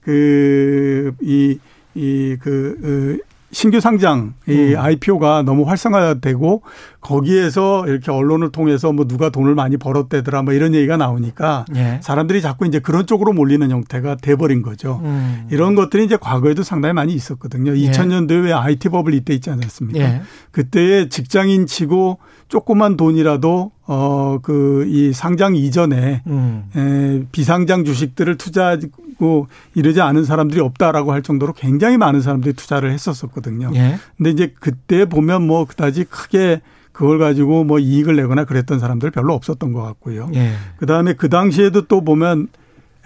그 0.00 1.12
이 1.20 1.58
이그 1.94 3.18
신규 3.50 3.80
상장 3.80 4.34
이 4.46 4.74
음. 4.74 4.78
IPO가 4.78 5.42
너무 5.42 5.68
활성화되고 5.68 6.62
거기에서 7.00 7.86
이렇게 7.86 8.10
언론을 8.10 8.50
통해서 8.50 8.92
뭐 8.92 9.06
누가 9.06 9.30
돈을 9.30 9.54
많이 9.54 9.76
벌었대더라 9.76 10.42
뭐 10.42 10.52
이런 10.52 10.74
얘기가 10.74 10.96
나오니까 10.96 11.64
예. 11.76 12.00
사람들이 12.02 12.42
자꾸 12.42 12.66
이제 12.66 12.80
그런 12.80 13.06
쪽으로 13.06 13.32
몰리는 13.32 13.70
형태가 13.70 14.16
돼버린 14.16 14.62
거죠. 14.62 15.00
음. 15.04 15.46
이런 15.50 15.74
것들이 15.74 16.04
이제 16.04 16.16
과거에도 16.20 16.62
상당히 16.62 16.92
많이 16.94 17.14
있었거든요. 17.14 17.76
예. 17.76 17.90
2000년도에 17.90 18.44
왜 18.44 18.52
IT 18.52 18.88
버블 18.88 19.14
이때 19.14 19.32
있지 19.34 19.48
않았습니까? 19.50 20.00
예. 20.00 20.22
그때에 20.50 21.08
직장인 21.08 21.66
치고 21.66 22.18
조그만 22.48 22.96
돈이라도 22.96 23.72
어 23.86 24.38
그 24.42 24.84
이 24.88 25.12
상장 25.12 25.54
이전에 25.56 26.22
음. 26.26 26.64
에, 26.76 27.24
비상장 27.32 27.84
주식들을 27.84 28.36
투자하고 28.36 29.46
이러지 29.74 30.00
않은 30.00 30.24
사람들이 30.24 30.60
없다라고 30.60 31.12
할 31.12 31.22
정도로 31.22 31.52
굉장히 31.54 31.96
많은 31.96 32.20
사람들이 32.22 32.54
투자를 32.54 32.90
했었었거든요. 32.92 33.70
예. 33.74 33.98
근데 34.16 34.30
이제 34.30 34.52
그때 34.60 35.04
보면 35.06 35.46
뭐 35.46 35.64
그다지 35.64 36.04
크게 36.04 36.60
그걸 36.98 37.20
가지고 37.20 37.62
뭐 37.62 37.78
이익을 37.78 38.16
내거나 38.16 38.44
그랬던 38.44 38.80
사람들 38.80 39.12
별로 39.12 39.32
없었던 39.32 39.72
것 39.72 39.82
같고요. 39.82 40.28
예. 40.34 40.50
그 40.78 40.86
다음에 40.86 41.12
그 41.12 41.28
당시에도 41.28 41.82
또 41.82 42.02
보면 42.02 42.48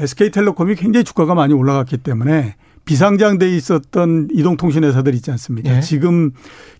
SK텔레콤이 0.00 0.76
굉장히 0.76 1.04
주가가 1.04 1.34
많이 1.34 1.52
올라갔기 1.52 1.98
때문에 1.98 2.54
비상장돼 2.86 3.54
있었던 3.54 4.28
이동통신 4.32 4.82
회사들 4.84 5.14
있지 5.16 5.30
않습니까? 5.32 5.76
예. 5.76 5.80
지금 5.82 6.30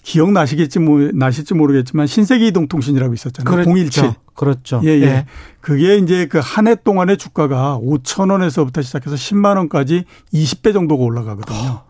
기억나시겠지 0.00 0.78
뭐 0.78 1.10
나실지 1.12 1.52
모르겠지만 1.52 2.06
신세계 2.06 2.46
이동통신이라고 2.46 3.12
있었잖아요. 3.12 3.56
그렇죠. 3.56 3.70
017. 3.76 4.14
그렇죠. 4.34 4.80
예, 4.82 4.88
예. 4.88 5.02
예. 5.02 5.26
그게 5.60 5.98
이제 5.98 6.24
그 6.24 6.38
한 6.40 6.66
해 6.66 6.76
동안의 6.76 7.18
주가가 7.18 7.78
5천 7.84 8.30
원에서부터 8.30 8.80
시작해서 8.80 9.16
10만 9.16 9.58
원까지 9.58 10.04
20배 10.32 10.72
정도가 10.72 11.04
올라가거든요. 11.04 11.82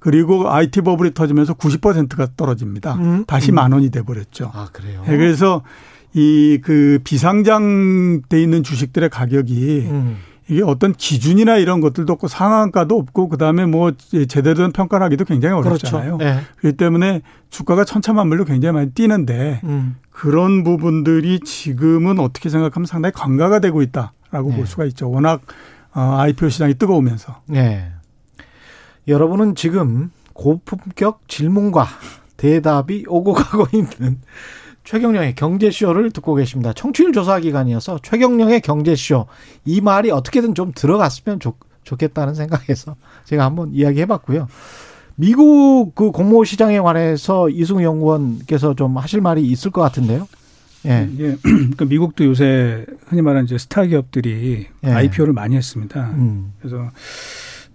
그리고 0.00 0.50
IT 0.50 0.80
버블이 0.80 1.14
터지면서 1.14 1.54
90%가 1.54 2.28
떨어집니다. 2.36 2.94
음. 2.94 3.24
다시 3.26 3.52
음. 3.52 3.56
만 3.56 3.72
원이 3.72 3.90
돼 3.90 4.02
버렸죠. 4.02 4.50
아, 4.52 4.68
그래요. 4.72 5.02
예, 5.06 5.16
그래서 5.16 5.62
이 6.14 6.58
그 6.62 6.98
비상장돼 7.04 8.42
있는 8.42 8.62
주식들의 8.62 9.08
가격이 9.10 9.86
음. 9.90 10.16
이게 10.48 10.62
어떤 10.64 10.92
기준이나 10.92 11.58
이런 11.58 11.80
것들도 11.80 12.12
없고 12.12 12.26
상한가도 12.26 12.98
없고 12.98 13.28
그다음에 13.28 13.66
뭐 13.66 13.92
제대로 14.28 14.56
된 14.56 14.72
평가를 14.72 15.04
하기도 15.04 15.24
굉장히 15.24 15.54
어렵잖아요. 15.54 16.16
그렇죠. 16.18 16.24
네. 16.24 16.40
그렇기 16.56 16.76
때문에 16.76 17.22
주가가 17.50 17.84
천차만별로 17.84 18.44
굉장히 18.44 18.72
많이 18.72 18.90
뛰는데 18.90 19.60
음. 19.62 19.94
그런 20.10 20.64
부분들이 20.64 21.38
지금은 21.40 22.18
어떻게 22.18 22.48
생각하면 22.48 22.86
상당히 22.86 23.12
강화가 23.12 23.60
되고 23.60 23.80
있다라고 23.80 24.50
네. 24.50 24.56
볼 24.56 24.66
수가 24.66 24.84
있죠. 24.86 25.08
워낙 25.08 25.42
어, 25.94 26.16
IPO 26.18 26.48
시장이 26.48 26.74
뜨거우면서. 26.74 27.40
네. 27.46 27.92
여러분은 29.08 29.54
지금 29.54 30.10
고품격 30.32 31.28
질문과 31.28 31.86
대답이 32.36 33.04
오고 33.08 33.32
가고 33.34 33.66
있는 33.72 34.20
최경령의 34.84 35.34
경제쇼를 35.34 36.10
듣고 36.10 36.34
계십니다. 36.34 36.72
청취율 36.72 37.12
조사 37.12 37.38
기간이어서 37.38 37.98
최경령의 38.02 38.60
경제쇼 38.62 39.26
이 39.64 39.80
말이 39.80 40.10
어떻게든 40.10 40.54
좀 40.54 40.72
들어갔으면 40.74 41.38
좋, 41.38 41.58
좋겠다는 41.84 42.34
생각에서 42.34 42.96
제가 43.24 43.44
한번 43.44 43.72
이야기해 43.72 44.06
봤고요. 44.06 44.48
미국 45.16 45.92
그 45.94 46.10
공모 46.12 46.44
시장에 46.44 46.80
관해서 46.80 47.50
이승우 47.50 47.82
연구원께서 47.82 48.74
좀 48.74 48.96
하실 48.96 49.20
말이 49.20 49.42
있을 49.42 49.70
것 49.70 49.82
같은데요. 49.82 50.26
예. 50.86 51.08
예. 51.18 51.36
그러니까 51.42 51.84
미국도 51.84 52.24
요새 52.24 52.86
흔히 53.06 53.20
말하는 53.20 53.44
이제 53.44 53.58
스타 53.58 53.84
기업들이 53.84 54.66
예. 54.84 54.88
IPO를 54.88 55.34
많이 55.34 55.56
했습니다. 55.56 56.10
음. 56.14 56.54
그래서 56.58 56.88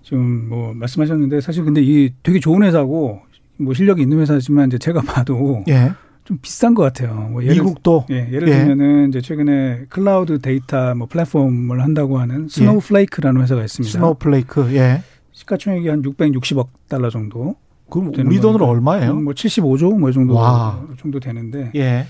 좀뭐 0.06 0.74
말씀하셨는데 0.76 1.41
사실 1.41 1.66
근데 1.66 1.82
이 1.82 2.14
되게 2.24 2.39
좋은 2.39 2.64
회사고 2.64 3.22
뭐 3.58 3.74
실력이 3.74 4.01
있는 4.03 4.20
회사지만 4.20 4.68
이제 4.68 4.78
제가 4.78 5.01
봐도 5.01 5.64
예. 5.68 5.91
좀 6.24 6.38
비싼 6.41 6.74
것 6.74 6.84
같아요. 6.84 7.14
뭐 7.32 7.43
예를, 7.43 7.56
미국도 7.56 8.06
예, 8.12 8.28
예를 8.32 8.47
예. 8.47 8.53
들면은 8.66 9.10
이제 9.10 9.22
최근에 9.22 9.86
클라우드 9.89 10.39
데이터 10.39 10.93
뭐 10.95 11.08
플랫폼을 11.08 11.82
한다고 11.82 12.20
하는 12.20 12.47
스노우플레이크라는 12.47 13.41
회사가 13.41 13.64
있습니다. 13.64 13.91
스노우플레이크. 13.91 14.74
예. 14.76 15.01
시가총액이 15.32 15.88
한 15.89 16.01
660억 16.01 16.68
달러 16.88 17.10
정도. 17.10 17.56
그럼 17.89 18.12
우리 18.26 18.39
돈으로 18.39 18.66
얼마예요? 18.66 19.16
뭐 19.16 19.34
75조 19.34 19.97
뭐 19.99 20.10
이 20.10 20.14
정도 20.14 20.34
와. 20.36 20.84
정도 20.99 21.20
되는데. 21.20 21.72
예. 21.76 22.06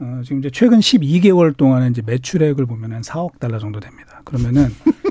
어, 0.00 0.20
지금 0.24 0.38
이제 0.40 0.50
최근 0.52 0.80
12개월 0.80 1.56
동안에 1.56 1.88
이제 1.88 2.02
매출액을 2.04 2.66
보면은 2.66 3.00
4억 3.02 3.38
달러 3.38 3.58
정도 3.60 3.78
됩니다. 3.78 4.20
그러면은 4.24 4.68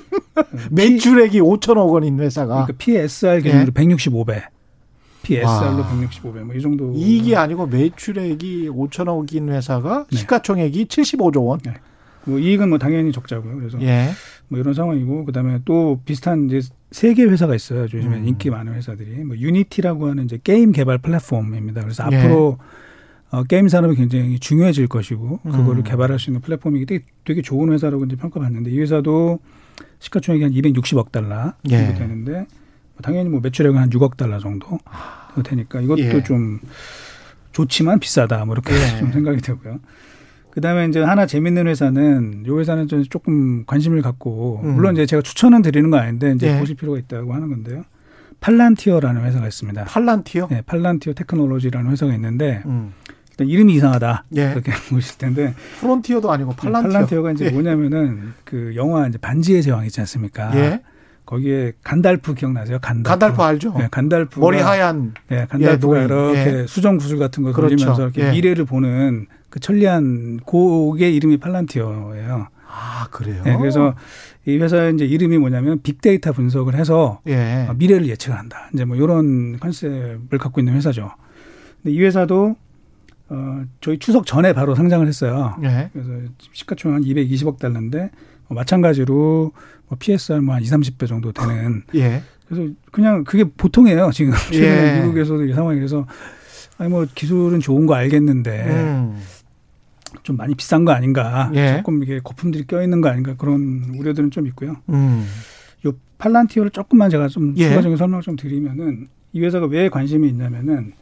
매출액이 0.71 1.39
5천억 1.41 1.91
원인 1.91 2.19
회사가 2.19 2.65
그러니까 2.65 2.73
PSR 2.77 3.41
기준으로 3.41 3.67
예. 3.67 3.71
165배. 3.71 4.43
PSR로 5.23 5.83
165배 5.85 6.43
뭐 6.43 6.55
이 6.55 6.61
정도. 6.61 6.91
이익이 6.93 7.35
아니고 7.35 7.67
매출액이 7.67 8.69
5천억인 8.69 9.49
회사가 9.49 10.05
네. 10.11 10.17
시가총액이 10.17 10.85
75조 10.85 11.45
원. 11.45 11.59
네. 11.59 11.73
뭐 12.25 12.39
이익은 12.39 12.69
뭐 12.69 12.77
당연히 12.77 13.11
적자고요. 13.11 13.55
그래서 13.57 13.81
예. 13.81 14.09
뭐 14.47 14.59
이런 14.59 14.73
상황이고 14.73 15.25
그다음에 15.25 15.59
또 15.65 16.01
비슷한 16.05 16.49
이제 16.49 16.61
세 16.91 17.13
개 17.13 17.23
회사가 17.23 17.55
있어요. 17.55 17.83
요즘에 17.83 18.17
음. 18.17 18.27
인기 18.27 18.49
많은 18.49 18.73
회사들이 18.73 19.23
뭐 19.23 19.37
유니티라고 19.37 20.07
하는 20.09 20.25
이제 20.25 20.37
게임 20.43 20.71
개발 20.71 20.97
플랫폼입니다. 20.99 21.81
그래서 21.81 22.07
예. 22.11 22.17
앞으로 22.17 22.57
어, 23.31 23.43
게임 23.43 23.67
산업이 23.67 23.95
굉장히 23.95 24.37
중요해질 24.39 24.87
것이고 24.87 25.39
그거를 25.43 25.77
음. 25.79 25.83
개발할 25.83 26.19
수 26.19 26.29
있는 26.29 26.41
플랫폼이기 26.41 26.85
되게, 26.85 27.05
되게 27.25 27.41
좋은 27.41 27.71
회사라고 27.71 28.05
이제 28.05 28.15
평가받는데 28.15 28.69
이 28.71 28.79
회사도 28.79 29.39
시가총액이 30.03 30.43
한 30.43 30.51
260억 30.51 31.11
달러 31.13 31.53
정도 31.67 31.75
예. 31.75 31.93
되는데 31.93 32.45
당연히 33.01 33.29
뭐 33.29 33.39
매출액은 33.39 33.77
한 33.79 33.89
6억 33.89 34.17
달러 34.17 34.37
정도 34.37 34.77
되니까 35.45 35.79
이것도 35.79 36.01
예. 36.01 36.23
좀 36.23 36.59
좋지만 37.53 37.99
비싸다 37.99 38.43
뭐 38.43 38.53
이렇게 38.53 38.73
예. 38.73 38.99
좀 38.99 39.13
생각이 39.13 39.41
되고요. 39.41 39.79
그다음에 40.51 40.87
이제 40.87 41.01
하나 41.01 41.25
재밌는 41.25 41.67
회사는 41.67 42.43
요 42.47 42.59
회사는 42.59 42.87
좀 42.87 43.03
조금 43.05 43.65
관심을 43.65 44.01
갖고 44.01 44.59
음. 44.63 44.75
물론 44.75 44.93
이제 44.93 45.05
제가 45.05 45.21
추천은 45.21 45.61
드리는 45.61 45.89
거 45.89 45.97
아닌데 45.97 46.33
이제 46.35 46.53
예. 46.53 46.59
보실 46.59 46.75
필요가 46.75 46.99
있다고 46.99 47.33
하는 47.33 47.47
건데요. 47.47 47.85
팔란티어라는 48.41 49.23
회사가 49.23 49.47
있습니다. 49.47 49.85
팔란티어? 49.85 50.47
네, 50.51 50.61
팔란티어 50.65 51.13
테크놀로지라는 51.13 51.89
회사가 51.91 52.13
있는데 52.15 52.61
음. 52.65 52.91
일단 53.33 53.47
이름이 53.47 53.73
이상하다. 53.75 54.25
예. 54.35 54.49
그렇게 54.51 54.71
보실 54.89 55.17
텐데 55.17 55.53
프론티어도 55.79 56.31
아니고 56.31 56.51
네, 56.51 56.55
팔란티어. 56.57 56.91
팔란티어가 56.91 57.31
이제 57.31 57.45
예. 57.45 57.49
뭐냐면은 57.49 58.33
그 58.43 58.73
영화 58.75 59.07
이제 59.07 59.17
반지의 59.17 59.63
제왕 59.63 59.85
있지 59.85 59.99
않습니까? 60.01 60.55
예. 60.55 60.81
거기에 61.25 61.71
간달프 61.83 62.35
기억나세요? 62.35 62.79
간달프. 62.79 63.09
간달프 63.09 63.41
알죠? 63.41 63.73
네, 63.77 63.87
간달프. 63.89 64.39
머리 64.39 64.59
하얀. 64.59 65.13
네, 65.29 65.45
간달프가 65.49 65.99
예, 66.01 66.03
이렇게 66.05 66.59
예. 66.61 66.65
수정 66.67 66.97
구슬 66.97 67.17
같은 67.17 67.43
거 67.43 67.53
그렇죠. 67.53 67.75
돌리면서 67.75 68.03
이렇게 68.03 68.27
예. 68.27 68.31
미래를 68.31 68.65
보는 68.65 69.27
그 69.49 69.59
천리안 69.59 70.37
고의 70.45 71.15
이름이 71.15 71.37
팔란티어예요. 71.37 72.47
아 72.67 73.07
그래요? 73.11 73.41
네, 73.45 73.55
그래서 73.57 73.95
이 74.45 74.57
회사의 74.57 74.95
이제 74.95 75.05
이름이 75.05 75.37
뭐냐면 75.37 75.79
빅데이터 75.81 76.33
분석을 76.33 76.75
해서 76.75 77.21
예. 77.27 77.69
미래를 77.75 78.07
예측을 78.09 78.37
한다. 78.37 78.69
이제 78.73 78.83
뭐 78.83 78.97
이런 78.97 79.59
컨셉을 79.59 80.37
갖고 80.39 80.59
있는 80.59 80.73
회사죠. 80.73 81.11
근데 81.81 81.95
이 81.95 82.01
회사도 82.01 82.55
어 83.29 83.63
저희 83.81 83.97
추석 83.99 84.25
전에 84.25 84.53
바로 84.53 84.75
상장을 84.75 85.05
했어요. 85.07 85.55
예. 85.63 85.89
그래서 85.93 86.11
시가총 86.51 86.93
한 86.93 87.01
220억 87.03 87.57
달러인데 87.57 88.11
뭐 88.47 88.55
마찬가지로 88.55 89.51
뭐 89.87 89.97
PSR 89.97 90.41
뭐 90.41 90.55
한 90.55 90.61
2, 90.63 90.65
30배 90.65 91.07
정도 91.07 91.31
되는. 91.31 91.83
예. 91.95 92.21
그래서 92.47 92.71
그냥 92.91 93.23
그게 93.23 93.43
보통이에요. 93.45 94.11
지금 94.13 94.33
최근에 94.51 94.97
예. 94.97 95.01
미국에서도 95.01 95.45
이 95.45 95.53
상황이 95.53 95.77
그래서 95.79 96.05
아니 96.77 96.89
뭐 96.89 97.05
기술은 97.15 97.59
좋은 97.61 97.85
거 97.85 97.95
알겠는데 97.95 98.65
음. 98.67 99.17
좀 100.23 100.37
많이 100.37 100.53
비싼 100.53 100.85
거 100.85 100.91
아닌가. 100.91 101.49
예. 101.55 101.77
조금 101.77 102.03
이게 102.03 102.19
거품들이 102.23 102.67
껴 102.67 102.83
있는 102.83 103.01
거 103.01 103.09
아닌가 103.09 103.35
그런 103.37 103.95
우려들은 103.97 104.31
좀 104.31 104.45
있고요. 104.47 104.75
음. 104.89 105.25
요 105.85 105.93
팔란티어를 106.17 106.71
조금만 106.71 107.09
제가 107.09 107.27
좀 107.29 107.53
예. 107.57 107.69
추가적인 107.69 107.97
설명을 107.97 108.21
좀 108.21 108.35
드리면은 108.35 109.07
이 109.31 109.41
회사가 109.41 109.65
왜 109.65 109.89
관심이 109.89 110.27
있냐면은 110.29 110.93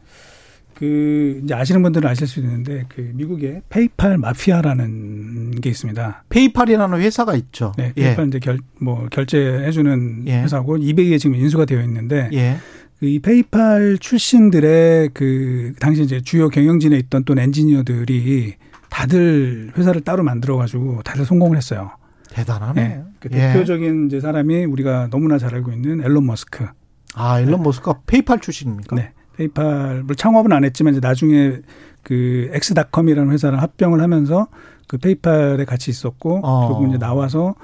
그 0.82 1.40
이제 1.44 1.54
아시는 1.54 1.80
분들은 1.80 2.10
아실 2.10 2.26
수 2.26 2.40
있는데 2.40 2.86
그 2.88 3.12
미국의 3.14 3.62
페이팔 3.68 4.18
마피아라는 4.18 5.52
게 5.60 5.70
있습니다. 5.70 6.24
페이팔이라는 6.28 7.00
회사가 7.00 7.36
있죠. 7.36 7.70
네, 7.78 7.92
예. 7.96 8.02
페이팔 8.02 8.24
예. 8.24 8.28
이제 8.28 8.38
결 8.40 8.58
뭐 8.80 9.06
결제해주는 9.12 10.24
예. 10.26 10.42
회사고 10.42 10.76
이베이에 10.78 11.18
지금 11.18 11.36
인수가 11.36 11.66
되어 11.66 11.82
있는데 11.82 12.28
예. 12.32 12.56
그이 12.98 13.20
페이팔 13.20 13.98
출신들의 14.00 15.10
그 15.14 15.72
당시 15.78 16.02
이제 16.02 16.20
주요 16.20 16.48
경영진에 16.48 16.96
있던 16.98 17.22
또 17.22 17.34
엔지니어들이 17.38 18.54
다들 18.90 19.70
회사를 19.78 20.00
따로 20.00 20.24
만들어 20.24 20.56
가지고 20.56 21.00
다들 21.04 21.24
성공을 21.24 21.56
했어요. 21.56 21.92
대단하네. 22.30 22.88
네. 22.88 23.02
그 23.20 23.28
예. 23.34 23.52
대표적인 23.52 24.06
이제 24.08 24.18
사람이 24.18 24.64
우리가 24.64 25.10
너무나 25.12 25.38
잘 25.38 25.54
알고 25.54 25.70
있는 25.70 26.00
앨런 26.02 26.26
머스크. 26.26 26.66
아, 27.14 27.40
앨런 27.40 27.60
네. 27.60 27.62
머스크가 27.62 28.00
페이팔 28.06 28.40
출신입니까? 28.40 28.96
네. 28.96 29.12
페이팔 29.36 30.02
뭐 30.04 30.16
창업은 30.16 30.52
안 30.52 30.64
했지만 30.64 30.94
이제 30.94 31.00
나중에 31.00 31.58
그 32.02 32.50
엑스닷컴이라는 32.52 33.32
회사랑 33.32 33.60
합병을 33.60 34.00
하면서 34.00 34.48
그 34.86 34.98
페이팔에 34.98 35.64
같이 35.64 35.90
있었고 35.90 36.40
어. 36.42 36.68
결국 36.68 36.88
이제 36.88 36.98
나와서 36.98 37.54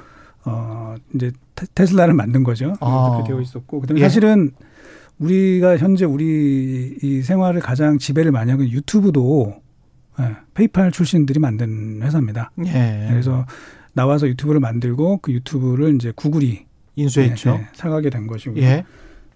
어 0.45 0.95
이제 1.15 1.33
테슬라를 1.75 2.15
만든 2.15 2.43
거죠. 2.45 2.75
어. 2.81 3.13
그렇게 3.13 3.29
되어 3.29 3.41
있었고 3.41 3.81
그다음에 3.81 4.01
예. 4.01 4.05
사실은 4.05 4.53
우리가 5.19 5.77
현재 5.77 6.05
우리 6.05 6.97
이 7.03 7.23
생활을 7.23 7.61
가장 7.61 7.99
지배를 7.99 8.31
많이 8.31 8.51
하고 8.51 8.65
유튜브도 8.65 9.61
네, 10.19 10.37
페이팔 10.55 10.93
출신들이 10.93 11.39
만든 11.39 12.01
회사입니다. 12.03 12.51
예. 12.67 13.07
그래서 13.11 13.47
나와서 13.93 14.29
유튜브를 14.29 14.61
만들고 14.61 15.19
그 15.19 15.33
유튜브를 15.33 15.95
이제 15.95 16.13
구글이 16.15 16.67
인수했죠. 16.97 17.51
네, 17.53 17.59
네, 17.59 17.67
사가게 17.75 18.11
된 18.11 18.27
것이고. 18.27 18.57
예. 18.59 18.85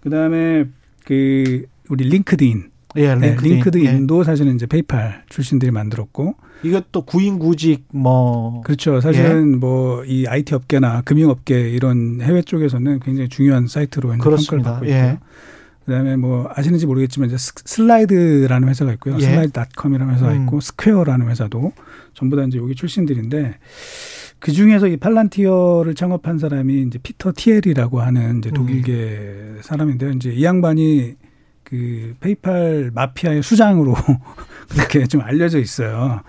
그다음에 0.01 0.65
그 1.05 1.65
우리 1.89 2.09
링크드인. 2.09 2.71
예, 2.95 3.15
링크드인. 3.15 3.35
네, 3.35 3.49
링크드인도 3.49 4.19
예. 4.19 4.23
사실은 4.23 4.55
이제 4.55 4.65
페이팔 4.65 5.23
출신들이 5.29 5.71
만들었고. 5.71 6.35
이것도 6.63 7.03
구인 7.03 7.39
구직 7.39 7.85
뭐 7.91 8.61
그렇죠. 8.61 9.01
사실은 9.01 9.53
예. 9.53 9.57
뭐이 9.57 10.27
IT 10.27 10.55
업계나 10.55 11.01
금융 11.01 11.29
업계 11.29 11.69
이런 11.69 12.21
해외 12.21 12.41
쪽에서는 12.41 12.99
굉장히 12.99 13.29
중요한 13.29 13.67
사이트로 13.67 14.09
평가를 14.09 14.37
받고 14.37 14.85
있고요. 14.85 14.89
예. 14.89 15.19
그다음에 15.85 16.15
뭐 16.15 16.49
아시는지 16.55 16.85
모르겠지만 16.85 17.29
이제 17.29 17.35
슬라이드라는 17.37 18.69
회사가 18.69 18.93
있고요. 18.93 19.15
예. 19.15 19.21
슬라이드닷컴이라는 19.21 20.13
회사가 20.13 20.33
음. 20.33 20.43
있고 20.43 20.61
스퀘어라는 20.61 21.29
회사도 21.29 21.73
전부 22.13 22.37
다 22.37 22.43
이제 22.43 22.57
여기 22.57 22.75
출신들인데 22.75 23.57
그 24.39 24.51
중에서 24.51 24.87
이 24.87 24.97
팔란티어를 24.97 25.95
창업한 25.95 26.37
사람이 26.37 26.83
이제 26.83 26.99
피터 27.01 27.33
티엘이라고 27.35 28.01
하는 28.01 28.39
이제 28.39 28.51
독일계 28.51 28.93
음. 28.93 29.59
사람인데요. 29.61 30.11
이제 30.11 30.31
이 30.31 30.43
양반이 30.43 31.15
그 31.73 32.13
페이팔 32.19 32.91
마피아의 32.93 33.41
수장으로 33.41 33.95
그렇게 34.69 35.07
좀 35.07 35.21
알려져 35.21 35.57
있어요. 35.57 36.21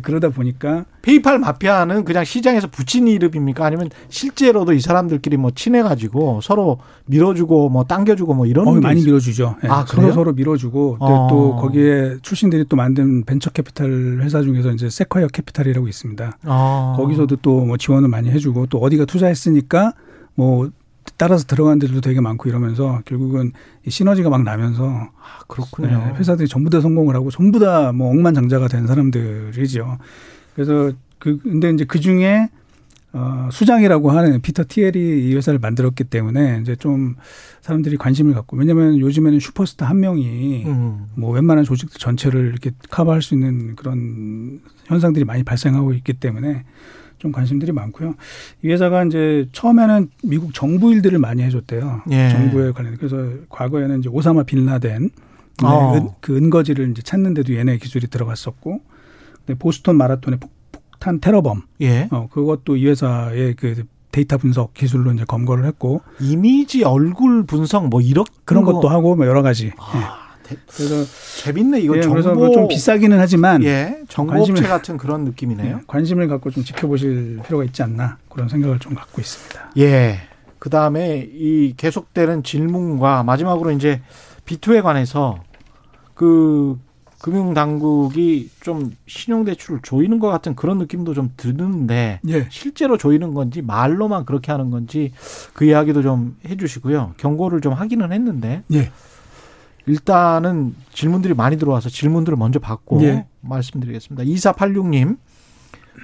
그러다 0.00 0.28
보니까 0.28 0.84
페이팔 1.02 1.40
마피아는 1.40 2.04
그냥 2.04 2.24
시장에서 2.24 2.68
붙인 2.68 3.08
이름입니까? 3.08 3.66
아니면 3.66 3.90
실제로도 4.08 4.74
이 4.74 4.80
사람들끼리 4.80 5.38
뭐 5.38 5.50
친해가지고 5.50 6.40
서로 6.40 6.78
밀어주고 7.06 7.68
뭐 7.68 7.82
당겨주고 7.82 8.32
뭐 8.34 8.46
이런 8.46 8.68
어, 8.68 8.74
많이 8.74 9.00
있... 9.00 9.04
밀어주죠. 9.04 9.56
네. 9.60 9.68
아, 9.68 9.84
서로 9.86 10.12
서로 10.12 10.32
밀어주고 10.34 10.98
어. 11.00 11.26
또 11.28 11.56
거기에 11.56 12.18
출신들이 12.22 12.66
또 12.68 12.76
만든 12.76 13.24
벤처 13.24 13.50
캐피탈 13.50 14.20
회사 14.20 14.40
중에서 14.40 14.70
이제 14.70 14.88
세콰이어 14.88 15.26
캐피탈이라고 15.28 15.88
있습니다. 15.88 16.38
어. 16.44 16.94
거기서도 16.96 17.36
또 17.36 17.62
뭐 17.62 17.76
지원을 17.76 18.08
많이 18.08 18.30
해주고 18.30 18.66
또 18.66 18.78
어디가 18.78 19.04
투자했으니까 19.04 19.94
뭐 20.34 20.70
따라서 21.16 21.44
들어간 21.44 21.78
데들도 21.78 22.00
되게 22.00 22.20
많고 22.20 22.48
이러면서 22.48 23.00
결국은 23.04 23.52
이 23.86 23.90
시너지가 23.90 24.30
막 24.30 24.42
나면서 24.42 24.84
아, 24.88 25.40
그렇군요. 25.48 25.88
네, 25.88 26.14
회사들이 26.18 26.48
전부 26.48 26.70
다 26.70 26.80
성공을 26.80 27.14
하고 27.14 27.30
전부 27.30 27.58
다 27.58 27.92
뭐 27.92 28.10
억만장자가 28.10 28.68
된 28.68 28.86
사람들이죠. 28.86 29.98
그래서 30.54 30.92
그 31.18 31.38
근데 31.38 31.70
이제 31.70 31.84
그 31.84 32.00
중에 32.00 32.48
어, 33.14 33.48
수장이라고 33.52 34.10
하는 34.10 34.40
피터 34.40 34.64
티엘이 34.68 35.28
이 35.28 35.34
회사를 35.34 35.58
만들었기 35.58 36.04
때문에 36.04 36.60
이제 36.62 36.74
좀 36.76 37.16
사람들이 37.60 37.98
관심을 37.98 38.32
갖고 38.32 38.56
왜냐하면 38.56 38.98
요즘에는 38.98 39.38
슈퍼스타 39.38 39.86
한 39.86 40.00
명이 40.00 40.64
음. 40.66 41.06
뭐 41.14 41.30
웬만한 41.32 41.64
조직들 41.64 41.98
전체를 41.98 42.46
이렇게 42.48 42.70
커버할 42.90 43.20
수 43.20 43.34
있는 43.34 43.76
그런 43.76 44.60
현상들이 44.86 45.26
많이 45.26 45.42
발생하고 45.42 45.92
있기 45.92 46.14
때문에 46.14 46.64
좀 47.22 47.30
관심들이 47.30 47.70
많고요. 47.70 48.16
이 48.64 48.68
회사가 48.68 49.04
이제 49.04 49.48
처음에는 49.52 50.10
미국 50.24 50.52
정부 50.52 50.92
일들을 50.92 51.20
많이 51.20 51.44
해줬대요. 51.44 52.02
예. 52.10 52.30
정부에 52.30 52.72
관련. 52.72 52.96
그래서 52.96 53.16
과거에는 53.48 54.00
이제 54.00 54.08
오사마 54.08 54.42
빌라덴 54.42 55.10
어. 55.62 55.94
은, 55.94 56.08
그 56.20 56.36
은거지를 56.36 56.90
이제 56.90 57.00
찾는데도 57.00 57.54
얘네 57.54 57.78
기술이 57.78 58.08
들어갔었고, 58.08 58.80
보스턴 59.60 59.96
마라톤의 59.98 60.40
폭, 60.40 60.50
탄 60.98 61.20
테러범. 61.20 61.62
예. 61.82 62.08
어, 62.10 62.26
그것도 62.28 62.76
이 62.76 62.88
회사의 62.88 63.54
그 63.54 63.84
데이터 64.10 64.36
분석 64.36 64.74
기술로 64.74 65.12
이제 65.12 65.24
검거를 65.24 65.64
했고 65.64 66.02
이미지 66.20 66.84
얼굴 66.84 67.46
분석 67.46 67.88
뭐 67.88 68.00
이런 68.00 68.24
그런 68.44 68.64
것도 68.64 68.88
하고 68.88 69.14
뭐 69.14 69.26
여러 69.26 69.42
가지. 69.42 69.72
아. 69.78 69.92
예. 70.18 70.21
그래서 70.74 71.04
재밌네 71.42 71.80
이거 71.80 71.96
예, 71.96 72.00
정보 72.02 72.14
그래서 72.14 72.34
뭐 72.34 72.50
좀 72.52 72.68
비싸기는 72.68 73.18
하지만 73.18 73.62
예, 73.64 74.02
정보업체 74.08 74.62
같은 74.62 74.96
그런 74.96 75.24
느낌이네요. 75.24 75.76
예, 75.76 75.82
관심을 75.86 76.28
갖고 76.28 76.50
좀 76.50 76.64
지켜보실 76.64 77.40
필요가 77.46 77.64
있지 77.64 77.82
않나 77.82 78.18
그런 78.28 78.48
생각을 78.48 78.78
좀 78.78 78.94
갖고 78.94 79.20
있습니다. 79.20 79.72
예. 79.78 80.18
그 80.58 80.70
다음에 80.70 81.28
이 81.32 81.74
계속되는 81.76 82.42
질문과 82.44 83.24
마지막으로 83.24 83.72
이제 83.72 84.00
비투에 84.44 84.80
관해서 84.80 85.42
그 86.14 86.78
금융당국이 87.20 88.50
좀 88.60 88.92
신용대출을 89.06 89.80
조이는 89.82 90.18
것 90.18 90.28
같은 90.28 90.54
그런 90.54 90.78
느낌도 90.78 91.14
좀 91.14 91.30
드는데 91.36 92.20
예. 92.28 92.46
실제로 92.50 92.96
조이는 92.98 93.34
건지 93.34 93.62
말로만 93.62 94.24
그렇게 94.24 94.52
하는 94.52 94.70
건지 94.70 95.12
그 95.52 95.64
이야기도 95.64 96.02
좀 96.02 96.36
해주시고요. 96.48 97.14
경고를 97.16 97.60
좀 97.60 97.72
하기는 97.72 98.12
했는데 98.12 98.62
예. 98.72 98.90
일단은 99.86 100.74
질문들이 100.92 101.34
많이 101.34 101.56
들어와서 101.56 101.88
질문들을 101.88 102.36
먼저 102.38 102.58
받고 102.58 103.02
예. 103.02 103.26
말씀드리겠습니다. 103.40 104.24
2486님 104.24 105.16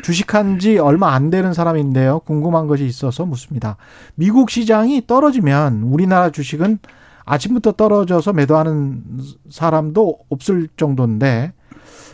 주식한 0.02 0.58
지 0.58 0.78
얼마 0.78 1.12
안 1.14 1.30
되는 1.30 1.52
사람인데요. 1.52 2.20
궁금한 2.20 2.66
것이 2.66 2.86
있어서 2.86 3.24
묻습니다. 3.24 3.76
미국 4.14 4.50
시장이 4.50 5.06
떨어지면 5.06 5.82
우리나라 5.82 6.30
주식은 6.30 6.78
아침부터 7.24 7.72
떨어져서 7.72 8.32
매도하는 8.32 9.02
사람도 9.50 10.18
없을 10.30 10.68
정도인데 10.76 11.52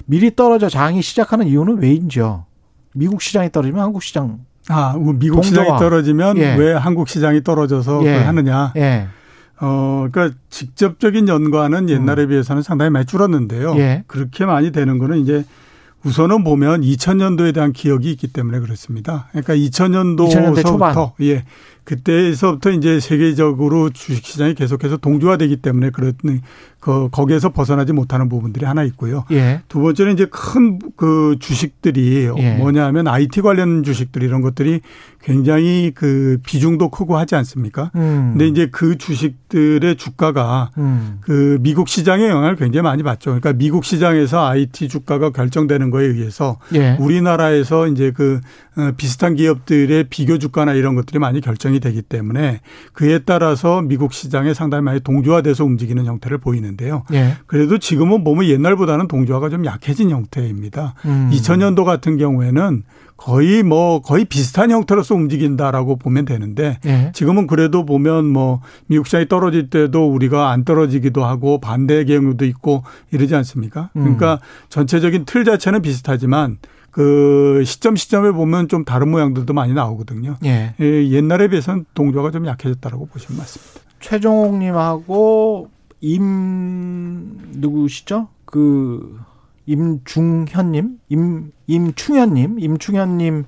미리 0.07 0.35
떨어져 0.35 0.69
장이 0.69 1.03
시작하는 1.03 1.47
이유는 1.47 1.79
왜인지요? 1.79 2.47
미국 2.95 3.23
시장이 3.23 3.51
떨어지면 3.53 3.83
한국 3.83 4.03
시장 4.03 4.41
아, 4.69 4.95
미국 4.97 5.43
동조와. 5.43 5.43
시장이 5.43 5.79
떨어지면 5.79 6.39
예. 6.39 6.57
왜 6.57 6.73
한국 6.73 7.09
시장이 7.09 7.43
떨어져서 7.43 8.05
예. 8.07 8.17
하느냐? 8.17 8.73
예. 8.77 9.09
어, 9.61 10.09
그러니까 10.11 10.37
직접적인 10.51 11.29
연관은 11.29 11.89
옛날에 11.89 12.25
음. 12.25 12.29
비해서는 12.29 12.63
상당히 12.63 12.91
많이 12.91 13.07
줄었는데요. 13.07 13.75
예. 13.77 14.05
그렇게 14.07 14.45
많이 14.45 14.73
되는 14.73 14.99
거는 14.99 15.19
이제 15.19 15.45
우선은 16.05 16.45
보면 16.45 16.83
2000년도에 16.83 17.55
대한 17.55 17.73
기억이 17.73 18.11
있기 18.11 18.29
때문에 18.29 18.61
그렇습니다. 18.61 19.29
그러니까 19.31 19.55
2000년도부터 19.55 20.55
2000년대 20.55 20.67
초반. 20.67 20.95
예. 21.23 21.45
그때에서부터 21.85 22.71
이제 22.71 22.99
세계적으로 23.01 23.91
주식시장이 23.91 24.55
계속해서 24.55 24.97
동조화되기 24.97 25.57
때문에 25.57 25.91
그런 25.91 26.15
그 26.81 27.09
거기에서 27.11 27.51
벗어나지 27.51 27.93
못하는 27.93 28.29
부분들이 28.29 28.67
하나 28.67 28.83
있고요. 28.85 29.25
예. 29.31 29.63
두 29.69 29.81
번째는 29.81 30.13
이제 30.15 30.27
큰 30.27 30.79
그 30.97 31.37
주식들이 31.41 32.29
예. 32.39 32.57
뭐냐하면 32.57 33.09
IT 33.09 33.41
관련 33.41 33.83
주식들 33.83 34.23
이런 34.23 34.41
것들이 34.43 34.81
굉장히 35.23 35.93
그 35.95 36.39
비중도 36.45 36.91
크고 36.91 37.17
하지 37.17 37.35
않습니까? 37.35 37.91
음. 37.95 38.33
근데 38.33 38.47
이제 38.47 38.69
그 38.71 38.99
주식들의 38.99 39.97
주가가 39.97 40.71
음. 40.77 41.19
그 41.23 41.59
미국 41.63 41.89
시장에 41.89 42.29
영향을 42.29 42.57
굉장히 42.57 42.83
많이 42.83 43.03
받죠. 43.03 43.31
그러니까 43.31 43.55
미국 43.55 43.85
시장에서 43.85 44.47
IT 44.47 44.89
주가가 44.89 45.31
결정되는 45.31 45.91
거에 45.91 46.05
의해서 46.07 46.59
예. 46.75 46.97
우리나라에서 47.01 47.89
이제 47.89 48.13
그 48.15 48.41
어, 48.77 48.93
비슷한 48.97 49.35
기업들의 49.35 50.05
비교 50.11 50.39
주가나 50.39 50.75
이런 50.75 50.95
것들이 50.95 51.19
많이 51.19 51.41
결정이 51.41 51.74
되기 51.81 52.03
때문에 52.03 52.61
그에 52.93 53.21
따라서 53.21 53.81
미국 53.81 54.13
시장에 54.13 54.55
상당히 54.55 54.83
많이 54.83 55.01
동조화돼서 55.01 55.65
움직이는 55.65 56.05
형태를 56.07 56.39
보이는 56.39 56.65
있는데요. 56.65 57.05
예. 57.13 57.37
그래도 57.47 57.79
지금은 57.79 58.25
보면 58.25 58.47
옛날보다는 58.47 59.09
동조화가 59.09 59.51
좀 59.51 59.65
약해진 59.65 60.11
형태입니다. 60.11 60.95
음. 61.05 61.31
2000년도 61.33 61.85
같은 61.85 62.17
경우에는 62.17 62.83
거의 63.17 63.63
뭐 63.63 64.03
거의 64.03 64.25
비슷한 64.25 64.71
형태로서 64.71 65.15
움직인다라고 65.15 65.97
보면 65.97 66.25
되는데 66.25 66.79
예. 66.85 67.13
지금은 67.15 67.47
그래도 67.47 67.85
보면 67.85 68.27
뭐 68.27 68.61
미국 68.87 69.07
시장이 69.07 69.29
떨어질 69.29 69.71
때도 69.71 70.11
우리가 70.11 70.51
안 70.51 70.65
떨어지기도 70.65 71.25
하고 71.25 71.61
반대 71.61 72.05
경우도 72.05 72.45
있고 72.47 72.83
이러지 73.13 73.35
않습니까? 73.37 73.91
음. 73.97 74.03
그러니까 74.03 74.41
전체적인 74.69 75.25
틀 75.27 75.45
자체는 75.45 75.83
비슷하지만 75.83 76.59
그 76.95 77.63
시점 77.67 77.97
시점에 77.97 78.31
보면 78.31 78.69
좀 78.69 78.85
다른 78.85 79.11
모양들도 79.11 79.53
많이 79.53 79.75
나오거든요. 79.75 80.37
예. 80.45 80.75
예 80.81 81.09
옛날에 81.09 81.49
비해서는 81.49 81.87
동조가 81.95 82.31
좀 82.31 82.47
약해졌다라고 82.47 83.07
보시면 83.07 83.39
맞습니다. 83.39 83.81
최종욱님하고 84.01 85.69
임 86.01 87.39
누구시죠? 87.53 88.29
그 88.45 89.19
임중현 89.67 90.73
님, 90.73 90.99
임 91.09 91.53
임충현 91.67 92.35
님, 92.35 92.59
임충현 92.59 93.19
님 93.19 93.45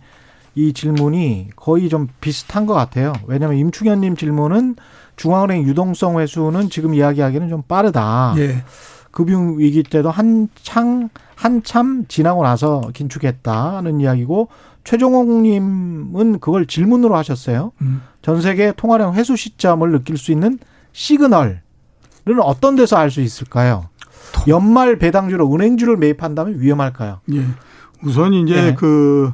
이 0.56 0.72
질문이 0.72 1.50
거의 1.54 1.90
좀 1.90 2.08
비슷한 2.20 2.64
것 2.64 2.72
같아요. 2.72 3.12
왜냐하면 3.26 3.58
임충현 3.58 4.00
님 4.00 4.16
질문은 4.16 4.76
중앙은행 5.16 5.64
유동성 5.64 6.18
회수는 6.18 6.70
지금 6.70 6.94
이야기하기는 6.94 7.50
좀 7.50 7.62
빠르다. 7.62 8.34
예. 8.38 8.64
금융 9.16 9.58
위기 9.58 9.82
때도 9.82 10.10
한창 10.10 11.08
한참 11.34 12.04
지나고 12.06 12.42
나서 12.42 12.82
긴축했다는 12.92 13.98
이야기고 14.02 14.48
최종옥님은 14.84 16.38
그걸 16.38 16.66
질문으로 16.66 17.16
하셨어요. 17.16 17.72
음. 17.80 18.02
전 18.20 18.42
세계 18.42 18.74
통화량 18.76 19.14
회수 19.14 19.34
시점을 19.34 19.90
느낄 19.90 20.18
수 20.18 20.32
있는 20.32 20.58
시그널 20.92 21.62
는 22.26 22.40
어떤 22.40 22.76
데서 22.76 22.96
알 22.96 23.10
수 23.10 23.22
있을까요? 23.22 23.88
연말 24.48 24.98
배당주로 24.98 25.50
은행주를 25.50 25.96
매입한다면 25.96 26.60
위험할까요? 26.60 27.20
예. 27.32 27.46
우선 28.04 28.34
이제 28.34 28.54
네. 28.54 28.74
그 28.74 29.32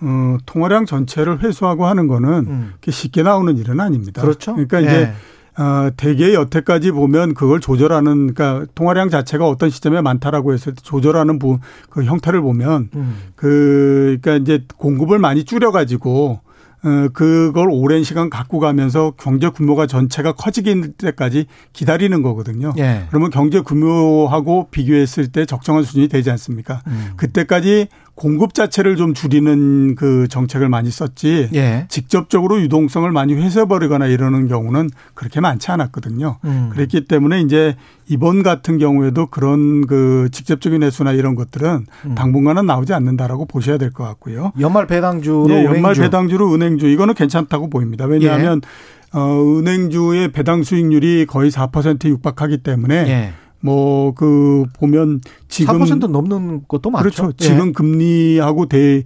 어, 0.00 0.38
통화량 0.46 0.86
전체를 0.86 1.42
회수하고 1.42 1.84
하는 1.84 2.06
거는 2.06 2.30
음. 2.46 2.72
쉽게 2.88 3.22
나오는 3.22 3.58
일은 3.58 3.78
아닙니다. 3.78 4.22
그렇죠. 4.22 4.52
그러니까 4.54 4.80
이제 4.80 5.06
네. 5.06 5.14
어, 5.58 5.90
대개 5.96 6.34
여태까지 6.34 6.92
보면 6.92 7.34
그걸 7.34 7.58
조절하는 7.60 8.32
그러니까 8.32 8.64
통화량 8.76 9.10
자체가 9.10 9.46
어떤 9.46 9.70
시점에 9.70 10.00
많다라고 10.00 10.52
했을 10.52 10.74
때 10.74 10.80
조절하는 10.82 11.40
부, 11.40 11.58
그 11.90 12.04
형태를 12.04 12.40
보면 12.40 12.90
음. 12.94 13.16
그 13.34 14.18
그러니까 14.22 14.36
이제 14.36 14.64
공급을 14.76 15.18
많이 15.18 15.44
줄여 15.44 15.72
가지고 15.72 16.40
어, 16.84 17.08
그걸 17.12 17.68
오랜 17.70 18.04
시간 18.04 18.30
갖고 18.30 18.60
가면서 18.60 19.12
경제 19.18 19.48
규모가 19.48 19.88
전체가 19.88 20.32
커지기 20.32 20.92
때까지 20.96 21.46
기다리는 21.72 22.22
거거든요. 22.22 22.72
예. 22.78 23.06
그러면 23.08 23.30
경제 23.30 23.60
규모하고 23.60 24.68
비교했을 24.70 25.32
때 25.32 25.44
적정한 25.44 25.82
수준이 25.82 26.06
되지 26.06 26.30
않습니까? 26.30 26.82
음. 26.86 27.14
그때까지 27.16 27.88
공급 28.18 28.52
자체를 28.52 28.96
좀 28.96 29.14
줄이는 29.14 29.94
그 29.94 30.26
정책을 30.28 30.68
많이 30.68 30.90
썼지 30.90 31.50
예. 31.54 31.86
직접적으로 31.88 32.60
유동성을 32.60 33.08
많이 33.12 33.34
회수해버리거나 33.34 34.06
이러는 34.06 34.48
경우는 34.48 34.90
그렇게 35.14 35.40
많지 35.40 35.70
않았거든요. 35.70 36.38
음. 36.44 36.70
그랬기 36.72 37.04
때문에 37.04 37.40
이제 37.42 37.76
이번 38.08 38.42
같은 38.42 38.78
경우에도 38.78 39.26
그런 39.26 39.86
그 39.86 40.28
직접적인 40.32 40.82
회수나 40.82 41.12
이런 41.12 41.36
것들은 41.36 41.86
음. 42.06 42.14
당분간은 42.16 42.66
나오지 42.66 42.92
않는다라고 42.92 43.46
보셔야 43.46 43.78
될 43.78 43.92
것 43.92 44.02
같고요. 44.04 44.52
연말 44.58 44.86
배당주로 44.88 45.46
네, 45.46 45.64
연말 45.64 45.94
배당주로 45.94 46.52
은행주 46.52 46.88
이거는 46.88 47.14
괜찮다고 47.14 47.70
보입니다. 47.70 48.04
왜냐하면 48.04 48.60
예. 48.64 49.18
어, 49.18 49.58
은행주의 49.58 50.32
배당 50.32 50.64
수익률이 50.64 51.26
거의 51.26 51.50
4%에 51.50 52.08
육박하기 52.08 52.58
때문에 52.58 52.94
예. 53.08 53.32
뭐 53.60 54.12
그 54.14 54.64
보면 54.78 55.20
지금 55.48 55.80
4% 55.80 56.08
넘는 56.08 56.62
것도 56.68 56.90
많죠. 56.90 57.02
그렇죠. 57.02 57.32
예. 57.40 57.44
지금 57.44 57.72
금리하고 57.72 58.66
대 58.66 59.02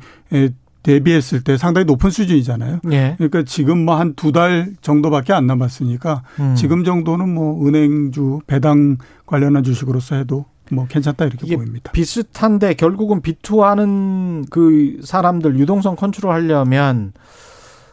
대비했을 0.82 1.42
때 1.44 1.56
상당히 1.56 1.84
높은 1.84 2.10
수준이잖아요. 2.10 2.80
예. 2.90 3.14
그러니까 3.16 3.44
지금 3.44 3.84
뭐 3.84 3.94
한 3.96 4.14
두 4.16 4.32
달 4.32 4.72
정도밖에 4.82 5.32
안 5.32 5.46
남았으니까 5.46 6.22
음. 6.40 6.54
지금 6.56 6.82
정도는 6.84 7.32
뭐 7.32 7.66
은행주 7.66 8.40
배당 8.46 8.98
관련한 9.26 9.62
주식으로서 9.62 10.16
해도 10.16 10.44
뭐 10.72 10.86
괜찮다 10.88 11.26
이렇게 11.26 11.56
보입니다. 11.56 11.92
비슷한데 11.92 12.74
결국은 12.74 13.20
빚투하는 13.20 14.46
그 14.50 14.98
사람들 15.04 15.58
유동성 15.58 15.96
컨트롤 15.96 16.32
하려면 16.32 17.12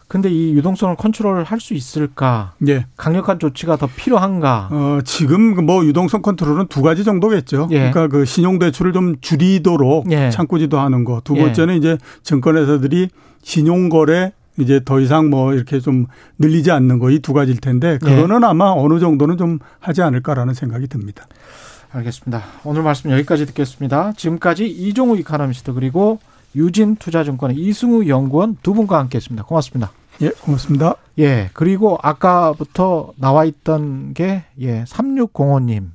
근데 0.09 0.29
이 0.29 0.53
유동성을 0.55 0.95
컨트롤 0.95 1.43
할 1.43 1.59
수 1.61 1.73
있을까? 1.75 2.53
예. 2.67 2.85
강력한 2.97 3.37
조치가 3.39 3.77
더 3.77 3.87
필요한가? 3.87 4.67
어, 4.71 4.99
지금 5.05 5.65
뭐 5.65 5.85
유동성 5.85 6.21
컨트롤은 6.23 6.67
두 6.67 6.81
가지 6.81 7.03
정도겠죠. 7.03 7.67
예. 7.71 7.77
그러니까 7.91 8.07
그 8.07 8.25
신용 8.25 8.57
대출을 8.59 8.91
좀 8.91 9.15
줄이도록 9.21 10.11
예. 10.11 10.29
창구 10.31 10.59
지도 10.59 10.79
하는 10.79 11.03
거. 11.05 11.21
두 11.23 11.37
예. 11.37 11.41
번째는 11.43 11.77
이제 11.77 11.97
증권회사들이 12.23 13.09
신용 13.43 13.89
거래 13.89 14.33
이제 14.57 14.81
더 14.83 14.99
이상 14.99 15.29
뭐 15.29 15.53
이렇게 15.53 15.79
좀 15.79 16.07
늘리지 16.39 16.71
않는 16.71 16.99
거 16.99 17.11
이 17.11 17.19
두 17.19 17.31
가지일 17.33 17.59
텐데 17.59 17.93
예. 17.93 17.97
그거는 17.99 18.43
아마 18.43 18.71
어느 18.75 18.99
정도는 18.99 19.37
좀 19.37 19.59
하지 19.79 20.01
않을까라는 20.01 20.53
생각이 20.55 20.87
듭니다. 20.87 21.27
알겠습니다. 21.91 22.43
오늘 22.65 22.81
말씀 22.83 23.11
여기까지 23.11 23.45
듣겠습니다. 23.45 24.13
지금까지 24.17 24.67
이종우 24.67 25.17
이카노미스트 25.19 25.73
그리고 25.73 26.19
유진 26.55 26.95
투자증권의 26.95 27.57
이승우 27.57 28.07
연구원 28.07 28.57
두 28.63 28.73
분과 28.73 28.97
함께했습니다. 28.99 29.43
고맙습니다. 29.45 29.91
예, 30.21 30.29
고맙습니다. 30.31 30.95
예, 31.17 31.49
그리고 31.53 31.97
아까부터 32.01 33.13
나와 33.15 33.45
있던 33.45 34.13
게, 34.13 34.43
예, 34.59 34.83
3605님. 34.83 35.91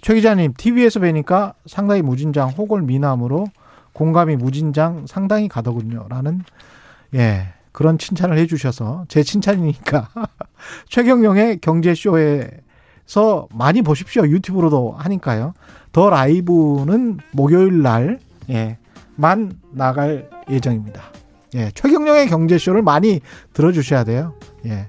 최 0.00 0.14
기자님, 0.14 0.54
TV에서 0.56 0.98
뵈니까 0.98 1.54
상당히 1.66 2.02
무진장 2.02 2.50
호골 2.50 2.82
미남으로 2.82 3.46
공감이 3.92 4.34
무진장 4.34 5.06
상당히 5.06 5.48
가더군요. 5.48 6.06
라는, 6.08 6.42
예, 7.14 7.54
그런 7.70 7.98
칭찬을 7.98 8.36
해주셔서 8.38 9.04
제 9.06 9.22
칭찬이니까 9.22 10.08
최경영의 10.88 11.60
경제쇼에서 11.60 13.46
많이 13.54 13.82
보십시오. 13.82 14.26
유튜브로도 14.26 14.96
하니까요. 14.98 15.54
더 15.92 16.10
라이브는 16.10 17.18
목요일 17.30 17.82
날, 17.82 18.18
예, 18.50 18.78
만 19.14 19.52
나갈 19.70 20.28
예정입니다. 20.50 21.12
예, 21.54 21.70
최경령의 21.74 22.28
경제쇼를 22.28 22.82
많이 22.82 23.20
들어주셔야 23.52 24.04
돼요. 24.04 24.34
예, 24.66 24.88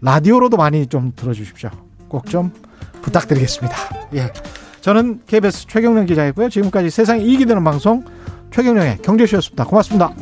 라디오로도 0.00 0.56
많이 0.56 0.86
좀 0.86 1.12
들어주십시오. 1.14 1.70
꼭 2.08 2.26
좀 2.26 2.52
부탁드리겠습니다. 3.02 3.76
예, 4.14 4.32
저는 4.80 5.20
KBS 5.26 5.66
최경령 5.68 6.06
기자였고요. 6.06 6.48
지금까지 6.48 6.90
세상 6.90 7.20
이익이 7.20 7.46
되는 7.46 7.62
방송 7.64 8.04
최경령의 8.50 8.98
경제쇼였습니다. 9.02 9.64
고맙습니다. 9.64 10.12